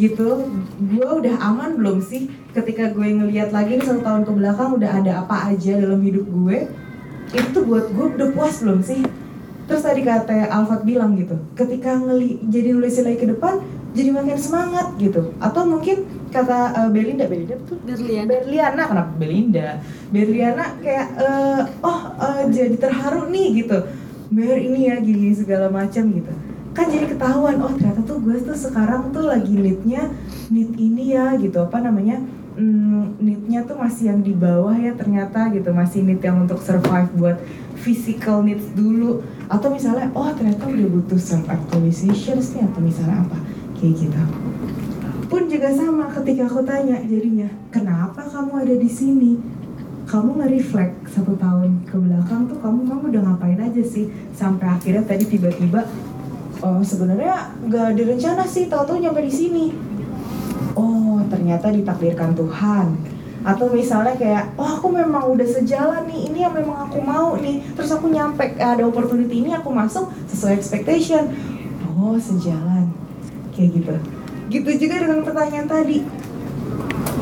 gitu. 0.00 0.48
Gue 0.80 1.08
udah 1.20 1.36
aman 1.44 1.76
belum 1.76 2.00
sih? 2.00 2.32
Ketika 2.56 2.96
gue 2.96 3.04
ngeliat 3.04 3.52
lagi 3.52 3.76
nih 3.76 3.84
satu 3.84 4.00
tahun 4.00 4.22
ke 4.24 4.32
belakang 4.32 4.80
udah 4.80 4.90
ada 5.04 5.12
apa 5.20 5.52
aja 5.52 5.76
dalam 5.76 6.00
hidup 6.00 6.24
gue, 6.24 6.72
itu 7.36 7.48
tuh 7.52 7.68
buat 7.68 7.92
gue 7.92 8.06
udah 8.16 8.28
puas 8.32 8.64
belum 8.64 8.80
sih? 8.80 9.04
terus 9.70 9.86
tadi 9.86 10.02
kata 10.02 10.50
Alfat 10.50 10.82
bilang 10.82 11.14
gitu 11.14 11.38
ketika 11.54 11.94
ngeli 11.94 12.42
jadi 12.50 12.74
nulis 12.74 12.98
lagi 13.06 13.22
ke 13.22 13.30
depan 13.30 13.62
jadi 13.94 14.10
makin 14.10 14.34
semangat 14.34 14.98
gitu 14.98 15.30
atau 15.38 15.62
mungkin 15.62 16.10
kata 16.34 16.74
eh, 16.74 16.90
Belinda 16.90 17.30
Belinda 17.30 17.54
betul 17.54 17.78
Berlian. 17.86 18.26
Berliana 18.26 18.82
kenapa 18.90 19.12
Belinda 19.14 19.78
Berliana 20.10 20.74
kayak 20.82 21.08
eh, 21.22 21.62
oh 21.86 22.00
eh, 22.18 22.42
jadi 22.50 22.76
terharu 22.82 23.30
nih 23.30 23.62
gitu 23.62 23.78
Ber 24.30 24.58
ini 24.58 24.90
ya 24.90 24.98
gini 24.98 25.30
segala 25.38 25.70
macam 25.70 26.02
gitu 26.18 26.34
kan 26.70 26.86
jadi 26.86 27.10
ketahuan 27.10 27.58
oh 27.58 27.72
ternyata 27.74 28.00
tuh 28.06 28.22
gue 28.22 28.38
tuh 28.46 28.54
sekarang 28.54 29.10
tuh 29.10 29.26
lagi 29.26 29.58
leadnya 29.58 30.06
need 30.54 30.70
ini 30.78 31.14
ya 31.14 31.34
gitu. 31.34 31.58
Apa 31.58 31.82
namanya? 31.82 32.22
Hmm, 32.50 33.14
need-nya 33.22 33.64
tuh 33.64 33.78
masih 33.78 34.10
yang 34.12 34.20
di 34.20 34.34
bawah 34.34 34.74
ya 34.74 34.92
ternyata 34.94 35.50
gitu. 35.54 35.70
Masih 35.74 36.06
need 36.06 36.22
yang 36.22 36.44
untuk 36.44 36.60
survive 36.62 37.10
buat 37.18 37.36
physical 37.78 38.46
needs 38.46 38.70
dulu. 38.74 39.22
Atau 39.50 39.74
misalnya 39.74 40.10
oh 40.14 40.30
ternyata 40.34 40.70
udah 40.70 40.88
butuh 41.00 41.18
self 41.18 41.46
actualization 41.50 42.38
nih 42.38 42.62
atau 42.66 42.80
misalnya 42.82 43.18
apa? 43.26 43.38
Kayak 43.78 43.94
gitu. 44.06 44.22
Pun 45.30 45.46
juga 45.46 45.70
sama 45.70 46.10
ketika 46.10 46.50
aku 46.50 46.62
tanya 46.66 46.98
jadinya 47.06 47.46
kenapa 47.70 48.26
kamu 48.26 48.66
ada 48.66 48.74
di 48.78 48.90
sini? 48.90 49.32
Kamu 50.10 50.42
nge-reflect 50.42 51.06
satu 51.06 51.38
tahun 51.38 51.86
ke 51.86 51.94
belakang 51.94 52.50
tuh 52.50 52.58
kamu 52.58 52.82
kamu 52.82 53.02
udah 53.14 53.22
ngapain 53.30 53.58
aja 53.62 53.82
sih? 53.82 54.10
Sampai 54.34 54.66
akhirnya 54.66 55.06
tadi 55.06 55.22
tiba-tiba 55.22 55.86
oh 56.60 56.80
sebenarnya 56.84 57.56
nggak 57.66 57.84
ada 57.96 58.02
rencana 58.04 58.44
sih 58.44 58.68
tahu-tahu 58.68 59.00
nyampe 59.00 59.20
di 59.24 59.32
sini. 59.32 59.66
Oh 60.76 61.20
ternyata 61.28 61.72
ditakdirkan 61.72 62.36
Tuhan. 62.36 62.86
Atau 63.40 63.72
misalnya 63.72 64.12
kayak 64.20 64.52
oh 64.60 64.68
aku 64.80 64.92
memang 64.92 65.32
udah 65.32 65.48
sejalan 65.48 66.04
nih 66.04 66.28
ini 66.28 66.38
yang 66.44 66.52
memang 66.52 66.88
aku 66.88 67.00
mau 67.00 67.36
nih. 67.40 67.64
Terus 67.72 67.90
aku 67.96 68.12
nyampe 68.12 68.44
ada 68.60 68.84
opportunity 68.84 69.40
ini 69.40 69.56
aku 69.56 69.72
masuk 69.72 70.12
sesuai 70.28 70.60
expectation. 70.60 71.32
Oh 71.96 72.20
sejalan. 72.20 72.92
Kayak 73.56 73.80
gitu. 73.80 73.94
Gitu 74.52 74.70
juga 74.86 74.94
dengan 75.08 75.24
pertanyaan 75.24 75.68
tadi. 75.68 76.04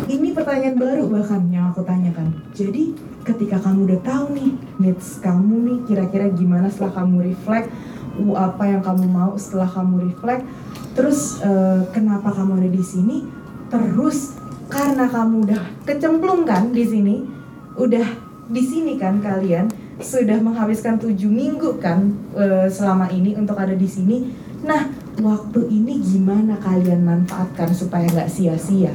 Ini 0.08 0.32
pertanyaan 0.32 0.76
baru 0.80 1.04
bahkan 1.06 1.46
yang 1.52 1.70
aku 1.70 1.84
tanyakan. 1.84 2.32
Jadi 2.56 2.96
ketika 3.28 3.60
kamu 3.60 3.84
udah 3.92 4.00
tahu 4.00 4.24
nih 4.32 4.50
needs 4.80 5.20
kamu 5.20 5.54
nih 5.68 5.78
kira-kira 5.84 6.32
gimana 6.32 6.72
setelah 6.72 7.04
kamu 7.04 7.28
reflect 7.28 7.68
uh, 8.16 8.36
apa 8.48 8.64
yang 8.64 8.80
kamu 8.80 9.04
mau 9.08 9.36
setelah 9.36 9.68
kamu 9.68 10.08
reflect. 10.08 10.44
Terus 10.98 11.38
eh, 11.46 11.80
kenapa 11.94 12.34
kamu 12.34 12.58
ada 12.58 12.70
di 12.74 12.82
sini? 12.82 13.22
Terus 13.70 14.34
karena 14.66 15.06
kamu 15.06 15.46
udah 15.46 15.62
kecemplung 15.86 16.42
kan 16.42 16.74
di 16.74 16.82
sini 16.82 17.22
udah 17.78 18.04
di 18.50 18.60
sini 18.60 18.98
kan 18.98 19.22
kalian 19.22 19.70
sudah 20.02 20.42
menghabiskan 20.42 20.98
tujuh 20.98 21.30
minggu 21.30 21.78
kan 21.78 22.18
eh, 22.34 22.66
selama 22.66 23.06
ini 23.14 23.38
untuk 23.38 23.54
ada 23.54 23.78
di 23.78 23.86
sini. 23.86 24.26
Nah 24.66 24.90
waktu 25.22 25.70
ini 25.70 26.02
gimana 26.02 26.58
kalian 26.58 27.06
manfaatkan 27.06 27.70
supaya 27.70 28.10
nggak 28.10 28.30
sia-sia? 28.30 28.90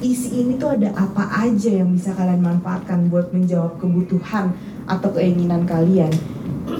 Isi 0.00 0.42
ini 0.42 0.56
tuh 0.56 0.72
ada 0.72 0.90
apa 0.96 1.46
aja 1.46 1.68
yang 1.68 1.92
bisa 1.92 2.16
kalian 2.16 2.40
manfaatkan 2.42 3.12
buat 3.12 3.28
menjawab 3.30 3.76
kebutuhan 3.76 4.56
atau 4.88 5.12
keinginan 5.12 5.68
kalian? 5.68 6.10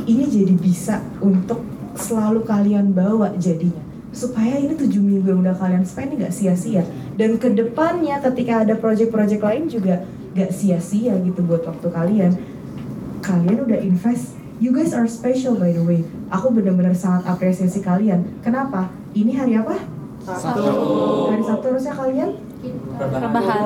Ini 0.08 0.24
jadi 0.26 0.54
bisa 0.56 0.98
untuk 1.22 1.71
selalu 1.96 2.44
kalian 2.44 2.92
bawa 2.92 3.34
jadinya. 3.36 3.82
Supaya 4.12 4.60
ini 4.60 4.76
tujuh 4.76 5.00
minggu 5.00 5.24
yang 5.32 5.40
udah 5.40 5.56
kalian 5.56 5.84
spend 5.88 6.12
ini 6.12 6.28
gak 6.28 6.34
sia-sia. 6.36 6.84
Dan 7.16 7.40
ke 7.40 7.48
depannya 7.52 8.20
ketika 8.20 8.64
ada 8.64 8.76
project-project 8.76 9.40
lain 9.40 9.64
juga 9.72 10.04
gak 10.36 10.52
sia-sia 10.52 11.16
gitu 11.24 11.40
buat 11.44 11.64
waktu 11.64 11.88
kalian. 11.88 12.32
Kalian 13.24 13.58
udah 13.64 13.80
invest. 13.80 14.36
You 14.60 14.70
guys 14.70 14.92
are 14.92 15.08
special 15.08 15.56
by 15.56 15.72
the 15.72 15.82
way. 15.82 16.04
Aku 16.28 16.52
benar-benar 16.52 16.92
sangat 16.92 17.24
apresiasi 17.24 17.80
kalian. 17.80 18.40
Kenapa? 18.44 18.92
Ini 19.16 19.32
hari 19.34 19.56
apa? 19.58 19.74
Hari 20.22 21.42
Sabtu 21.42 21.66
harusnya 21.72 21.94
kalian 21.98 22.51
Rebahan. 22.62 23.58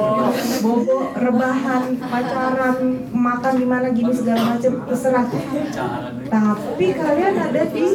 bobo 0.65 1.13
rebahan 1.13 2.01
pacaran 2.01 2.77
makan 3.13 3.55
di 3.61 3.67
mana 3.69 3.93
gini 3.93 4.09
segala 4.09 4.57
macam 4.57 4.73
terserah. 4.89 5.29
Tapi 6.33 6.87
kalian 6.97 7.37
ada 7.37 7.63
di 7.69 7.87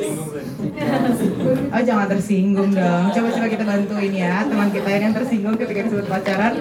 oh 1.73 1.81
jangan 1.81 2.05
tersinggung 2.05 2.69
dong. 2.77 3.09
Coba 3.17 3.27
coba 3.33 3.47
kita 3.49 3.65
bantuin 3.65 4.13
ya 4.13 4.45
teman 4.45 4.69
kita 4.69 4.89
yang 4.93 5.17
tersinggung 5.17 5.57
ketika 5.57 5.89
disebut 5.89 6.05
pacaran. 6.05 6.53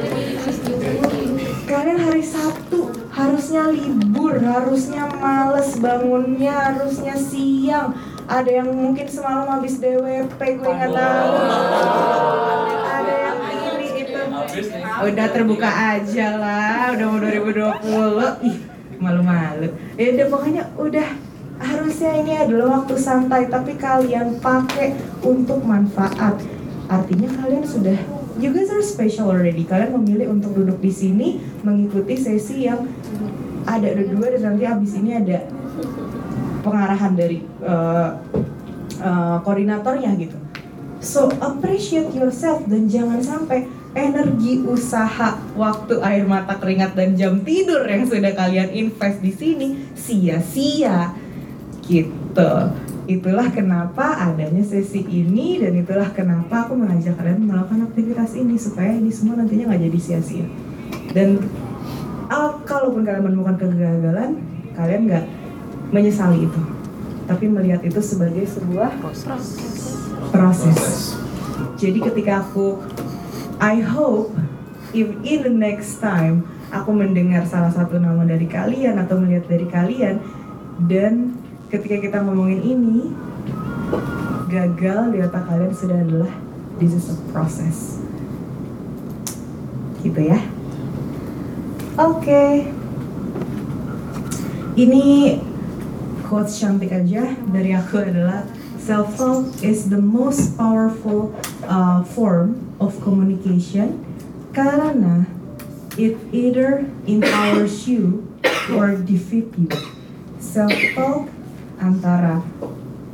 Kalian 1.69 2.01
hari 2.01 2.25
Sabtu 2.25 2.89
harusnya 3.13 3.69
libur 3.69 4.41
harusnya 4.41 5.05
males 5.21 5.77
bangunnya 5.77 6.81
harusnya 6.81 7.13
siang. 7.13 7.93
Ada 8.25 8.65
yang 8.65 8.73
mungkin 8.73 9.05
semalam 9.05 9.53
habis 9.53 9.77
DWP 9.77 10.41
gue 10.41 10.71
nggak 10.71 10.93
tahu 10.97 11.29
ada 12.89 13.20
udah 15.07 15.27
terbuka 15.33 15.71
aja 15.71 16.37
lah 16.37 16.93
udah 16.95 17.07
mau 17.07 17.19
2020 17.21 18.49
ih 18.49 18.57
malu-malu. 19.01 19.69
Ya 19.97 20.07
udah 20.15 20.27
pokoknya 20.29 20.65
udah. 20.77 21.09
Harusnya 21.61 22.17
ini 22.25 22.33
adalah 22.41 22.81
waktu 22.81 22.97
santai 22.97 23.53
tapi 23.53 23.77
kalian 23.77 24.41
pakai 24.41 24.97
untuk 25.21 25.61
manfaat. 25.61 26.41
Artinya 26.89 27.29
kalian 27.37 27.69
sudah 27.69 28.01
you 28.41 28.49
guys 28.49 28.73
are 28.73 28.81
special 28.81 29.29
already. 29.29 29.69
Kalian 29.69 29.93
memilih 30.01 30.33
untuk 30.33 30.57
duduk 30.57 30.81
di 30.81 30.89
sini 30.89 31.29
mengikuti 31.61 32.17
sesi 32.17 32.65
yang 32.65 32.89
ada 33.69 33.93
ada 33.93 34.05
dua 34.09 34.33
dan 34.33 34.57
nanti 34.57 34.65
abis 34.65 34.93
ini 34.97 35.21
ada 35.21 35.45
pengarahan 36.65 37.13
dari 37.13 37.45
uh, 37.61 38.17
uh, 39.05 39.37
koordinatornya 39.45 40.17
gitu. 40.17 40.37
So 41.01 41.29
appreciate 41.41 42.13
yourself 42.17 42.65
dan 42.69 42.89
jangan 42.89 43.21
sampai 43.21 43.69
energi, 43.91 44.63
usaha, 44.63 45.35
waktu, 45.59 45.99
air 45.99 46.23
mata, 46.23 46.55
keringat 46.59 46.95
dan 46.95 47.19
jam 47.19 47.43
tidur 47.43 47.83
yang 47.87 48.07
sudah 48.07 48.31
kalian 48.35 48.71
invest 48.71 49.19
di 49.19 49.33
sini 49.35 49.69
sia-sia. 49.99 51.15
Gitu. 51.83 52.53
Itulah 53.11 53.51
kenapa 53.51 54.31
adanya 54.31 54.63
sesi 54.63 55.03
ini 55.03 55.59
dan 55.59 55.75
itulah 55.75 56.07
kenapa 56.15 56.71
aku 56.71 56.79
mengajak 56.79 57.19
kalian 57.19 57.43
melakukan 57.43 57.91
aktivitas 57.91 58.39
ini 58.39 58.55
supaya 58.55 58.95
ini 58.95 59.11
semua 59.11 59.43
nantinya 59.43 59.75
nggak 59.75 59.83
jadi 59.91 59.99
sia-sia. 59.99 60.47
Dan 61.11 61.43
ah, 62.31 62.55
kalaupun 62.63 63.03
kalian 63.03 63.27
menemukan 63.27 63.59
kegagalan, 63.59 64.39
kalian 64.79 65.11
nggak 65.11 65.27
menyesali 65.91 66.47
itu, 66.47 66.63
tapi 67.27 67.51
melihat 67.51 67.83
itu 67.83 67.99
sebagai 67.99 68.47
sebuah 68.47 68.95
proses. 70.31 71.19
Jadi 71.81 71.99
ketika 71.99 72.47
aku 72.47 72.79
I 73.61 73.85
hope 73.85 74.33
if 74.97 75.05
in 75.21 75.45
the 75.45 75.53
next 75.53 76.01
time 76.01 76.49
aku 76.73 76.97
mendengar 76.97 77.45
salah 77.45 77.69
satu 77.69 78.01
nama 78.01 78.25
dari 78.25 78.49
kalian 78.49 78.97
atau 78.97 79.21
melihat 79.21 79.53
dari 79.53 79.69
kalian 79.69 80.17
dan 80.89 81.37
ketika 81.69 82.01
kita 82.01 82.19
ngomongin 82.25 82.65
ini 82.65 83.13
gagal 84.49 85.13
di 85.13 85.21
otak 85.21 85.45
kalian 85.45 85.77
sudah 85.77 85.99
adalah 86.01 86.33
this 86.81 86.97
is 86.97 87.13
a 87.13 87.17
process. 87.37 88.01
Gitu 90.01 90.33
ya. 90.33 90.41
Oke. 92.01 92.65
Ini 94.73 95.37
quotes 96.25 96.57
cantik 96.57 96.97
aja 96.97 97.37
dari 97.53 97.77
aku 97.77 98.01
adalah 98.01 98.49
self 98.81 99.21
talk 99.21 99.45
is 99.61 99.93
the 99.93 100.01
most 100.01 100.57
powerful 100.57 101.37
uh, 101.69 102.01
form 102.01 102.70
of 102.81 102.97
communication 103.05 104.01
karena 104.51 105.29
it 106.01 106.17
either 106.33 106.89
empowers 107.05 107.87
you 107.87 108.27
or 108.73 108.97
defeat 108.97 109.53
you. 109.55 109.69
Self 110.41 110.73
talk 110.97 111.29
antara 111.79 112.41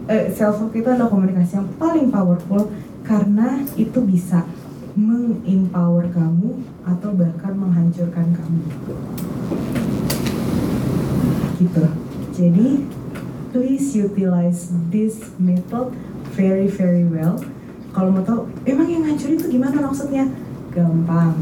eh, 0.06 0.30
self 0.32 0.62
talk 0.62 0.72
itu 0.72 0.86
adalah 0.86 1.10
komunikasi 1.10 1.58
yang 1.58 1.68
paling 1.76 2.08
powerful 2.08 2.70
karena 3.02 3.66
itu 3.74 3.98
bisa 4.06 4.46
mengempower 4.96 6.08
kamu 6.08 6.64
atau 6.86 7.10
bahkan 7.12 7.52
menghancurkan 7.52 8.32
kamu. 8.32 8.64
Gitu. 11.60 11.84
Jadi 12.32 12.68
please 13.52 13.88
utilize 13.92 14.72
this 14.88 15.34
method 15.36 15.92
very 16.32 16.70
very 16.70 17.04
well. 17.04 17.40
Kalau 17.96 18.12
mau 18.12 18.20
tahu, 18.20 18.44
emang 18.68 18.84
yang 18.92 19.08
ngancurin 19.08 19.40
itu 19.40 19.48
gimana 19.56 19.88
maksudnya? 19.88 20.28
Gampang, 20.68 21.32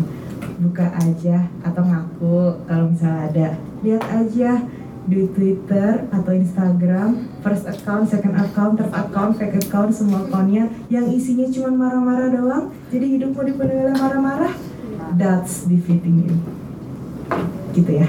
buka 0.63 0.87
aja 1.03 1.51
atau 1.67 1.83
ngaku 1.83 2.63
kalau 2.71 2.95
misalnya 2.95 3.23
ada. 3.27 3.49
Lihat 3.83 4.05
aja 4.07 4.63
di 5.11 5.27
Twitter 5.35 6.07
atau 6.15 6.31
Instagram, 6.31 7.27
first 7.43 7.67
account, 7.67 8.07
second 8.07 8.39
account, 8.39 8.79
third 8.79 8.95
account, 8.95 9.35
fake 9.35 9.59
account, 9.67 9.91
semua 9.91 10.31
accountnya 10.31 10.71
yang 10.95 11.11
isinya 11.11 11.51
cuma 11.51 11.75
marah-marah 11.75 12.31
doang. 12.31 12.65
Jadi 12.95 13.19
hidupmu 13.19 13.41
dipenuhi 13.51 13.91
oleh 13.91 13.97
marah-marah, 13.99 14.55
that's 15.19 15.67
defeating 15.67 16.23
you. 16.23 16.39
Gitu 17.75 17.99
ya. 17.99 18.09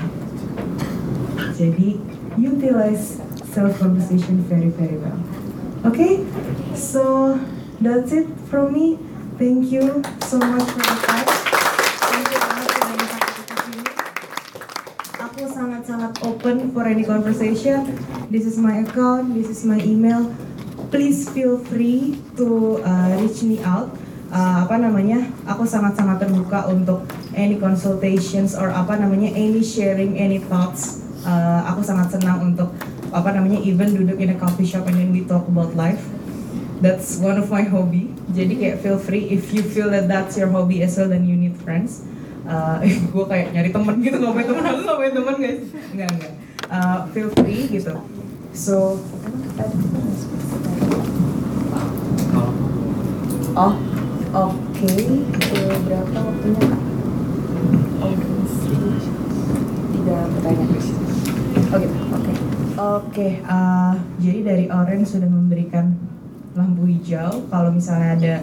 Jadi 1.58 1.98
utilize 2.38 3.18
self 3.50 3.74
conversation 3.82 4.46
very 4.46 4.70
very 4.70 5.02
well. 5.02 5.18
Okay, 5.82 6.22
so 6.78 7.34
that's 7.82 8.12
it 8.12 8.28
from 8.48 8.74
me. 8.74 9.00
Thank 9.36 9.72
you 9.72 10.00
so 10.24 10.40
much 10.40 10.68
for 10.72 10.80
the 10.80 10.98
time. 11.04 11.28
Thank 11.28 12.28
you 12.32 12.40
sudah 12.40 13.20
ke 13.44 13.56
sini. 13.68 13.84
Aku 15.20 15.42
sangat-sangat 15.52 16.12
open 16.24 16.72
for 16.72 16.88
any 16.88 17.04
conversation. 17.04 18.00
This 18.32 18.48
is 18.48 18.56
my 18.56 18.80
account, 18.88 19.36
this 19.36 19.52
is 19.52 19.68
my 19.68 19.80
email. 19.84 20.32
Please 20.88 21.28
feel 21.28 21.60
free 21.60 22.24
to 22.40 22.80
uh, 22.80 23.20
reach 23.20 23.44
me 23.44 23.60
out. 23.68 23.92
Uh, 24.32 24.64
apa 24.64 24.80
namanya? 24.80 25.28
Aku 25.44 25.68
sangat-sangat 25.68 26.24
terbuka 26.24 26.72
untuk 26.72 27.04
any 27.36 27.60
consultations 27.60 28.56
or 28.56 28.72
apa 28.72 28.96
namanya 28.96 29.36
any 29.36 29.60
sharing 29.60 30.16
any 30.16 30.40
thoughts. 30.40 31.04
Uh, 31.28 31.60
aku 31.68 31.84
sangat 31.84 32.16
senang 32.16 32.54
untuk 32.54 32.72
apa 33.12 33.36
namanya 33.36 33.60
even 33.64 33.92
duduk 33.92 34.20
in 34.20 34.32
a 34.32 34.38
coffee 34.40 34.68
shop 34.68 34.88
and 34.88 34.96
then 34.96 35.12
we 35.12 35.28
talk 35.28 35.44
about 35.52 35.76
life. 35.76 36.00
That's 36.84 37.18
one 37.24 37.40
of 37.40 37.48
my 37.48 37.64
hobby. 37.64 38.12
Jadi 38.36 38.60
kayak 38.60 38.84
feel 38.84 39.00
free 39.00 39.32
if 39.32 39.56
you 39.56 39.64
feel 39.64 39.88
that 39.96 40.12
that's 40.12 40.36
your 40.36 40.52
hobby 40.52 40.84
as 40.84 41.00
well 41.00 41.08
then 41.08 41.24
you 41.24 41.40
need 41.40 41.56
friends. 41.56 42.04
Uh, 42.46 42.84
gue 43.14 43.26
kayak 43.26 43.56
nyari 43.56 43.70
temen 43.72 43.96
gitu 44.04 44.20
nggak 44.22 44.34
punya 44.36 44.48
temen 44.52 44.64
aku 44.68 44.80
nggak 44.84 44.98
punya 45.00 45.14
temen 45.16 45.36
guys. 45.40 45.62
Enggak 45.96 46.10
enggak. 46.12 46.34
Uh, 46.68 46.98
feel 47.16 47.30
free 47.32 47.72
gitu. 47.72 47.96
So 48.52 49.00
Oh, 53.56 53.72
oke. 54.36 54.84
Eh, 54.84 55.76
Berapa 55.88 56.18
waktunya 56.20 56.60
kak? 56.60 56.82
Oke, 58.04 58.28
tiga 59.96 60.18
pertanyaan. 60.28 60.70
Oke, 61.72 61.88
oke. 61.88 62.34
Oke, 62.76 63.28
eh, 63.40 63.94
jadi 64.20 64.40
dari 64.44 64.66
Orange 64.68 65.08
sudah 65.08 65.32
memberikan 65.32 65.96
lampu 66.56 66.88
hijau. 66.88 67.44
Kalau 67.52 67.70
misalnya 67.70 68.10
ada 68.16 68.36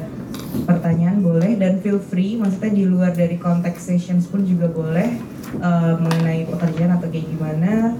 pertanyaan 0.68 1.24
boleh 1.24 1.56
dan 1.56 1.80
feel 1.80 1.98
free. 1.98 2.36
Maksudnya 2.36 2.72
di 2.76 2.84
luar 2.84 3.16
dari 3.16 3.40
konteks 3.40 3.88
sessions 3.88 4.28
pun 4.28 4.44
juga 4.44 4.68
boleh 4.68 5.16
eh, 5.58 5.94
mengenai 5.96 6.44
pekerjaan 6.44 7.00
atau 7.00 7.08
kayak 7.08 7.26
gimana. 7.32 7.96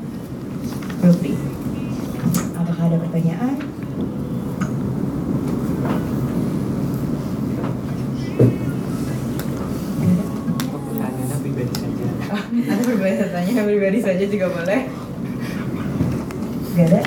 Feel 1.00 1.16
free. 1.16 1.38
Apakah 2.54 2.92
ada 2.92 2.96
pertanyaan? 3.00 3.56
Pertanyaannya 10.92 11.36
pribadi 11.40 11.72
saja. 11.72 12.06
Ada 12.72 12.82
pribadi 12.84 13.16
tanya 13.32 13.62
pribadi 13.64 13.98
saja 14.04 14.24
juga 14.28 14.46
boleh. 14.52 14.80
Gak 16.72 16.86
ada? 16.88 17.00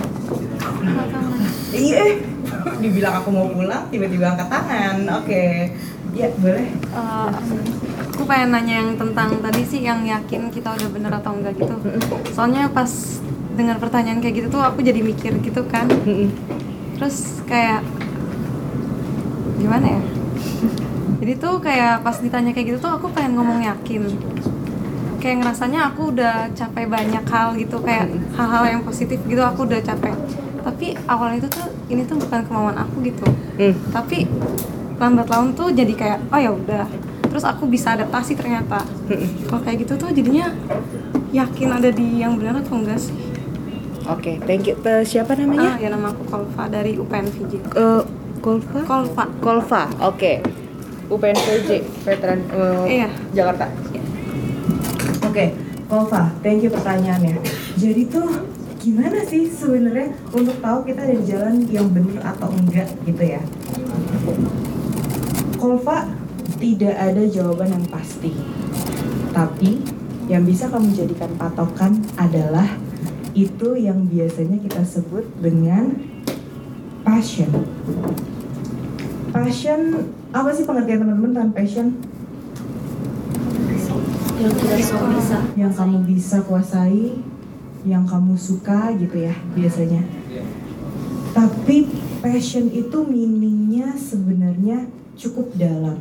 Iya, 1.76 2.04
dibilang 2.86 3.20
aku 3.20 3.30
mau 3.34 3.50
pulang, 3.50 3.90
tiba-tiba 3.90 4.38
angkat 4.38 4.48
tangan. 4.48 4.96
Oke, 5.22 5.74
ya 6.14 6.30
boleh. 6.38 6.70
Eh, 6.72 7.30
aku 8.14 8.24
pengen 8.30 8.50
nanya 8.54 8.86
yang 8.86 8.90
tentang 8.96 9.42
tadi 9.42 9.62
sih 9.66 9.82
yang 9.82 10.06
yakin 10.06 10.54
kita 10.54 10.72
udah 10.72 10.90
bener 10.94 11.12
atau 11.12 11.34
enggak 11.34 11.58
gitu. 11.58 11.76
Soalnya 12.32 12.70
pas 12.70 13.20
dengan 13.56 13.80
pertanyaan 13.80 14.20
kayak 14.22 14.46
gitu 14.46 14.48
tuh 14.60 14.62
aku 14.62 14.86
jadi 14.86 15.02
mikir 15.02 15.42
gitu 15.42 15.66
kan. 15.66 15.90
Terus 16.96 17.44
kayak 17.50 17.82
gimana 19.60 20.00
ya? 20.00 20.02
Jadi 21.26 21.34
tuh 21.42 21.58
kayak 21.58 22.06
pas 22.06 22.16
ditanya 22.22 22.54
kayak 22.54 22.76
gitu 22.76 22.80
tuh 22.86 22.92
aku 23.02 23.10
pengen 23.10 23.40
ngomong 23.40 23.66
yakin. 23.66 24.06
Kayak 25.18 25.42
ngerasanya 25.42 25.90
aku 25.90 26.14
udah 26.14 26.54
capek 26.54 26.86
banyak 26.86 27.26
hal 27.26 27.58
gitu 27.58 27.82
kayak 27.82 28.14
hal-hal 28.38 28.64
yang 28.78 28.82
positif 28.86 29.18
gitu 29.26 29.42
aku 29.42 29.66
udah 29.66 29.82
capek. 29.82 30.14
Tapi 30.66 30.98
awal 31.06 31.38
itu 31.38 31.46
tuh 31.46 31.64
ini 31.88 32.02
tuh 32.04 32.18
bukan 32.18 32.42
kemauan 32.44 32.74
aku 32.76 33.06
gitu. 33.06 33.22
Tapi 33.94 34.26
lambat 34.96 35.28
laun 35.28 35.54
tuh 35.54 35.70
jadi 35.70 35.92
kayak 35.92 36.20
oh 36.32 36.40
ya 36.40 36.50
udah 36.50 36.88
terus 37.28 37.44
aku 37.44 37.68
bisa 37.68 37.92
adaptasi 37.92 38.32
ternyata 38.32 38.80
kalau 39.46 39.60
kayak 39.60 39.84
gitu 39.84 40.00
tuh 40.00 40.08
jadinya 40.08 40.48
yakin 41.30 41.68
ada 41.70 41.92
di 41.92 42.24
yang 42.24 42.40
benar 42.40 42.64
atau 42.64 42.80
enggak 42.80 42.96
sih 42.98 43.12
Oke, 44.06 44.38
thank 44.46 44.64
you. 44.64 44.78
Eh, 44.80 45.02
siapa 45.04 45.34
namanya? 45.34 45.76
ah 45.76 45.76
ya 45.76 45.90
nama 45.90 46.14
aku 46.14 46.24
Kolva 46.26 46.70
dari 46.70 46.94
UPN 46.94 47.26
VJ 47.26 47.54
Eh, 47.74 48.02
Kolva? 48.40 48.80
Kolva 48.86 49.24
Kolva. 49.42 49.84
Oke. 50.00 50.40
UPNPJ, 51.06 51.70
veteran 52.06 52.40
eh, 52.48 53.02
Iya. 53.02 53.10
Jakarta. 53.34 53.66
Oke, 55.26 55.52
Kolva, 55.86 56.30
thank 56.40 56.62
you 56.62 56.70
pertanyaannya. 56.70 57.42
Jadi 57.76 58.02
tuh 58.08 58.30
gimana 58.86 59.26
sih 59.26 59.50
sebenarnya 59.50 60.14
untuk 60.30 60.62
tahu 60.62 60.86
kita 60.86 61.10
ada 61.10 61.18
di 61.18 61.26
jalan 61.26 61.66
yang 61.74 61.90
benar 61.90 62.38
atau 62.38 62.54
enggak 62.54 62.86
gitu 63.02 63.24
ya? 63.26 63.42
Kolva, 65.58 66.06
tidak 66.62 66.94
ada 66.94 67.26
jawaban 67.26 67.74
yang 67.74 67.86
pasti. 67.90 68.30
Tapi 69.34 69.82
yang 70.30 70.46
bisa 70.46 70.70
kamu 70.70 70.94
jadikan 70.94 71.34
patokan 71.34 71.98
adalah 72.14 72.70
itu 73.34 73.74
yang 73.74 74.06
biasanya 74.06 74.62
kita 74.62 74.86
sebut 74.86 75.26
dengan 75.42 75.90
passion. 77.02 77.50
Passion, 79.34 80.14
apa 80.30 80.54
sih 80.54 80.62
pengertian 80.62 81.02
teman-teman 81.02 81.34
tentang 81.34 81.54
passion? 81.58 81.88
yang 84.36 84.54
Yang 85.58 85.74
kamu 85.74 85.98
bisa 86.06 86.38
kuasai, 86.46 87.18
yang 87.86 88.04
kamu 88.04 88.34
suka 88.34 88.92
gitu 88.98 89.22
ya 89.22 89.34
biasanya. 89.54 90.02
Tapi 91.36 91.86
passion 92.24 92.72
itu 92.72 92.98
meaningnya 93.06 93.94
sebenarnya 93.96 94.90
cukup 95.16 95.54
dalam. 95.56 96.00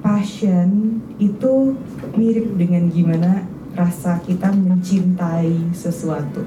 Passion 0.00 1.00
itu 1.20 1.76
mirip 2.16 2.56
dengan 2.56 2.88
gimana 2.88 3.44
rasa 3.76 4.20
kita 4.24 4.52
mencintai 4.52 5.72
sesuatu. 5.76 6.44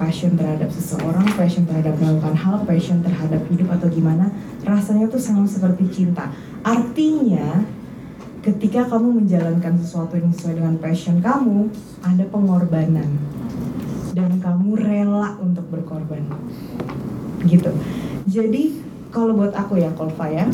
Passion 0.00 0.32
terhadap 0.32 0.72
seseorang, 0.72 1.28
passion 1.36 1.68
terhadap 1.68 1.92
melakukan 2.00 2.32
hal, 2.32 2.64
passion 2.64 3.04
terhadap 3.04 3.44
hidup 3.52 3.68
atau 3.68 3.88
gimana, 3.92 4.32
rasanya 4.64 5.04
tuh 5.12 5.20
sama 5.20 5.44
seperti 5.44 5.92
cinta. 5.92 6.32
Artinya, 6.64 7.60
ketika 8.40 8.88
kamu 8.88 9.24
menjalankan 9.24 9.76
sesuatu 9.76 10.16
yang 10.16 10.32
sesuai 10.32 10.56
dengan 10.56 10.76
passion 10.80 11.20
kamu, 11.20 11.68
ada 12.00 12.24
pengorbanan. 12.28 13.08
Dan 14.16 14.40
kamu 14.42 14.74
rela 14.80 15.38
untuk 15.38 15.68
berkorban. 15.70 16.24
Gitu. 17.46 17.70
Jadi, 18.26 18.80
kalau 19.12 19.36
buat 19.36 19.54
aku 19.54 19.78
ya, 19.78 19.92
Kolva 19.94 20.26
ya, 20.32 20.46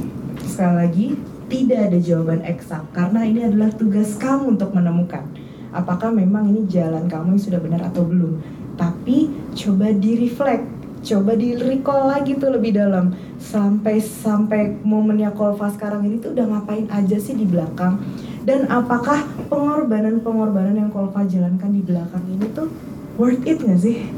sekali 0.45 0.75
lagi, 0.77 1.07
tidak 1.47 1.91
ada 1.91 1.99
jawaban 2.03 2.43
eksak. 2.45 2.83
Karena 2.93 3.25
ini 3.25 3.47
adalah 3.47 3.71
tugas 3.73 4.19
kamu 4.19 4.59
untuk 4.59 4.75
menemukan. 4.75 5.25
Apakah 5.73 6.11
memang 6.13 6.53
ini 6.53 6.69
jalan 6.69 7.07
kamu 7.09 7.39
yang 7.39 7.43
sudah 7.43 7.61
benar 7.63 7.81
atau 7.87 8.05
belum. 8.05 8.43
Tapi, 8.77 9.31
coba 9.57 9.95
di-reflect. 9.95 10.76
Coba 11.07 11.39
di-recall 11.39 12.11
lagi 12.11 12.35
tuh 12.35 12.51
lebih 12.51 12.75
dalam 12.75 13.15
sampai 13.39 14.03
sampai 14.03 14.75
momennya 14.83 15.31
Kolva 15.31 15.71
sekarang 15.71 16.03
ini 16.03 16.19
tuh 16.19 16.35
udah 16.35 16.51
ngapain 16.51 16.91
aja 16.91 17.15
sih 17.15 17.39
di 17.39 17.47
belakang 17.47 18.03
dan 18.43 18.67
apakah 18.67 19.23
pengorbanan-pengorbanan 19.47 20.75
yang 20.75 20.91
Kolva 20.91 21.23
jalankan 21.23 21.71
di 21.71 21.87
belakang 21.87 22.27
ini 22.27 22.51
tuh 22.51 22.67
worth 23.15 23.47
it 23.47 23.63
gak 23.63 23.79
sih? 23.79 24.11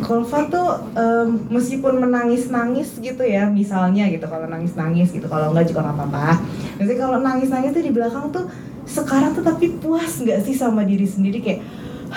Kolva 0.00 0.48
tuh 0.48 0.80
em, 0.96 1.44
meskipun 1.52 2.00
menangis-nangis 2.00 2.96
gitu 2.96 3.20
ya 3.20 3.52
misalnya 3.52 4.08
gitu 4.08 4.24
kalau 4.24 4.48
nangis-nangis 4.48 5.12
gitu 5.12 5.28
kalau 5.28 5.52
enggak 5.52 5.68
juga 5.68 5.92
nggak 5.92 5.96
apa-apa. 6.08 6.40
Jadi 6.80 6.92
kalau 6.96 7.20
nangis-nangis 7.20 7.76
tuh 7.76 7.84
di 7.84 7.92
belakang 7.92 8.32
tuh 8.32 8.48
sekarang 8.88 9.36
tuh 9.36 9.44
tapi 9.44 9.76
puas 9.76 10.24
nggak 10.24 10.40
sih 10.40 10.56
sama 10.56 10.88
diri 10.88 11.04
sendiri 11.04 11.44
kayak 11.44 11.60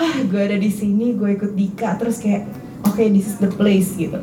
ah 0.00 0.16
gue 0.24 0.40
ada 0.40 0.56
di 0.56 0.72
sini 0.72 1.12
gue 1.12 1.36
ikut 1.36 1.52
Dika 1.52 2.00
terus 2.00 2.24
kayak 2.24 2.65
oke 2.84 3.02
this 3.14 3.32
is 3.32 3.38
the 3.40 3.48
place 3.48 3.96
gitu. 3.96 4.20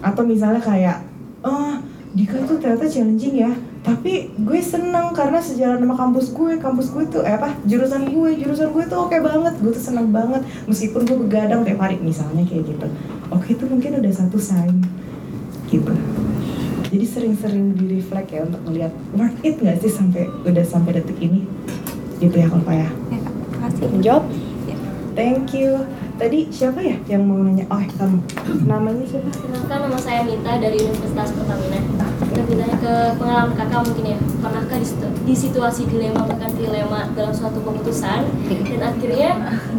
Atau 0.00 0.24
misalnya 0.24 0.62
kayak 0.62 1.04
oh 1.44 1.80
Dika 2.10 2.42
tuh 2.42 2.58
ternyata 2.58 2.90
challenging 2.90 3.38
ya. 3.38 3.52
Tapi 3.80 4.34
gue 4.34 4.60
seneng 4.60 5.14
karena 5.14 5.38
sejalan 5.38 5.78
sama 5.78 5.94
kampus 5.94 6.34
gue. 6.34 6.52
Kampus 6.58 6.90
gue 6.90 7.04
tuh 7.06 7.22
eh 7.22 7.38
apa 7.38 7.54
jurusan 7.64 8.10
gue 8.10 8.30
jurusan 8.34 8.74
gue 8.74 8.84
tuh 8.90 8.98
oke 9.06 9.14
banget. 9.14 9.54
Gue 9.62 9.70
tuh 9.70 9.84
seneng 9.94 10.10
banget. 10.10 10.42
Meskipun 10.66 11.06
gue 11.06 11.16
begadang 11.22 11.62
tiap 11.62 11.78
hari 11.78 12.02
misalnya 12.02 12.42
kayak 12.42 12.66
gitu. 12.66 12.86
Oke 13.30 13.54
itu 13.54 13.64
mungkin 13.70 14.02
udah 14.02 14.12
satu 14.12 14.42
sign 14.42 14.82
gitu. 15.70 15.94
Jadi 16.90 17.06
sering-sering 17.06 17.78
di 17.78 18.02
reflect 18.02 18.34
ya 18.34 18.42
untuk 18.42 18.58
melihat 18.66 18.90
worth 19.14 19.38
it 19.46 19.62
nggak 19.62 19.78
sih 19.78 19.94
sampai 19.94 20.26
udah 20.42 20.64
sampai 20.66 20.98
detik 20.98 21.22
ini? 21.22 21.46
Gitu 22.18 22.34
ya 22.34 22.50
kalau 22.50 22.66
ya. 22.66 22.90
Ya 22.90 23.18
kak 23.22 23.34
makasih. 23.54 23.86
Menjawab 23.94 24.24
Ya. 24.66 24.76
thank 25.14 25.54
you 25.54 25.78
tadi 26.20 26.52
siapa 26.52 26.84
ya 26.84 27.00
yang 27.08 27.24
mau 27.24 27.40
nanya? 27.40 27.64
Oh 27.72 27.80
kamu. 27.80 28.20
Namanya 28.68 29.04
siapa? 29.08 29.32
Kenalkan 29.32 29.78
nama 29.88 29.96
saya 29.96 30.20
Mita 30.28 30.52
dari 30.60 30.76
Universitas 30.76 31.32
Pertamina. 31.32 31.80
Kita 32.28 32.42
bertanya 32.44 32.76
ke 32.76 32.94
pengalaman 33.16 33.52
kakak 33.56 33.80
mungkin 33.88 34.04
ya, 34.04 34.18
pernahkah 34.44 34.76
di, 34.76 34.84
situ- 34.84 35.16
di 35.24 35.34
situasi 35.34 35.82
dilema 35.88 36.28
bahkan 36.28 36.52
dilema 36.52 37.08
dalam 37.16 37.32
suatu 37.32 37.64
keputusan? 37.64 38.28
Dan 38.52 38.80
akhirnya 38.84 39.30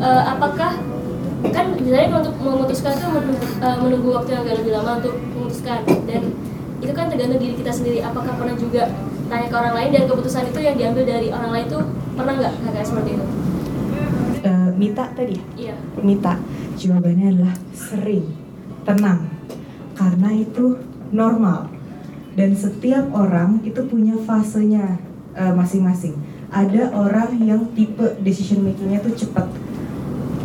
eh, 0.02 0.24
apakah 0.26 0.82
kan 1.54 1.66
misalnya 1.78 2.10
untuk 2.26 2.36
memutuskan 2.42 2.98
tuh 2.98 3.10
menunggu, 3.14 3.46
eh, 3.62 3.78
menunggu 3.78 4.10
waktu 4.10 4.30
yang 4.34 4.42
agak 4.42 4.56
lebih 4.66 4.74
lama 4.82 4.92
untuk 4.98 5.16
memutuskan. 5.38 5.86
Dan 6.10 6.22
itu 6.82 6.92
kan 6.98 7.06
tergantung 7.14 7.38
diri 7.38 7.54
kita 7.54 7.70
sendiri. 7.70 8.02
Apakah 8.02 8.34
pernah 8.34 8.58
juga 8.58 8.90
tanya 9.30 9.46
ke 9.46 9.56
orang 9.56 9.78
lain 9.78 9.90
dan 9.94 10.04
keputusan 10.10 10.50
itu 10.50 10.60
yang 10.60 10.74
diambil 10.74 11.06
dari 11.06 11.30
orang 11.30 11.54
lain 11.54 11.66
tuh 11.70 11.86
pernah 12.18 12.34
nggak? 12.34 12.54
Kakak 12.66 12.82
seperti 12.90 13.14
itu 13.22 13.26
Eh, 14.42 14.70
Mita 14.74 15.06
tadi? 15.14 15.38
Ya? 15.54 15.70
iya. 15.70 15.76
Mita. 16.02 16.34
Jawabannya 16.74 17.28
adalah 17.38 17.56
sering 17.78 18.26
tenang. 18.82 19.30
Karena 19.94 20.30
itu 20.34 20.82
normal. 21.14 21.70
Dan 22.34 22.58
setiap 22.58 23.12
orang 23.14 23.62
itu 23.62 23.78
punya 23.86 24.18
fasenya 24.18 24.98
eh, 25.38 25.54
masing-masing. 25.54 26.18
Ada 26.50 26.90
orang 26.92 27.38
yang 27.38 27.70
tipe 27.78 28.18
decision 28.26 28.66
makingnya 28.66 29.06
tuh 29.06 29.14
cepat. 29.14 29.46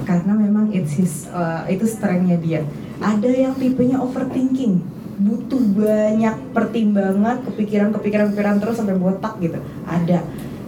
Karena 0.04 0.36
memang 0.36 0.70
it's 0.76 0.92
his 1.00 1.32
eh, 1.32 1.72
itu 1.72 1.88
strengthnya 1.88 2.36
dia. 2.36 2.60
Ada 3.00 3.32
yang 3.32 3.56
tipenya 3.56 3.96
overthinking. 3.96 4.84
Butuh 5.16 5.64
banyak 5.72 6.52
pertimbangan 6.52 7.40
kepikiran 7.48 7.88
kepikiran 7.96 8.28
kepikiran 8.28 8.60
terus 8.60 8.76
sampai 8.76 9.00
botak 9.00 9.40
gitu. 9.40 9.56
Ada. 9.88 10.20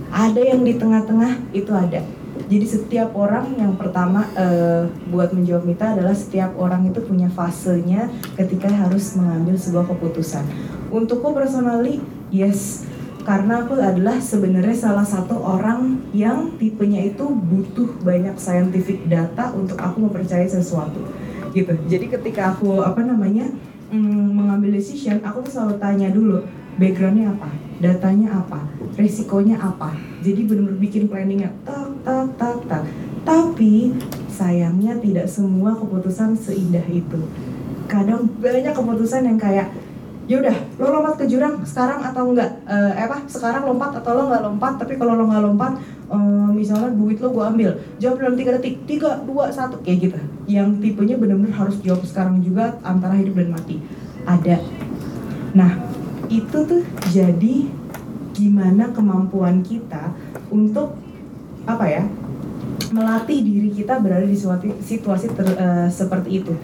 Ada 0.08 0.40
yang 0.40 0.64
di 0.64 0.80
tengah-tengah 0.80 1.52
itu 1.52 1.68
ada 1.68 2.00
jadi 2.48 2.64
setiap 2.64 3.12
orang 3.12 3.60
yang 3.60 3.76
pertama 3.76 4.24
eh, 4.32 4.88
buat 5.12 5.36
menjawab 5.36 5.68
Mita 5.68 5.92
adalah 5.92 6.16
setiap 6.16 6.56
orang 6.56 6.88
itu 6.88 7.04
punya 7.04 7.28
fasenya 7.28 8.08
ketika 8.40 8.72
harus 8.72 9.12
mengambil 9.20 9.52
sebuah 9.60 9.84
keputusan. 9.92 10.48
Untukku 10.88 11.36
personally, 11.36 12.00
yes, 12.32 12.88
karena 13.28 13.60
aku 13.60 13.76
adalah 13.76 14.16
sebenarnya 14.16 14.72
salah 14.72 15.04
satu 15.04 15.36
orang 15.36 16.00
yang 16.16 16.56
tipenya 16.56 17.12
itu 17.12 17.28
butuh 17.28 18.00
banyak 18.00 18.40
scientific 18.40 19.04
data 19.04 19.52
untuk 19.52 19.76
aku 19.76 20.08
mempercayai 20.08 20.48
sesuatu, 20.48 21.04
gitu. 21.52 21.76
Jadi 21.84 22.08
ketika 22.08 22.56
aku 22.56 22.80
apa 22.80 23.04
namanya 23.04 23.52
mm, 23.92 24.24
mengambil 24.32 24.72
decision, 24.72 25.20
aku 25.20 25.44
tuh 25.44 25.52
selalu 25.52 25.76
tanya 25.76 26.08
dulu 26.08 26.40
backgroundnya 26.80 27.36
apa, 27.36 27.52
datanya 27.78 28.42
apa, 28.42 28.66
resikonya 28.98 29.58
apa. 29.58 29.94
Jadi 30.22 30.46
benar-benar 30.46 30.78
bikin 30.82 31.06
planningnya 31.06 31.50
tak 31.62 31.94
tak 32.02 32.26
tak 32.34 32.56
tak. 32.66 32.82
Tapi 33.22 33.94
sayangnya 34.30 34.98
tidak 34.98 35.26
semua 35.30 35.74
keputusan 35.78 36.34
seindah 36.34 36.84
itu. 36.90 37.20
Kadang 37.86 38.26
banyak 38.38 38.74
keputusan 38.74 39.26
yang 39.26 39.38
kayak 39.38 39.70
yaudah 40.28 40.52
lo 40.76 40.92
lompat 40.92 41.24
ke 41.24 41.24
jurang 41.24 41.64
sekarang 41.64 42.04
atau 42.04 42.34
enggak? 42.34 42.50
Eh, 42.68 42.92
apa? 43.00 43.24
Sekarang 43.30 43.64
lompat 43.64 43.96
atau 44.02 44.12
lo 44.12 44.22
nggak 44.28 44.42
lompat? 44.44 44.72
Tapi 44.82 44.98
kalau 45.00 45.16
lo 45.16 45.24
nggak 45.30 45.44
lompat 45.46 45.72
eh, 46.10 46.48
misalnya 46.52 46.92
duit 46.92 47.22
lo 47.22 47.30
gue 47.30 47.44
ambil 47.46 47.70
jawab 48.02 48.16
dalam 48.20 48.34
tiga 48.36 48.50
detik 48.58 48.84
tiga 48.84 49.22
dua 49.22 49.54
satu 49.54 49.80
kayak 49.80 49.98
gitu. 50.10 50.18
Yang 50.50 50.82
tipenya 50.82 51.16
benar-benar 51.16 51.66
harus 51.66 51.78
jawab 51.80 52.02
sekarang 52.04 52.42
juga 52.42 52.76
antara 52.82 53.14
hidup 53.16 53.38
dan 53.38 53.54
mati. 53.54 53.80
Ada. 54.28 54.60
Nah 55.56 55.97
itu 56.28 56.58
tuh 56.64 56.82
jadi 57.10 57.56
gimana 58.36 58.94
kemampuan 58.94 59.64
kita 59.66 60.14
untuk 60.52 60.94
apa 61.66 61.84
ya 61.88 62.04
melatih 62.94 63.44
diri 63.44 63.68
kita 63.74 64.00
berada 64.00 64.24
di 64.24 64.38
suatu 64.38 64.68
situasi 64.80 65.32
ter- 65.34 65.58
eh, 65.58 65.88
seperti 65.92 66.40
itu 66.40 66.54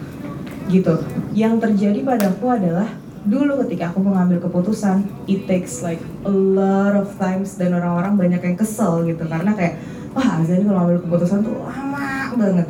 gitu. 0.65 0.97
Yang 1.37 1.69
terjadi 1.69 1.99
padaku 2.01 2.45
adalah 2.49 2.89
dulu 3.25 3.61
ketika 3.65 3.89
aku 3.93 4.05
mengambil 4.05 4.37
keputusan 4.41 5.05
it 5.29 5.45
takes 5.49 5.81
like 5.85 6.01
a 6.25 6.33
lot 6.33 6.93
of 6.93 7.09
times 7.17 7.57
dan 7.57 7.73
orang-orang 7.73 8.17
banyak 8.17 8.41
yang 8.41 8.57
kesel 8.57 9.05
gitu. 9.05 9.21
Karena 9.29 9.53
kayak 9.53 9.77
wah 10.17 10.41
Azza 10.41 10.57
ini 10.57 10.65
kalau 10.65 10.89
ambil 10.89 10.99
keputusan 11.05 11.45
tuh 11.45 11.53
lama 11.61 12.33
banget 12.33 12.67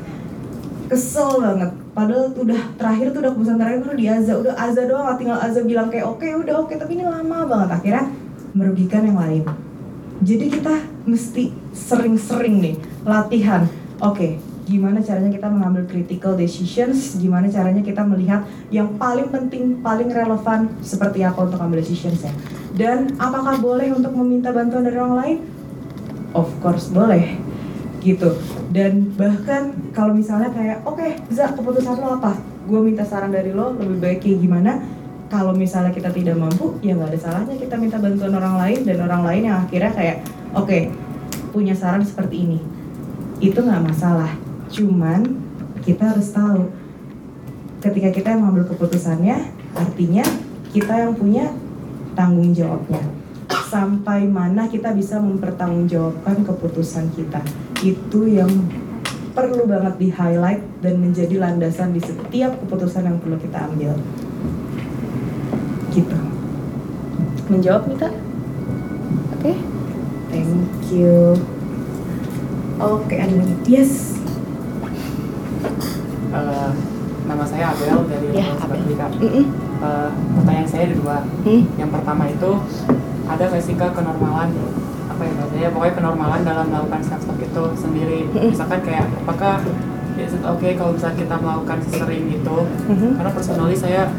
kesel 0.91 1.41
banget 1.41 1.72
padahal 1.96 2.36
udah 2.36 2.62
terakhir 2.76 3.16
tuh 3.16 3.20
udah 3.24 3.32
keputusan 3.32 3.58
terakhir 3.58 3.80
tuh 3.88 3.96
di 3.96 4.06
Azza. 4.12 4.34
Udah 4.36 4.54
Azza 4.60 4.84
doang 4.84 5.16
tinggal 5.16 5.39
Azza 5.39 5.64
bilang 5.64 5.88
kayak 5.88 6.06
oke 6.06 6.28
udah 6.28 6.56
oke 6.68 6.76
tapi 6.76 7.00
ini 7.00 7.08
lama 7.08 7.48
banget. 7.48 7.70
Akhirnya 7.80 8.06
merugikan 8.52 9.08
yang 9.08 9.18
lain. 9.18 9.43
Jadi 10.20 10.46
kita 10.52 10.76
mesti 11.08 11.56
sering-sering 11.72 12.60
nih 12.60 12.76
latihan. 13.08 13.64
Oke 14.04 14.38
gimana 14.66 14.98
caranya 15.06 15.30
kita 15.30 15.48
mengambil 15.48 15.86
critical 15.86 16.34
decisions? 16.34 17.16
Gimana 17.22 17.46
caranya 17.48 17.86
kita 17.86 18.02
melihat 18.02 18.43
yang 18.74 18.98
paling 18.98 19.30
penting 19.30 19.80
paling 19.86 20.10
relevan 20.10 20.74
seperti 20.82 21.22
apa 21.22 21.46
untuk 21.46 21.62
ambil 21.62 21.80
decisions 21.86 22.26
ya? 22.26 22.34
Dan 22.74 23.14
apakah 23.22 23.62
boleh 23.62 23.93
untuk 23.93 24.12
meminta 24.18 24.50
bantuan 24.50 24.84
dari 24.84 24.98
orang 24.98 25.16
lain? 25.16 25.38
Of 26.34 26.50
course 26.60 26.91
boleh 26.91 27.55
gitu. 28.06 28.38
Dan 28.70 29.18
bahkan 29.18 29.74
kalau 29.89 30.14
misalnya 30.14 30.53
kayak 30.53 30.86
oke 30.86 31.26
Za 31.34 31.58
keputusan 31.58 31.97
lo 31.97 32.22
apa? 32.22 32.38
Gue 32.70 32.86
minta 32.86 33.01
saran 33.01 33.34
dari 33.34 33.49
lo 33.49 33.74
lebih 33.74 33.97
baik 33.97 34.20
kayak 34.22 34.39
gimana? 34.45 34.72
Kalau 35.26 35.58
misalnya 35.58 35.89
kita 35.89 36.14
tidak 36.14 36.38
mampu 36.38 36.78
ya 36.86 36.93
nggak 36.93 37.10
ada 37.10 37.20
salahnya 37.20 37.58
kita 37.58 37.76
minta 37.82 37.97
bantuan 37.97 38.38
orang 38.38 38.62
lain 38.62 38.80
dan 38.86 38.97
orang 39.01 39.22
lain 39.26 39.41
yang 39.49 39.58
akhirnya 39.66 39.91
kayak 39.97 40.18
oke 40.53 40.80
punya 41.49 41.74
saran 41.74 42.06
seperti 42.06 42.45
ini. 42.45 42.60
Itu 43.41 43.66
nggak 43.66 43.84
masalah. 43.89 44.30
Cuman 44.70 45.41
kita 45.82 46.14
harus 46.14 46.30
tahu 46.30 46.70
ketika 47.82 48.10
kita 48.14 48.28
yang 48.38 48.45
mengambil 48.45 48.70
keputusannya 48.74 49.38
artinya 49.74 50.26
kita 50.74 50.93
yang 51.06 51.14
punya 51.14 51.53
tanggung 52.18 52.49
jawabnya 52.56 53.24
sampai 53.68 54.30
mana 54.30 54.70
kita 54.70 54.93
bisa 54.93 55.18
mempertanggungjawabkan 55.18 56.45
keputusan 56.45 57.09
kita 57.18 57.41
itu 57.82 58.30
yang 58.30 58.49
perlu 59.36 59.68
banget 59.68 59.95
di 59.99 60.07
highlight 60.13 60.63
dan 60.80 61.01
menjadi 61.01 61.36
landasan 61.41 61.91
di 61.91 61.99
setiap 61.99 62.55
keputusan 62.63 63.03
yang 63.03 63.18
perlu 63.20 63.36
kita 63.36 63.68
ambil 63.68 63.97
gitu 65.91 66.20
menjawab 67.51 67.84
Mita 67.89 68.09
oke 69.36 69.53
thank 70.32 70.86
you 70.93 71.36
oke 72.80 73.11
ada 73.11 73.34
lagi 73.34 73.55
yes 73.68 74.16
Eh, 76.36 76.72
nama 77.26 77.43
saya 77.47 77.72
Abel 77.72 77.95
dari 78.11 78.28
Ya, 78.36 78.51
Abel. 78.59 78.76
Pendidikan. 78.76 79.11
Mm-mm. 79.24 79.45
Eh, 79.80 80.09
pertanyaan 80.36 80.68
saya 80.68 80.84
ada 80.91 80.95
dua. 80.99 81.18
Hmm. 81.47 81.63
Yang 81.80 81.89
pertama 81.95 82.24
itu 82.28 82.51
ada 83.26 83.43
nggak 83.49 83.63
sih 83.63 83.73
kak 83.73 83.91
kenormalan 83.97 84.53
apa 85.05 85.21
ya 85.21 85.32
bahasanya 85.38 85.69
pokoknya 85.71 85.93
kenormalan 85.97 86.41
dalam 86.43 86.65
melakukan 86.69 87.01
self 87.05 87.23
talk 87.26 87.39
itu 87.39 87.63
sendiri. 87.80 88.19
Misalkan 88.32 88.80
kayak 88.84 89.05
apakah 89.26 89.61
is 90.15 90.34
it 90.34 90.43
okay 90.43 90.71
kalau 90.78 90.91
misalnya 90.95 91.17
kita 91.23 91.36
melakukan 91.39 91.80
sering 91.89 92.26
itu? 92.32 92.57
Mhm. 92.89 93.09
Karena 93.19 93.32
personally 93.32 93.78
saya 93.78 94.11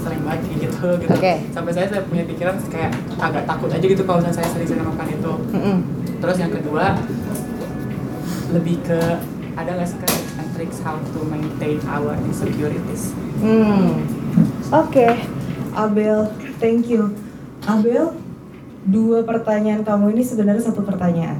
sering 0.00 0.22
banget 0.24 0.40
gitu 0.56 0.88
gitu. 1.00 1.12
Oke. 1.12 1.34
Sampai 1.52 1.72
saya, 1.76 1.86
saya 1.92 2.02
punya 2.08 2.24
pikiran 2.24 2.56
kayak 2.72 2.92
agak 3.20 3.44
takut 3.44 3.68
aja 3.68 3.84
gitu 3.84 4.02
kalau 4.08 4.18
misalnya 4.24 4.38
saya 4.40 4.48
sering-sering 4.56 4.82
melakukan 4.84 5.08
itu. 5.12 5.32
Mm-mm. 5.52 5.76
Terus 6.20 6.36
yang 6.40 6.52
kedua 6.52 6.84
lebih 8.50 8.76
ke 8.82 9.00
ada 9.54 9.70
nggak 9.76 9.88
sih 9.88 9.98
tricks 10.60 10.80
how 10.84 10.96
to 11.00 11.20
maintain 11.28 11.80
our 11.88 12.12
insecurities? 12.28 13.16
Hmm, 13.40 14.04
oke, 14.68 15.08
Abel, 15.72 16.28
thank 16.60 16.88
you. 16.92 17.16
Abel, 17.64 18.12
dua 18.86 19.26
pertanyaan 19.26 19.84
kamu 19.84 20.16
ini 20.16 20.22
sebenarnya 20.24 20.64
satu 20.64 20.80
pertanyaan. 20.80 21.36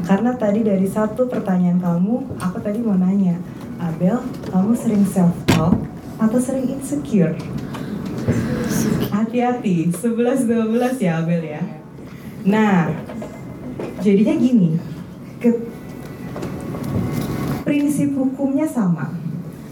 Karena 0.00 0.32
tadi 0.32 0.64
dari 0.64 0.88
satu 0.88 1.28
pertanyaan 1.28 1.76
kamu, 1.76 2.40
aku 2.40 2.56
tadi 2.64 2.80
mau 2.80 2.96
nanya, 2.96 3.36
Abel, 3.76 4.20
kamu 4.48 4.72
sering 4.72 5.04
self 5.04 5.36
talk 5.44 5.76
atau 6.16 6.38
sering 6.40 6.66
insecure? 6.72 7.36
Hati-hati, 9.12 9.92
11-12 9.92 10.96
ya 11.04 11.20
Abel 11.20 11.42
ya. 11.44 11.62
Nah, 12.48 12.88
jadinya 14.00 14.34
gini, 14.40 14.80
ke- 15.36 15.68
prinsip 17.62 18.16
hukumnya 18.16 18.64
sama. 18.64 19.12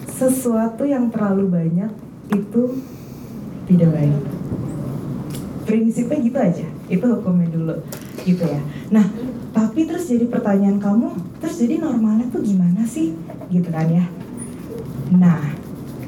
Sesuatu 0.06 0.84
yang 0.84 1.08
terlalu 1.08 1.48
banyak 1.48 1.90
itu 2.30 2.62
tidak 3.66 3.90
baik. 3.96 4.18
Prinsipnya 5.64 6.18
gitu 6.20 6.38
aja. 6.38 6.66
Itu 6.88 7.04
hukumnya 7.04 7.48
dulu. 7.52 7.76
Gitu 8.24 8.44
ya. 8.44 8.60
Nah, 8.92 9.06
tapi 9.52 9.84
terus 9.88 10.08
jadi 10.08 10.28
pertanyaan 10.28 10.80
kamu, 10.80 11.08
terus 11.40 11.56
jadi 11.60 11.80
normalnya 11.80 12.28
tuh 12.32 12.42
gimana 12.44 12.84
sih? 12.84 13.16
Gitu 13.48 13.68
kan 13.68 13.88
ya. 13.88 14.04
Nah, 15.12 15.40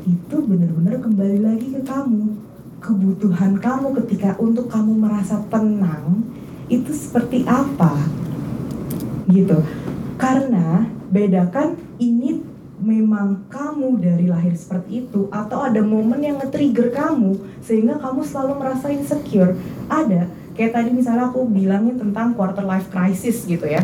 itu 0.04 0.36
benar-benar 0.44 1.00
kembali 1.00 1.38
lagi 1.40 1.66
ke 1.72 1.80
kamu. 1.84 2.36
Kebutuhan 2.80 3.60
kamu 3.60 3.92
ketika 4.04 4.40
untuk 4.40 4.72
kamu 4.72 4.96
merasa 4.96 5.44
tenang 5.52 6.24
itu 6.72 6.90
seperti 6.96 7.44
apa? 7.44 7.92
Gitu. 9.28 9.60
Karena 10.16 10.88
bedakan 11.12 11.76
ini 12.00 12.40
memang 12.80 13.44
kamu 13.52 14.00
dari 14.00 14.24
lahir 14.24 14.56
seperti 14.56 15.04
itu 15.04 15.28
atau 15.28 15.68
ada 15.68 15.84
momen 15.84 16.24
yang 16.24 16.40
nge-trigger 16.40 16.88
kamu 16.88 17.36
sehingga 17.60 18.00
kamu 18.00 18.24
selalu 18.24 18.52
merasa 18.56 18.88
insecure. 18.88 19.52
Ada. 19.92 20.39
Kayak 20.60 20.76
tadi 20.76 20.92
misalnya 20.92 21.32
aku 21.32 21.48
bilangin 21.48 21.96
tentang 21.96 22.36
quarter 22.36 22.60
life 22.68 22.92
crisis 22.92 23.48
gitu 23.48 23.64
ya. 23.64 23.80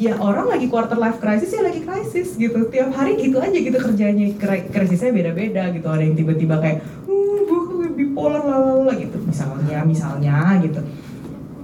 ya 0.00 0.16
orang 0.16 0.48
lagi 0.48 0.72
quarter 0.72 0.96
life 0.96 1.20
crisis 1.20 1.52
ya 1.52 1.60
lagi 1.60 1.84
crisis 1.84 2.40
gitu. 2.40 2.64
Tiap 2.72 2.96
hari 2.96 3.20
gitu 3.20 3.36
aja 3.36 3.52
gitu 3.52 3.76
kerjanya. 3.76 4.32
Kri- 4.40 4.72
krisisnya 4.72 5.12
beda-beda 5.12 5.68
gitu. 5.76 5.84
Ada 5.84 6.00
yang 6.00 6.16
tiba-tiba 6.16 6.56
kayak 6.64 6.80
uh 7.04 7.38
gue 7.44 7.92
bipolar 7.92 8.40
lalala 8.40 8.96
gitu. 8.96 9.20
Misalnya 9.20 9.84
misalnya 9.84 10.64
gitu. 10.64 10.80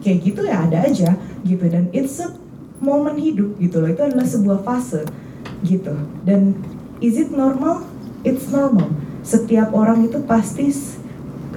Kayak 0.05 0.19
gitu 0.29 0.41
ya 0.45 0.69
ada 0.69 0.79
aja 0.85 1.17
gitu. 1.41 1.65
Dan 1.65 1.89
it's 1.97 2.21
a 2.21 2.29
momen 2.85 3.17
hidup 3.17 3.57
gitu 3.57 3.81
loh. 3.81 3.89
Itu 3.89 4.13
adalah 4.13 4.29
sebuah 4.29 4.61
fase 4.61 5.09
gitu. 5.65 5.97
Dan 6.29 6.53
is 7.01 7.17
it 7.17 7.33
normal? 7.33 7.89
It's 8.29 8.45
normal. 8.53 8.93
Setiap 9.25 9.73
orang 9.73 10.05
itu 10.05 10.21
pasti 10.29 10.69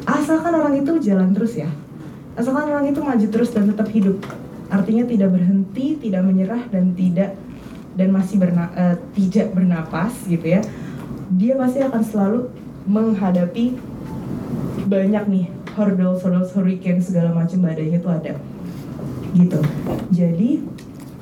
asalkan 0.08 0.56
orang 0.56 0.80
itu 0.80 1.04
jalan 1.04 1.36
terus 1.36 1.60
ya 1.60 1.68
asalkan 2.34 2.70
orang 2.70 2.90
itu 2.90 3.00
maju 3.02 3.28
terus 3.30 3.54
dan 3.54 3.70
tetap 3.70 3.90
hidup. 3.94 4.18
Artinya 4.74 5.06
tidak 5.06 5.30
berhenti 5.34 6.02
tidak 6.02 6.22
menyerah 6.26 6.66
dan 6.74 6.98
tidak 6.98 7.38
dan 7.94 8.10
masih 8.10 8.42
berna, 8.42 8.74
eh, 8.74 8.98
tidak 9.14 9.54
bernapas 9.54 10.14
gitu 10.26 10.58
ya. 10.58 10.62
Dia 11.34 11.54
pasti 11.58 11.80
akan 11.86 12.02
selalu 12.02 12.40
menghadapi 12.90 13.78
banyak 14.90 15.24
nih 15.30 15.46
hurdles 15.78 16.22
hurdles 16.22 16.52
hurricane 16.54 17.02
segala 17.02 17.34
macam 17.34 17.62
badainya 17.62 18.02
tuh 18.02 18.14
ada. 18.14 18.34
Gitu. 19.34 19.60
Jadi 20.14 20.62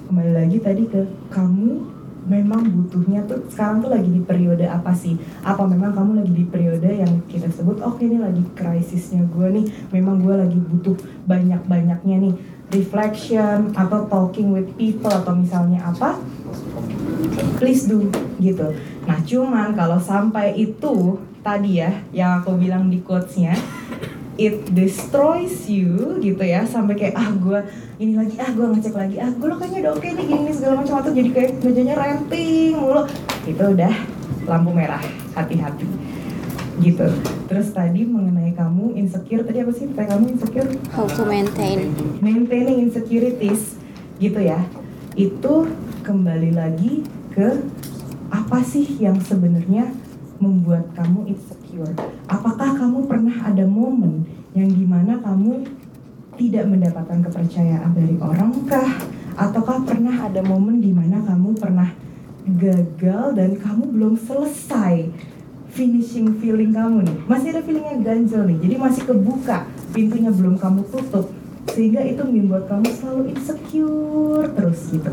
kembali 0.08 0.32
lagi 0.36 0.58
tadi 0.60 0.84
ke 0.88 1.08
kamu 1.32 2.01
memang 2.32 2.64
butuhnya 2.72 3.28
tuh 3.28 3.44
sekarang 3.52 3.84
tuh 3.84 3.92
lagi 3.92 4.08
di 4.08 4.24
periode 4.24 4.64
apa 4.64 4.96
sih 4.96 5.20
apa 5.44 5.68
memang 5.68 5.92
kamu 5.92 6.24
lagi 6.24 6.32
di 6.32 6.46
periode 6.48 6.88
yang 6.88 7.20
kita 7.28 7.52
sebut 7.52 7.84
oke 7.84 8.00
ini 8.00 8.24
lagi 8.24 8.40
krisisnya 8.56 9.28
gue 9.28 9.48
nih 9.60 9.66
memang 9.92 10.24
gue 10.24 10.32
lagi 10.40 10.56
butuh 10.56 10.96
banyak 11.28 11.60
banyaknya 11.68 12.32
nih 12.32 12.34
reflection 12.72 13.76
atau 13.76 14.08
talking 14.08 14.56
with 14.56 14.72
people 14.80 15.12
atau 15.12 15.36
misalnya 15.36 15.84
apa 15.84 16.16
please 17.60 17.86
do 17.86 18.08
gitu. 18.40 18.74
Nah 19.06 19.20
cuman 19.22 19.76
kalau 19.76 20.00
sampai 20.00 20.56
itu 20.56 21.20
tadi 21.44 21.84
ya 21.84 21.92
yang 22.16 22.42
aku 22.42 22.56
bilang 22.58 22.88
di 22.88 23.04
quotesnya 23.04 23.54
it 24.40 24.64
destroys 24.72 25.68
you 25.68 26.20
gitu 26.24 26.40
ya 26.40 26.64
sampai 26.64 26.96
kayak 26.96 27.16
ah 27.20 27.30
gue 27.36 27.60
ini 28.00 28.16
lagi 28.16 28.36
ah 28.40 28.48
gue 28.48 28.64
ngecek 28.64 28.96
lagi 28.96 29.16
ah 29.20 29.32
gue 29.32 29.48
lo 29.48 29.56
kayaknya 29.60 29.80
udah 29.88 29.94
oke 30.00 30.08
nih 30.08 30.26
gini 30.28 30.52
segala 30.56 30.74
macam 30.80 30.96
atau 31.04 31.12
jadi 31.12 31.30
kayak 31.36 31.52
mejanya 31.64 31.96
renting 32.00 32.74
mulu. 32.80 33.04
Itu 33.44 33.64
udah 33.76 33.94
lampu 34.48 34.72
merah 34.72 35.04
hati-hati 35.36 35.88
gitu. 36.82 37.08
Terus 37.52 37.68
tadi 37.76 38.08
mengenai 38.08 38.56
kamu 38.56 38.96
insecure 38.98 39.44
tadi 39.44 39.62
apa 39.62 39.72
sih 39.76 39.86
kayak 39.92 40.10
kamu 40.16 40.26
insecure? 40.34 40.70
How 40.96 41.06
to 41.06 41.24
maintain. 41.28 41.92
Maintaining 42.24 42.90
insecurities 42.90 43.76
gitu 44.18 44.40
ya. 44.40 44.64
Itu 45.14 45.68
kembali 46.02 46.56
lagi 46.56 47.06
ke 47.36 47.62
apa 48.32 48.64
sih 48.64 48.88
yang 48.98 49.20
sebenarnya 49.20 49.92
membuat 50.42 50.90
kamu 50.98 51.30
insecure 51.30 51.61
apakah 52.28 52.76
kamu 52.76 53.08
pernah 53.08 53.36
ada 53.48 53.64
momen 53.64 54.28
yang 54.52 54.68
di 54.68 54.84
mana 54.84 55.20
kamu 55.24 55.64
tidak 56.36 56.66
mendapatkan 56.68 57.20
kepercayaan 57.30 57.92
dari 57.96 58.16
orang 58.20 58.52
kah? 58.68 58.92
Ataukah 59.40 59.88
pernah 59.88 60.28
ada 60.28 60.44
momen 60.44 60.84
di 60.84 60.92
mana 60.92 61.24
kamu 61.24 61.56
pernah 61.56 61.88
gagal 62.60 63.38
dan 63.38 63.56
kamu 63.56 63.84
belum 63.96 64.14
selesai 64.20 65.08
finishing 65.72 66.36
feeling 66.44 66.76
kamu 66.76 67.08
nih? 67.08 67.18
Masih 67.32 67.48
ada 67.56 67.62
feelingnya 67.64 67.96
ganjel 68.04 68.44
nih 68.44 68.58
jadi 68.60 68.76
masih 68.76 69.04
kebuka 69.08 69.64
pintunya 69.96 70.32
belum 70.32 70.60
kamu 70.60 70.84
tutup 70.92 71.32
sehingga 71.72 72.04
itu 72.04 72.20
membuat 72.26 72.68
kamu 72.68 72.90
selalu 73.00 73.24
insecure 73.32 74.48
terus 74.52 74.92
gitu. 74.92 75.12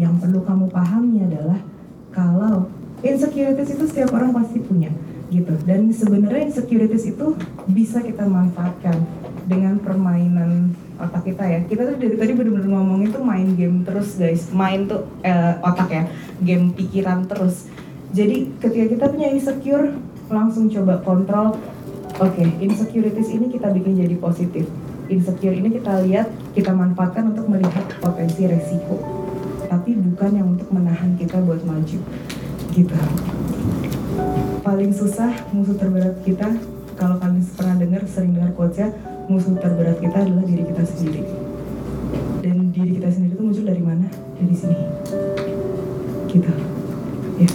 Yang 0.00 0.14
perlu 0.24 0.40
kamu 0.40 0.66
pahami 0.72 1.28
adalah 1.28 1.60
kalau 2.14 2.70
insecurities 3.04 3.76
itu 3.76 3.84
setiap 3.84 4.16
orang 4.16 4.32
pasti 4.32 4.62
punya 4.64 4.88
gitu. 5.32 5.54
Dan 5.64 5.88
sebenarnya 5.92 6.50
insecurities 6.50 7.08
itu 7.08 7.36
bisa 7.70 8.00
kita 8.04 8.26
manfaatkan 8.26 9.04
dengan 9.44 9.76
permainan 9.80 10.72
otak 10.96 11.28
kita 11.28 11.44
ya. 11.44 11.60
Kita 11.64 11.82
tuh 11.92 11.96
dari 12.00 12.16
tadi 12.16 12.32
bener-bener 12.32 12.68
ngomong 12.68 13.00
itu 13.04 13.18
main 13.20 13.48
game 13.56 13.84
terus 13.84 14.16
guys. 14.16 14.48
Main 14.52 14.88
tuh 14.88 15.04
eh, 15.24 15.54
otak 15.60 15.88
ya. 15.92 16.04
Game 16.40 16.72
pikiran 16.72 17.28
terus. 17.28 17.68
Jadi 18.14 18.54
ketika 18.62 18.86
kita 18.88 19.04
punya 19.10 19.28
insecure 19.32 19.94
langsung 20.32 20.70
coba 20.70 21.00
kontrol. 21.02 21.56
Oke 22.22 22.46
insecurities 22.62 23.34
ini 23.34 23.50
kita 23.50 23.74
bikin 23.74 23.98
jadi 23.98 24.16
positif. 24.22 24.70
Insecure 25.10 25.52
ini 25.52 25.68
kita 25.74 26.00
lihat 26.06 26.30
kita 26.54 26.70
manfaatkan 26.70 27.34
untuk 27.34 27.50
melihat 27.50 27.84
potensi 27.98 28.46
resiko. 28.46 29.02
Tapi 29.66 29.98
bukan 29.98 30.30
yang 30.30 30.48
untuk 30.54 30.70
menahan 30.70 31.18
kita 31.18 31.42
buat 31.42 31.60
maju. 31.66 31.98
Gitu 32.70 32.96
paling 34.64 34.90
susah 34.96 35.28
musuh 35.52 35.76
terberat 35.76 36.16
kita. 36.24 36.48
Kalau 36.96 37.20
kalian 37.20 37.44
pernah 37.52 37.76
dengar 37.76 38.02
sering 38.08 38.32
dengar 38.32 38.56
quotesnya 38.56 38.96
musuh 39.28 39.60
terberat 39.60 40.00
kita 40.00 40.24
adalah 40.24 40.44
diri 40.48 40.64
kita 40.64 40.82
sendiri. 40.88 41.22
Dan 42.40 42.72
diri 42.72 42.96
kita 42.96 43.12
sendiri 43.12 43.36
itu 43.36 43.44
muncul 43.44 43.64
dari 43.68 43.82
mana? 43.84 44.08
Dari 44.40 44.56
sini. 44.56 44.76
Gitu. 46.32 46.52
Ya. 47.44 47.50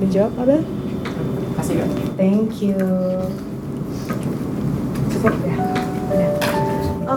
Menjawab 0.00 0.32
Abel? 0.40 0.62
Kasih 1.60 1.74
gak? 1.76 1.90
thank 2.16 2.64
you. 2.64 2.80
Cukup 5.12 5.34
ya? 5.44 5.56
Udah. 6.08 6.30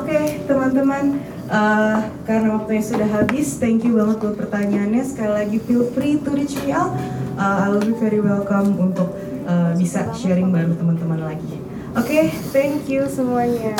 oke 0.04 0.20
teman-teman. 0.52 1.06
Eh, 1.54 2.00
karena 2.26 2.48
waktunya 2.60 2.84
sudah 2.84 3.08
habis 3.08 3.62
thank 3.62 3.86
you 3.88 3.96
banget 3.96 4.20
buat 4.20 4.36
pertanyaannya. 4.36 5.04
Sekali 5.06 5.32
lagi 5.32 5.58
feel 5.64 5.88
free 5.96 6.20
to 6.20 6.34
reach 6.36 6.60
me 6.66 6.76
out 6.76 6.91
Uh, 7.34 7.66
I 7.66 7.68
will 7.74 7.82
be 7.82 7.98
very 7.98 8.22
welcome 8.22 8.78
untuk 8.78 9.10
uh, 9.50 9.74
bisa 9.74 10.06
sharing 10.14 10.54
bareng 10.54 10.78
teman-teman 10.78 11.26
lagi. 11.26 11.58
Oke 11.94 12.30
thank 12.54 12.90
you 12.90 13.06
semuanya 13.06 13.78